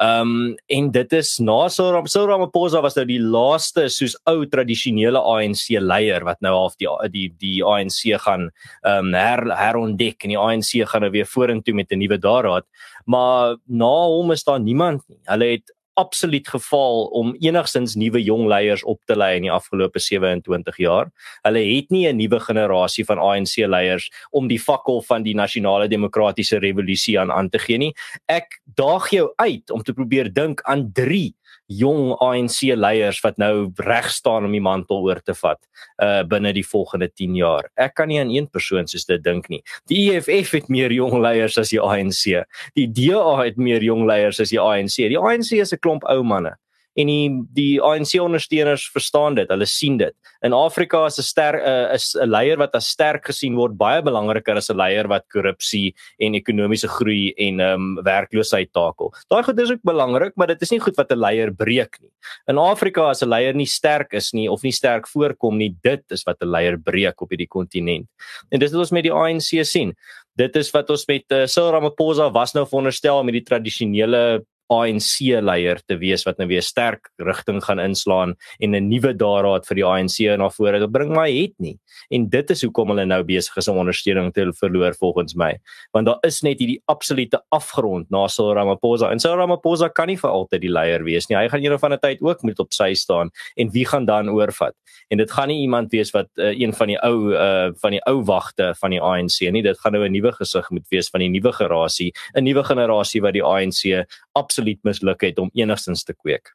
Ehm 0.00 0.20
um, 0.20 0.54
en 0.72 0.86
dit 0.90 1.12
is 1.12 1.34
na 1.44 1.68
Cyril 1.68 2.28
Ramaphosa 2.30 2.80
was 2.80 2.94
nou 2.96 3.04
die 3.04 3.20
laaste 3.20 3.82
soos 3.92 4.14
ou 4.30 4.46
tradisionele 4.48 5.20
ANC 5.20 5.66
leier 5.76 6.24
wat 6.24 6.40
nou 6.40 6.54
half 6.54 6.78
die 6.80 6.88
die 7.12 7.26
die 7.42 7.58
ANC 7.60 8.16
gaan 8.24 8.48
ehm 8.80 9.10
um, 9.10 9.12
her 9.12 9.44
herontdek 9.58 10.24
en 10.24 10.32
die 10.32 10.40
ANC 10.40 10.72
gaan 10.88 11.04
nou 11.04 11.10
weer 11.12 11.28
vorentoe 11.28 11.74
met 11.74 11.92
'n 11.92 12.00
nuwe 12.00 12.16
daaraad. 12.16 12.64
Maar 13.04 13.56
na 13.66 13.92
hom 14.14 14.32
is 14.32 14.44
daar 14.44 14.60
niemand 14.60 15.04
nie. 15.08 15.20
Hulle 15.28 15.52
het 15.52 15.74
absoluut 15.94 16.48
gefaal 16.48 17.04
om 17.16 17.34
enigsins 17.40 17.96
nuwe 17.98 18.22
jong 18.22 18.46
leiers 18.48 18.84
op 18.84 19.00
te 19.06 19.16
lei 19.16 19.36
in 19.36 19.46
die 19.48 19.52
afgelope 19.52 20.00
27 20.00 20.76
jaar. 20.76 21.10
Hulle 21.42 21.62
het 21.64 21.90
nie 21.90 22.06
'n 22.08 22.16
nuwe 22.16 22.40
generasie 22.40 23.04
van 23.04 23.18
ANC 23.18 23.56
leiers 23.66 24.10
om 24.30 24.48
die 24.48 24.58
fakkel 24.58 25.02
van 25.02 25.22
die 25.22 25.34
nasionale 25.34 25.88
demokratiese 25.88 26.58
revolusie 26.58 27.18
aan 27.20 27.32
aan 27.32 27.48
te 27.48 27.58
gee 27.58 27.78
nie. 27.78 27.94
Ek 28.26 28.60
daag 28.64 29.10
jou 29.10 29.32
uit 29.36 29.70
om 29.70 29.82
te 29.82 29.92
probeer 29.92 30.32
dink 30.32 30.62
aan 30.62 30.92
3 30.92 31.34
jong 31.70 32.16
ANC 32.18 32.74
leiers 32.74 33.20
wat 33.22 33.38
nou 33.38 33.70
reg 33.86 34.10
staan 34.10 34.46
om 34.48 34.54
die 34.54 34.62
mantel 34.62 35.04
oor 35.06 35.20
te 35.22 35.34
vat 35.38 35.60
uh 36.02 36.22
binne 36.30 36.52
die 36.56 36.66
volgende 36.66 37.08
10 37.08 37.36
jaar. 37.38 37.70
Ek 37.78 37.94
kan 37.98 38.10
nie 38.10 38.20
aan 38.20 38.32
een 38.34 38.48
persoon 38.50 38.88
soos 38.90 39.06
dit 39.06 39.22
dink 39.22 39.48
nie. 39.48 39.62
Die 39.90 40.10
EFF 40.12 40.56
het 40.58 40.68
meer 40.68 40.92
jong 40.92 41.20
leiers 41.22 41.58
as 41.58 41.70
die 41.70 41.80
ANC. 41.80 42.42
Die 42.74 42.88
DA 42.90 43.36
het 43.44 43.56
meer 43.56 43.84
jong 43.84 44.06
leiers 44.08 44.40
as 44.42 44.50
die 44.50 44.60
ANC. 44.60 44.98
Die 45.10 45.18
ANC 45.18 45.52
is 45.60 45.72
'n 45.72 45.80
klomp 45.80 46.04
ou 46.10 46.22
manne 46.22 46.56
en 47.00 47.10
die 47.10 47.28
die 47.56 47.80
ANC 47.82 48.14
ondersteuners 48.20 48.86
verstaan 48.92 49.36
dit. 49.38 49.48
Hulle 49.50 49.66
sien 49.68 49.98
dit. 50.00 50.14
In 50.46 50.54
Afrika 50.56 51.04
is 51.06 51.18
'n 51.18 51.22
sterk 51.22 51.62
uh, 51.62 51.94
is 51.94 52.14
'n 52.14 52.28
leier 52.28 52.56
wat 52.58 52.74
as 52.74 52.88
sterk 52.88 53.26
gesien 53.26 53.54
word 53.56 53.76
baie 53.76 54.02
belangriker 54.02 54.56
as 54.56 54.70
'n 54.70 54.76
leier 54.76 55.08
wat 55.08 55.24
korrupsie 55.28 55.94
en 56.18 56.34
ekonomiese 56.34 56.88
groei 56.88 57.34
en 57.36 57.60
ehm 57.60 57.74
um, 57.74 58.04
werkloosheid 58.04 58.72
takel. 58.72 59.12
Daai 59.30 59.42
goed 59.42 59.58
is 59.58 59.70
ook 59.70 59.82
belangrik, 59.82 60.32
maar 60.36 60.46
dit 60.46 60.62
is 60.62 60.70
nie 60.70 60.80
goed 60.80 60.96
wat 60.96 61.12
'n 61.12 61.18
leier 61.18 61.50
breek 61.52 62.00
nie. 62.00 62.10
In 62.48 62.58
Afrika 62.58 63.10
as 63.10 63.22
'n 63.22 63.28
leier 63.28 63.54
nie 63.54 63.66
sterk 63.66 64.12
is 64.14 64.32
nie 64.32 64.48
of 64.50 64.62
nie 64.62 64.72
sterk 64.72 65.06
voorkom 65.08 65.56
nie, 65.56 65.74
dit 65.82 66.04
is 66.10 66.24
wat 66.24 66.36
'n 66.42 66.50
leier 66.50 66.78
breek 66.78 67.20
op 67.22 67.30
hierdie 67.30 67.48
kontinent. 67.48 68.06
En 68.50 68.60
dis 68.60 68.72
wat 68.72 68.80
ons 68.80 68.92
met 68.92 69.04
die 69.04 69.12
ANC 69.12 69.64
sien. 69.64 69.94
Dit 70.36 70.56
is 70.56 70.70
wat 70.70 70.90
ons 70.90 71.06
met 71.06 71.24
uh, 71.32 71.46
Cyril 71.46 71.72
Ramaphosa 71.72 72.30
was 72.30 72.54
nou 72.54 72.66
veronderstel 72.66 73.24
met 73.24 73.34
die 73.34 73.44
tradisionele 73.44 74.44
ANC 74.70 75.42
leier 75.42 75.80
te 75.86 75.96
wees 75.98 76.24
wat 76.26 76.38
nou 76.38 76.46
weer 76.50 76.62
sterk 76.62 77.10
rigting 77.18 77.60
gaan 77.64 77.80
inslaan 77.82 78.36
en 78.58 78.74
'n 78.74 78.88
nuwe 78.88 79.12
daaraad 79.14 79.66
vir 79.66 79.76
die 79.76 79.84
ANC 79.84 80.38
na 80.38 80.48
vore 80.48 80.78
te 80.78 80.88
bring 80.88 81.12
maar 81.14 81.28
het 81.28 81.54
nie. 81.58 81.78
En 82.10 82.28
dit 82.28 82.50
is 82.50 82.62
hoekom 82.62 82.88
hulle 82.88 83.06
nou 83.06 83.22
besig 83.24 83.56
is 83.56 83.68
om 83.68 83.76
ondersteuning 83.76 84.32
te 84.32 84.52
verloor 84.52 84.94
volgens 84.94 85.34
my. 85.34 85.58
Want 85.92 86.06
daar 86.06 86.18
is 86.22 86.42
net 86.42 86.58
hierdie 86.58 86.82
absolute 86.86 87.40
afgrond 87.50 88.10
na 88.10 88.26
Cyril 88.28 88.54
Ramaphosa 88.54 89.10
en 89.10 89.18
Cyril 89.18 89.38
Ramaphosa 89.38 89.88
kan 89.88 90.06
nie 90.06 90.16
vir 90.16 90.30
altyd 90.30 90.60
die 90.60 90.70
leier 90.72 91.04
wees 91.04 91.28
nie. 91.28 91.36
Hy 91.36 91.48
gaan 91.48 91.60
eendag 91.60 91.80
van 91.80 91.92
'n 91.92 91.98
tyd 91.98 92.22
ook 92.22 92.42
moet 92.42 92.58
op 92.58 92.72
sy 92.72 92.94
staan 92.94 93.30
en 93.56 93.70
wie 93.70 93.86
gaan 93.86 94.06
dan 94.06 94.28
oorvat? 94.28 94.74
En 95.08 95.18
dit 95.18 95.30
gaan 95.30 95.48
nie 95.48 95.60
iemand 95.60 95.90
wees 95.90 96.10
wat 96.10 96.28
uh, 96.36 96.50
een 96.54 96.72
van 96.72 96.86
die 96.86 96.98
ou 97.02 97.32
uh, 97.32 97.70
van 97.80 97.90
die 97.90 98.02
ou 98.06 98.22
wagte 98.24 98.74
van 98.78 98.90
die 98.90 99.00
ANC 99.00 99.40
nie. 99.50 99.62
Dit 99.62 99.78
gaan 99.80 99.92
nou 99.92 100.04
'n 100.04 100.12
nuwe 100.12 100.32
gesig 100.32 100.70
moet 100.70 100.86
wees 100.88 101.08
van 101.10 101.20
die 101.20 101.28
nuwe 101.28 101.52
generasie 101.52 102.12
'n 102.34 102.44
nuwe 102.44 102.64
generasie 102.64 103.20
wat 103.20 103.32
die 103.32 103.44
ANC 103.44 104.06
absoluut 104.32 104.59
misluk 104.82 105.22
het 105.22 105.38
om 105.38 105.50
enigstens 105.54 106.04
te 106.04 106.14
kweek. 106.14 106.52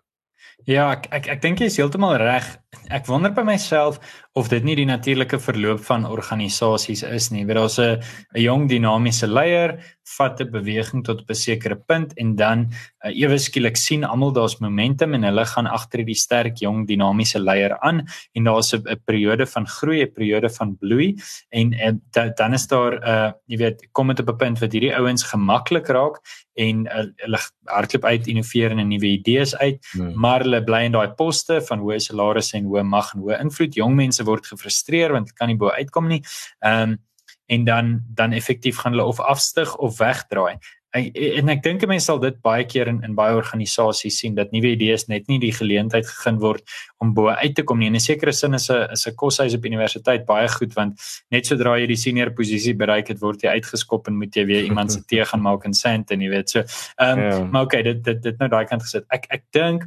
Ja, 0.63 0.93
ek 0.95 1.09
ek, 1.11 1.27
ek 1.35 1.41
dink 1.43 1.59
jy 1.59 1.67
is 1.67 1.77
heeltemal 1.77 2.15
reg. 2.21 2.45
Ek 2.93 3.07
wonder 3.09 3.33
by 3.35 3.43
myself 3.43 3.99
of 4.39 4.47
dit 4.49 4.63
nie 4.63 4.77
die 4.79 4.87
natuurlike 4.87 5.39
verloop 5.41 5.83
van 5.83 6.05
organisasies 6.07 7.03
is 7.03 7.29
nie. 7.33 7.43
Waar 7.45 7.59
daar's 7.59 7.79
'n 7.79 7.99
'n 8.35 8.41
jong 8.41 8.69
dinamiese 8.69 9.27
leier 9.27 9.75
vat 10.17 10.41
'n 10.41 10.51
beweging 10.51 11.03
tot 11.03 11.21
op 11.21 11.29
'n 11.29 11.35
sekere 11.35 11.75
punt 11.75 12.13
en 12.13 12.35
dan 12.35 12.69
uh, 13.05 13.11
ewe 13.11 13.37
skielik 13.37 13.77
sien 13.77 14.03
almal 14.03 14.31
daar's 14.31 14.59
momentum 14.59 15.13
en 15.13 15.23
hulle 15.23 15.45
gaan 15.45 15.67
agter 15.67 16.05
die 16.05 16.15
sterk 16.15 16.57
jong 16.57 16.87
dinamiese 16.87 17.39
leier 17.39 17.77
aan 17.79 18.05
en 18.33 18.43
daar's 18.43 18.73
'n 18.73 19.01
periode 19.05 19.45
van 19.45 19.67
groei, 19.67 20.01
'n 20.03 20.13
periode 20.13 20.49
van 20.49 20.77
bloei 20.77 21.15
en, 21.49 21.73
en 21.73 22.01
da, 22.11 22.29
dan 22.29 22.53
is 22.53 22.67
daar 22.67 22.93
'n 22.93 23.07
uh, 23.07 23.31
jy 23.47 23.57
weet 23.57 23.87
kom 23.91 24.07
dit 24.07 24.19
op 24.19 24.29
'n 24.29 24.37
punt 24.37 24.59
wat 24.59 24.71
hierdie 24.71 24.95
ouens 24.95 25.23
gemaklik 25.23 25.87
raak 25.87 26.21
en 26.55 26.85
uh, 26.85 27.05
hulle 27.15 27.39
hardloop 27.63 28.05
uit 28.05 28.27
innoveer 28.27 28.71
en 28.71 28.87
nuwe 28.87 29.07
idees 29.07 29.55
uit, 29.57 29.79
hmm. 29.91 30.13
maar 30.19 30.45
hulle 30.45 30.63
bly 30.63 30.85
in 30.87 30.95
daai 30.95 31.11
poste 31.19 31.59
van 31.67 31.83
hoë 31.83 31.99
salarisse 31.99 32.57
en 32.57 32.69
hoë 32.69 32.83
mag 32.87 33.11
en 33.13 33.25
hoë 33.25 33.41
invloed. 33.43 33.75
Jong 33.75 33.95
mense 33.95 34.23
word 34.23 34.47
gefrustreer 34.47 35.11
want 35.15 35.33
kan 35.33 35.51
nie 35.51 35.59
bo 35.59 35.73
uitkom 35.75 36.07
nie. 36.07 36.23
Ehm 36.61 36.95
um, 36.95 36.97
en 37.45 37.63
dan 37.63 38.01
dan 38.15 38.33
effektief 38.33 38.77
gaan 38.81 38.91
hulle 38.95 39.05
of 39.05 39.19
afstyg 39.19 39.75
of 39.77 39.97
wegdraai. 39.97 40.57
En, 40.95 41.09
en 41.11 41.51
ek 41.51 41.63
dink 41.65 41.83
mense 41.89 42.07
sal 42.07 42.21
dit 42.23 42.35
baie 42.45 42.63
keer 42.69 42.89
in 42.91 43.01
in 43.03 43.15
baie 43.17 43.35
organisasies 43.35 44.17
sien 44.21 44.35
dat 44.37 44.53
nuwe 44.55 44.71
idees 44.75 45.07
net 45.11 45.27
nie 45.31 45.39
die 45.43 45.51
geleentheid 45.55 46.07
gegee 46.07 46.39
word 46.41 46.63
om 47.03 47.13
bo 47.17 47.33
uit 47.33 47.55
te 47.57 47.65
kom 47.67 47.81
nie. 47.81 47.89
In 47.91 47.99
'n 47.99 48.05
sekere 48.05 48.33
sin 48.33 48.53
is 48.53 48.69
'n 48.69 48.91
is 48.91 49.07
'n 49.07 49.15
koshuis 49.15 49.55
op 49.55 49.65
universiteit 49.65 50.25
baie 50.25 50.47
goed 50.47 50.73
want 50.75 50.99
net 51.31 51.45
sodra 51.45 51.77
jy 51.77 51.87
die 51.87 52.03
senior 52.05 52.31
posisie 52.31 52.73
bereik 52.73 53.09
het, 53.09 53.19
word 53.19 53.43
jy 53.43 53.49
uitgeskop 53.49 54.07
en 54.07 54.17
moet 54.17 54.35
jy 54.35 54.45
weer 54.45 54.63
iemand 54.69 54.91
se 54.91 55.01
tee 55.07 55.25
gaan 55.25 55.41
maak 55.41 55.65
in 55.65 55.73
sent 55.73 56.11
en 56.11 56.21
jy 56.21 56.29
weet 56.29 56.49
so. 56.49 56.59
Ehm 56.97 57.19
um, 57.19 57.25
ja. 57.25 57.43
maar 57.43 57.63
okay, 57.63 57.83
dit 57.83 58.03
dit 58.03 58.23
dit 58.23 58.39
nou 58.39 58.49
daai 58.49 58.65
kant 58.65 58.81
gesit. 58.81 59.05
Ek 59.09 59.25
ek 59.29 59.43
dink 59.51 59.83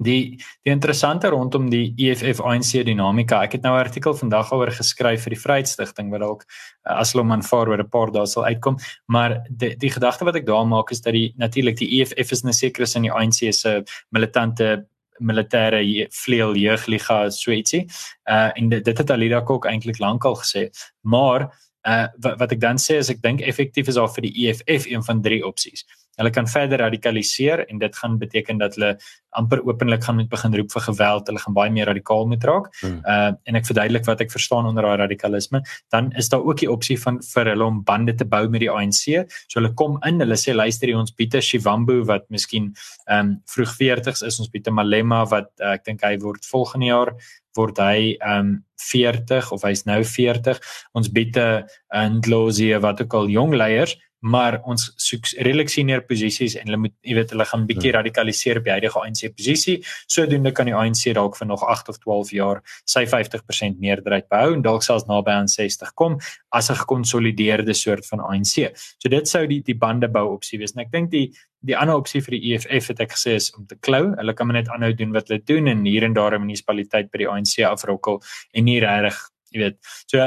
Die 0.00 0.38
die 0.64 0.72
interessante 0.72 1.28
rondom 1.28 1.68
die 1.70 1.92
EFF 1.98 2.40
ANC 2.40 2.84
dinamika. 2.86 3.42
Ek 3.44 3.52
het 3.52 3.62
nou 3.62 3.74
'n 3.74 3.84
artikel 3.84 4.14
vandag 4.14 4.52
oor 4.52 4.70
geskryf 4.72 5.24
vir 5.24 5.34
die 5.34 5.40
Vryheidsstichting 5.40 6.10
wat 6.10 6.20
dalk 6.20 6.44
uh, 6.88 7.00
as 7.00 7.12
hulle 7.12 7.24
man 7.24 7.42
voor 7.42 7.68
oor 7.68 7.82
'n 7.82 7.88
paar 7.88 8.10
dae 8.10 8.26
sal 8.26 8.44
uitkom, 8.44 8.78
maar 9.06 9.44
die 9.50 9.76
die 9.76 9.90
gedagte 9.90 10.24
wat 10.24 10.36
ek 10.36 10.46
daar 10.46 10.66
maak 10.66 10.90
is 10.90 11.00
dat 11.00 11.12
die 11.12 11.34
natuurlik 11.36 11.76
die 11.76 12.00
EFF 12.00 12.32
is 12.32 12.44
'n 12.44 12.52
sekere 12.52 12.86
sin 12.86 13.02
die 13.02 13.12
ANC 13.12 13.52
se 13.52 13.82
militante 14.10 14.86
militêre 15.20 16.08
vleuel 16.10 16.56
jeugliga 16.56 17.30
so 17.30 17.52
ietsie. 17.52 17.86
Uh 18.24 18.50
en 18.56 18.68
dit, 18.68 18.84
dit 18.84 18.98
het 18.98 19.10
Alida 19.10 19.40
Kok 19.40 19.66
eintlik 19.66 19.98
lankal 19.98 20.34
gesê, 20.34 20.70
maar 21.02 21.50
uh 21.88 22.06
wat, 22.18 22.38
wat 22.38 22.52
ek 22.52 22.60
dan 22.60 22.76
sê 22.76 22.98
is 23.00 23.10
ek 23.10 23.22
dink 23.22 23.40
effektief 23.40 23.88
is 23.88 23.94
daar 23.94 24.08
vir 24.08 24.22
die 24.22 24.48
EFF 24.48 24.86
een 24.86 25.04
van 25.04 25.22
drie 25.22 25.46
opsies. 25.46 25.84
Hulle 26.18 26.30
kan 26.34 26.48
verder 26.50 26.82
radikaliseer 26.82 27.64
en 27.68 27.78
dit 27.78 27.96
gaan 27.96 28.18
beteken 28.18 28.58
dat 28.58 28.74
hulle 28.74 28.96
amper 29.38 29.62
openlik 29.64 30.04
gaan 30.04 30.16
met 30.16 30.28
begin 30.28 30.54
roep 30.56 30.72
vir 30.72 30.82
geweld. 30.88 31.26
Hulle 31.30 31.38
gaan 31.38 31.54
baie 31.54 31.70
meer 31.70 31.86
radikaal 31.86 32.26
moet 32.26 32.44
raak. 32.44 32.70
Hmm. 32.80 33.00
Uh 33.04 33.30
en 33.50 33.58
ek 33.58 33.66
verduidelik 33.66 34.06
wat 34.06 34.20
ek 34.20 34.32
verstaan 34.32 34.66
onder 34.66 34.86
daai 34.86 34.98
radikalisme. 35.00 35.62
Dan 35.94 36.10
is 36.18 36.28
daar 36.28 36.44
ook 36.44 36.60
die 36.60 36.70
opsie 36.70 36.98
van 37.00 37.20
vir 37.22 37.52
hulle 37.52 37.64
om 37.64 37.82
bande 37.84 38.14
te 38.14 38.24
bou 38.24 38.42
met 38.48 38.64
die 38.64 38.70
ANC. 38.70 39.26
So 39.46 39.60
hulle 39.60 39.72
kom 39.74 39.98
in, 40.06 40.20
hulle 40.20 40.38
sê 40.38 40.54
luister 40.54 40.90
hier 40.90 40.98
ons 40.98 41.14
Pieter 41.14 41.42
Shivambu 41.42 42.02
wat 42.10 42.28
miskien 42.28 42.72
ehm 43.06 43.20
um, 43.20 43.36
vroeg 43.46 43.76
40s 43.78 44.24
is, 44.26 44.40
ons 44.40 44.50
Pieter 44.50 44.74
Malema 44.74 45.24
wat 45.30 45.52
uh, 45.60 45.74
ek 45.76 45.86
dink 45.86 46.02
hy 46.04 46.16
word 46.22 46.46
volgende 46.46 46.90
jaar 46.90 47.14
word 47.58 47.80
hy 47.82 48.16
ehm 48.18 48.40
um, 48.40 48.58
40 48.80 49.50
of 49.52 49.64
hy's 49.66 49.82
nou 49.84 50.00
40. 50.08 50.56
Ons 50.96 51.10
biete 51.12 51.66
'n 51.92 52.20
Ndlozi 52.20 52.72
wat 52.80 53.02
ook 53.02 53.14
al 53.14 53.28
jong 53.28 53.52
leiers 53.54 53.96
maar 54.20 54.60
ons 54.68 54.90
soek 55.00 55.30
redelik 55.40 55.70
senior 55.72 56.02
posisies 56.04 56.56
en 56.60 56.68
hulle 56.68 56.76
moet 56.76 56.94
jy 57.06 57.14
weet 57.16 57.30
hulle 57.34 57.46
gaan 57.48 57.66
bietjie 57.66 57.90
hmm. 57.90 57.98
radikaliseer 57.98 58.60
op 58.60 58.64
die 58.64 58.74
huidige 58.74 59.00
ANC 59.00 59.22
posisie 59.36 59.76
sodoende 60.06 60.52
kan 60.52 60.68
die 60.68 60.76
ANC 60.76 61.14
dalk 61.16 61.38
vir 61.38 61.48
nog 61.48 61.64
8 61.64 61.88
of 61.88 61.98
12 62.04 62.32
jaar 62.36 62.60
sy 62.84 63.06
50% 63.08 63.80
meerderheid 63.80 64.28
behou 64.28 64.52
en 64.54 64.64
dalk 64.66 64.84
selfs 64.84 65.08
naby 65.08 65.32
aan 65.32 65.48
60 65.48 65.94
kom 65.94 66.18
as 66.50 66.70
'n 66.70 66.76
gekonsolideerde 66.82 67.74
soort 67.74 68.06
van 68.06 68.20
ANC. 68.20 68.72
So 68.98 69.08
dit 69.08 69.28
sou 69.28 69.46
die 69.46 69.62
die 69.62 69.74
bande 69.74 70.08
bou 70.08 70.26
opsie 70.34 70.58
wees 70.58 70.74
en 70.76 70.84
ek 70.84 70.92
dink 70.92 71.10
die 71.10 71.32
die 71.62 71.76
ander 71.76 71.96
opsie 71.96 72.22
vir 72.24 72.38
die 72.38 72.54
EFF 72.54 72.88
het 72.88 73.00
ek 73.00 73.12
gesê 73.12 73.34
is 73.36 73.50
om 73.56 73.66
te 73.66 73.76
klou. 73.76 74.14
Hulle 74.16 74.34
kan 74.34 74.48
net 74.48 74.68
aanhou 74.68 74.92
doen 74.96 75.12
wat 75.12 75.28
hulle 75.28 75.42
doen 75.44 75.68
en 75.68 75.84
hier 75.84 76.04
en 76.04 76.14
daar 76.14 76.34
'n 76.34 76.40
munisipaliteit 76.40 77.10
by 77.10 77.18
die 77.18 77.28
ANC 77.28 77.64
afrokkel 77.64 78.20
en 78.54 78.64
nie 78.64 78.80
regtig 78.80 79.18
jy 79.52 79.60
weet 79.60 79.78
so 80.06 80.18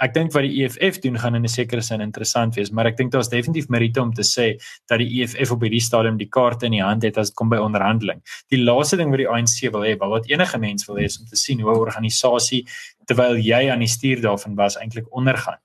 ek 0.00 0.14
dink 0.14 0.32
wat 0.32 0.46
die 0.46 0.62
EFF 0.64 1.00
doen 1.04 1.18
gaan 1.20 1.34
in 1.36 1.44
'n 1.44 1.48
sekere 1.48 1.82
sin 1.82 2.00
interessant 2.00 2.54
wees, 2.56 2.70
maar 2.70 2.86
ek 2.86 2.96
dink 2.96 3.12
daar's 3.12 3.28
definitief 3.28 3.68
meriete 3.68 4.00
om 4.00 4.12
te 4.12 4.22
sê 4.22 4.56
dat 4.88 4.98
die 4.98 5.22
EFF 5.22 5.52
op 5.52 5.62
hierdie 5.62 5.80
stadium 5.80 6.16
die 6.16 6.28
kaarte 6.28 6.66
in 6.66 6.72
die 6.72 6.82
hand 6.82 7.02
het 7.02 7.18
as 7.18 7.30
dit 7.30 7.36
kom 7.36 7.48
by 7.48 7.56
onderhandeling. 7.56 8.22
Die 8.50 8.62
laaste 8.62 8.96
ding 8.96 9.10
wat 9.10 9.18
die 9.18 9.28
ANC 9.28 9.72
wil 9.72 9.82
hê, 9.82 9.96
wat 9.98 10.30
enige 10.30 10.58
mens 10.58 10.86
wil 10.86 10.96
hê 10.96 11.04
is 11.04 11.18
om 11.20 11.26
te 11.26 11.36
sien 11.36 11.60
hoe 11.60 11.72
'n 11.72 11.78
organisasie 11.78 12.66
terwyl 13.06 13.36
jy 13.36 13.70
aan 13.70 13.80
die 13.80 13.88
stuur 13.88 14.20
daarvan 14.22 14.54
was 14.54 14.76
eintlik 14.76 15.06
ondergaan. 15.10 15.58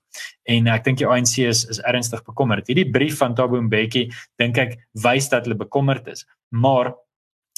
En 0.44 0.66
ek 0.66 0.84
dink 0.84 0.98
die 0.98 1.06
ANC 1.06 1.38
is 1.38 1.64
is 1.64 1.80
ernstig 1.80 2.22
bekommerd. 2.24 2.66
Hierdie 2.66 2.90
brief 2.90 3.18
van 3.18 3.34
Thabo 3.34 3.60
Mbeki 3.62 4.10
dink 4.38 4.58
ek 4.58 4.78
wys 4.92 5.28
dat 5.28 5.44
hulle 5.44 5.56
bekommerd 5.56 6.06
is. 6.08 6.26
Maar 6.50 6.94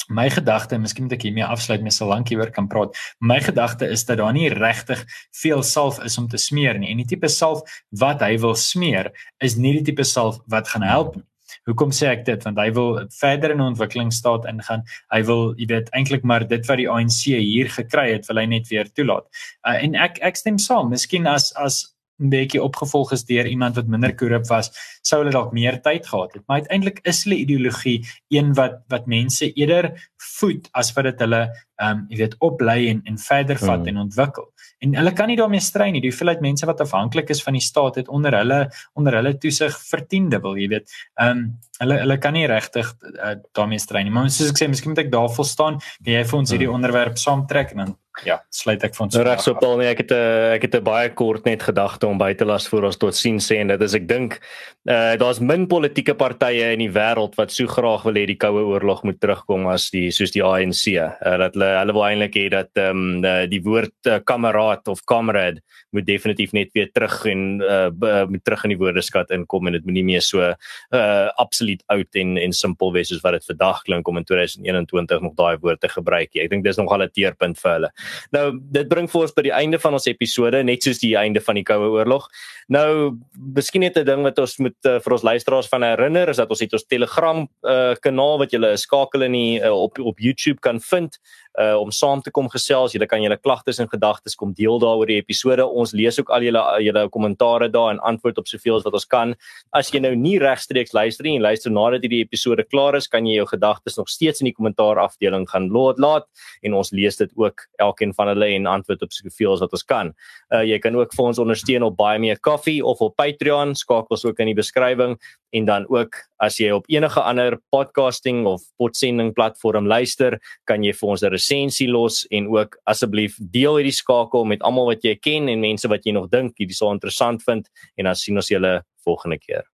my 0.07 0.29
gedagte, 0.33 0.77
miskien 0.81 1.05
moet 1.05 1.17
ek 1.17 1.25
hiermee 1.27 1.45
afsluit 1.45 1.83
met 1.85 1.93
so 1.93 2.07
lank 2.09 2.31
hieroor 2.31 2.51
kan 2.55 2.67
praat. 2.71 2.95
My 3.19 3.39
gedagte 3.43 3.89
is 3.91 4.05
dat 4.07 4.17
daar 4.21 4.33
nie 4.33 4.49
regtig 4.53 5.03
veel 5.41 5.63
salf 5.63 5.99
is 6.05 6.17
om 6.17 6.27
te 6.27 6.39
smeer 6.41 6.79
nie. 6.79 6.89
En 6.93 7.01
die 7.03 7.09
tipe 7.09 7.29
salf 7.29 7.61
wat 8.01 8.23
hy 8.25 8.37
wil 8.41 8.55
smeer 8.55 9.11
is 9.43 9.57
nie 9.59 9.75
die 9.77 9.85
tipe 9.91 10.07
salf 10.07 10.39
wat 10.47 10.71
gaan 10.73 10.87
help 10.87 11.19
nie. 11.19 11.25
Hoekom 11.69 11.91
sê 11.93 12.09
ek 12.11 12.25
dit? 12.27 12.43
Want 12.45 12.59
hy 12.61 12.69
wil 12.75 12.99
verder 13.19 13.53
in 13.55 13.63
ontwikkelingsstaat 13.65 14.47
ingaan. 14.49 14.83
Hy 15.13 15.21
wil, 15.27 15.43
jy 15.59 15.69
weet, 15.71 15.89
eintlik 15.97 16.25
maar 16.27 16.45
dit 16.47 16.65
wat 16.69 16.81
die 16.81 16.89
ANC 16.89 17.21
hier 17.29 17.71
gekry 17.73 18.09
het, 18.13 18.27
wil 18.29 18.41
hy 18.41 18.47
net 18.49 18.69
weer 18.69 18.89
toelaat. 18.93 19.25
Uh, 19.65 19.77
en 19.77 19.97
ek 19.99 20.21
ek 20.25 20.39
stem 20.39 20.59
saam. 20.61 20.91
Miskien 20.93 21.29
as 21.29 21.51
as 21.57 21.81
bietjie 22.19 22.61
opgevolg 22.63 23.13
is 23.15 23.25
deur 23.25 23.47
iemand 23.47 23.79
wat 23.79 23.87
minder 23.87 24.15
korrup 24.15 24.47
was, 24.51 24.71
sou 25.01 25.21
hulle 25.21 25.33
dalk 25.33 25.53
meer 25.55 25.79
tyd 25.81 26.07
gehad 26.07 26.35
het. 26.35 26.43
Maar 26.47 26.65
uiteindelik 26.65 26.99
is 27.07 27.23
hulle 27.23 27.39
ideologie 27.39 27.97
een 28.29 28.53
wat 28.59 28.81
wat 28.91 29.07
mense 29.07 29.51
eerder 29.53 29.93
voed 30.39 30.67
as 30.71 30.91
wat 30.95 31.09
dit 31.09 31.25
hulle 31.25 31.41
ehm 31.79 31.95
um, 31.95 31.99
jy 32.11 32.17
weet 32.19 32.35
oplei 32.43 32.89
en 32.89 33.01
en 33.07 33.17
verder 33.17 33.57
vat 33.57 33.79
hmm. 33.79 33.87
en 33.87 34.01
ontwikkel. 34.03 34.49
En 34.83 34.95
hulle 34.99 35.13
kan 35.15 35.27
nie 35.31 35.37
daarmee 35.39 35.63
stry 35.63 35.89
nie. 35.91 36.01
Die 36.03 36.11
hoeveelheid 36.11 36.41
mense 36.43 36.67
wat 36.67 36.81
afhanklik 36.83 37.31
is 37.31 37.43
van 37.43 37.55
die 37.55 37.63
staat 37.63 38.01
het 38.01 38.11
onder 38.11 38.35
hulle 38.35 38.59
onder 38.99 39.15
hulle 39.15 39.37
toesig 39.37 39.77
vertiende 39.87 40.41
wil, 40.43 40.59
jy 40.59 40.67
weet. 40.75 40.91
Ehm 41.15 41.37
um, 41.37 41.45
hulle 41.79 42.01
hulle 42.01 42.17
kan 42.19 42.35
nie 42.35 42.47
regtig 42.51 42.89
uh, 43.07 43.37
daarmee 43.55 43.79
stry 43.79 44.03
nie. 44.03 44.11
Maar 44.11 44.27
soos 44.27 44.51
ek 44.51 44.59
sê, 44.59 44.67
miskien 44.67 44.91
moet 44.91 45.05
ek 45.05 45.13
daar 45.13 45.29
vol 45.31 45.47
staan. 45.47 45.79
Kan 46.03 46.13
jy 46.17 46.25
vir 46.27 46.39
ons 46.41 46.51
hierdie 46.51 46.67
hmm. 46.67 46.81
onderwerp 46.81 47.21
saamtrek 47.21 47.71
en 47.75 47.85
dan 47.85 47.95
ja, 48.25 48.39
sluit 48.49 48.83
ek 48.83 48.95
vir 48.95 49.05
ons. 49.05 49.15
Nou 49.15 49.23
reg 49.27 49.43
so 49.43 49.55
Paul, 49.59 49.77
nee, 49.81 49.89
ek 49.91 50.03
het 50.03 50.11
'n 50.11 50.15
uh, 50.15 50.53
ek 50.55 50.67
het 50.67 50.75
'n 50.75 50.83
baie 50.83 51.09
kort 51.13 51.45
net 51.45 51.63
gedagte 51.63 52.07
om 52.07 52.17
by 52.17 52.33
te 52.33 52.45
las 52.45 52.67
voor 52.67 52.89
ons 52.89 52.97
tot 52.97 53.15
sien 53.15 53.39
sê 53.39 53.59
en 53.59 53.67
dit 53.67 53.81
is 53.81 53.93
ek 53.93 54.07
dink 54.07 54.39
uh, 54.87 55.15
daar's 55.15 55.39
min 55.39 55.67
politieke 55.67 56.15
partye 56.15 56.73
in 56.73 56.79
die 56.79 56.91
wêreld 56.91 57.35
wat 57.35 57.51
so 57.51 57.67
graag 57.67 58.03
wil 58.03 58.13
hê 58.13 58.25
die 58.25 58.37
koue 58.37 58.63
oorlog 58.63 59.03
moet 59.03 59.19
terugkom 59.19 59.67
as 59.67 59.89
die 59.89 60.11
soos 60.11 60.31
die 60.31 60.43
ANC. 60.43 60.87
Uh, 60.95 61.37
dat 61.37 61.53
hulle 61.53 61.69
hulle 61.79 61.93
wil 61.93 62.07
eintlik 62.07 62.35
hê 62.35 62.49
dat 62.49 62.69
ehm 62.75 63.25
um, 63.25 63.49
die 63.49 63.61
woord 63.63 63.95
uh, 64.07 64.19
kameraad 64.23 64.87
of 64.87 65.03
comrade 65.05 65.61
moet 65.91 66.05
definitief 66.05 66.51
net 66.53 66.69
weer 66.73 66.89
terug 66.93 67.25
en 67.25 67.61
uh, 67.61 68.25
moet 68.29 68.43
terug 68.43 68.63
in 68.63 68.73
die 68.75 68.79
woordeskat 68.79 69.31
inkom 69.31 69.67
en 69.67 69.77
dit 69.77 69.85
moenie 69.85 70.05
meer 70.05 70.21
so 70.21 70.41
uh 70.43 71.27
absoluut 71.41 71.81
oud 71.93 72.15
en 72.21 72.37
en 72.37 72.53
simpel 72.53 72.91
wees 72.93 73.09
soos 73.09 73.21
wat 73.23 73.37
dit 73.37 73.45
vandag 73.51 73.81
klink 73.87 74.07
om 74.07 74.17
in 74.17 74.25
2021 74.27 75.21
nog 75.21 75.35
daai 75.37 75.57
woord 75.61 75.81
te 75.81 75.89
gebruik. 75.89 76.35
Ek 76.35 76.49
dink 76.51 76.63
dis 76.63 76.77
nogal 76.77 77.03
'n 77.03 77.11
teerpunt 77.13 77.59
vir 77.59 77.71
hulle. 77.71 77.89
Nou 78.31 78.59
dit 78.59 78.87
bring 78.89 79.09
vir 79.11 79.21
ons 79.21 79.33
by 79.35 79.45
die 79.47 79.55
einde 79.55 79.79
van 79.79 79.93
ons 79.93 80.07
episode 80.07 80.63
net 80.63 80.83
soos 80.83 81.01
die 81.01 81.15
einde 81.17 81.41
van 81.41 81.55
die 81.55 81.63
Koue 81.63 81.89
Oorlog. 81.95 82.29
Nou 82.67 83.17
miskien 83.55 83.81
net 83.81 83.97
'n 83.97 84.05
ding 84.05 84.23
wat 84.23 84.39
ons 84.39 84.57
moet 84.59 84.77
uh, 84.85 84.99
vir 84.99 85.13
ons 85.13 85.23
luisteraars 85.23 85.69
van 85.69 85.83
herinner 85.83 86.29
is 86.29 86.37
dat 86.37 86.49
ons 86.49 86.59
het 86.59 86.73
ons 86.73 86.85
Telegram 86.85 87.47
uh, 87.63 87.95
kanaal 88.01 88.37
wat 88.39 88.51
julle 88.51 88.77
skakel 88.77 89.23
in 89.23 89.31
die 89.31 89.61
uh, 89.61 89.73
op 89.73 89.99
op 89.99 90.19
YouTube 90.19 90.59
kan 90.59 90.79
vind 90.79 91.19
uh 91.59 91.75
om 91.79 91.91
saam 91.91 92.21
te 92.23 92.31
kom 92.31 92.47
gesels. 92.51 92.93
Julle 92.95 93.07
kan 93.09 93.21
julle 93.23 93.37
klagtes 93.37 93.79
en 93.83 93.89
gedagtes 93.91 94.35
kom 94.39 94.53
deel 94.55 94.79
daaroor 94.81 95.09
die 95.09 95.19
episode. 95.19 95.65
Ons 95.65 95.93
lees 95.97 96.19
ook 96.19 96.31
al 96.35 96.45
julle 96.47 96.61
julle 96.85 97.05
kommentare 97.11 97.69
daar 97.71 97.93
en 97.93 98.01
antwoord 98.11 98.39
op 98.41 98.47
soveel 98.47 98.77
as 98.79 98.85
wat 98.87 98.95
ons 98.99 99.07
kan. 99.09 99.35
As 99.75 99.91
jy 99.93 100.01
nou 100.03 100.13
nie 100.15 100.37
regstreeks 100.39 100.95
luister 100.95 101.27
nie 101.27 101.35
en 101.39 101.45
luister 101.45 101.73
nadat 101.73 102.05
hierdie 102.05 102.21
episode 102.23 102.63
klaar 102.69 102.95
is, 102.99 103.07
kan 103.07 103.27
jy 103.27 103.39
jou 103.39 103.47
gedagtes 103.51 103.99
nog 103.99 104.09
steeds 104.11 104.43
in 104.43 104.49
die 104.49 104.55
kommentaar 104.55 105.01
afdeling 105.03 105.47
gaan 105.49 105.69
laat 105.73 105.99
laat 105.99 106.29
en 106.63 106.77
ons 106.79 106.93
lees 106.95 107.19
dit 107.19 107.35
ook 107.35 107.65
elkeen 107.79 108.15
van 108.15 108.33
hulle 108.33 108.51
en 108.55 108.69
antwoord 108.77 109.03
op 109.03 109.15
soveel 109.15 109.57
as 109.57 109.65
wat 109.65 109.75
ons 109.75 109.87
kan. 109.95 110.13
Uh 110.53 110.63
jy 110.63 110.79
kan 110.79 110.95
ook 110.95 111.13
vir 111.15 111.25
ons 111.25 111.43
ondersteun 111.43 111.83
op 111.87 111.97
baie 111.99 112.19
meer 112.19 112.39
koffie 112.39 112.79
of 112.85 113.01
op 113.01 113.17
Patreon. 113.19 113.75
Skakel 113.75 114.15
ons 114.15 114.25
ook 114.25 114.39
in 114.39 114.53
die 114.53 114.57
beskrywing 114.57 115.17
en 115.51 115.65
dan 115.65 115.85
ook 115.89 116.15
as 116.39 116.59
jy 116.61 116.69
op 116.71 116.85
enige 116.91 117.21
ander 117.21 117.57
podcasting 117.73 118.45
of 118.47 118.63
podsending 118.79 119.33
platform 119.35 119.87
luister, 119.89 120.37
kan 120.69 120.83
jy 120.85 120.93
vir 120.93 121.09
ons 121.09 121.23
'n 121.23 121.31
resensie 121.49 121.87
los 121.87 122.25
en 122.29 122.47
ook 122.47 122.77
asseblief 122.85 123.37
deel 123.39 123.79
hierdie 123.79 123.95
skakel 123.95 124.45
met 124.45 124.61
almal 124.61 124.89
wat 124.93 125.03
jy 125.03 125.15
ken 125.17 125.49
en 125.49 125.59
mense 125.59 125.87
wat 125.87 126.05
jy 126.05 126.13
nog 126.13 126.29
dink 126.29 126.57
hierdie 126.57 126.77
sou 126.77 126.91
interessant 126.93 127.43
vind 127.43 127.69
en 127.97 128.05
dan 128.05 128.15
sien 128.15 128.37
ons 128.37 128.49
julle 128.49 128.79
volgende 129.05 129.39
keer. 129.39 129.65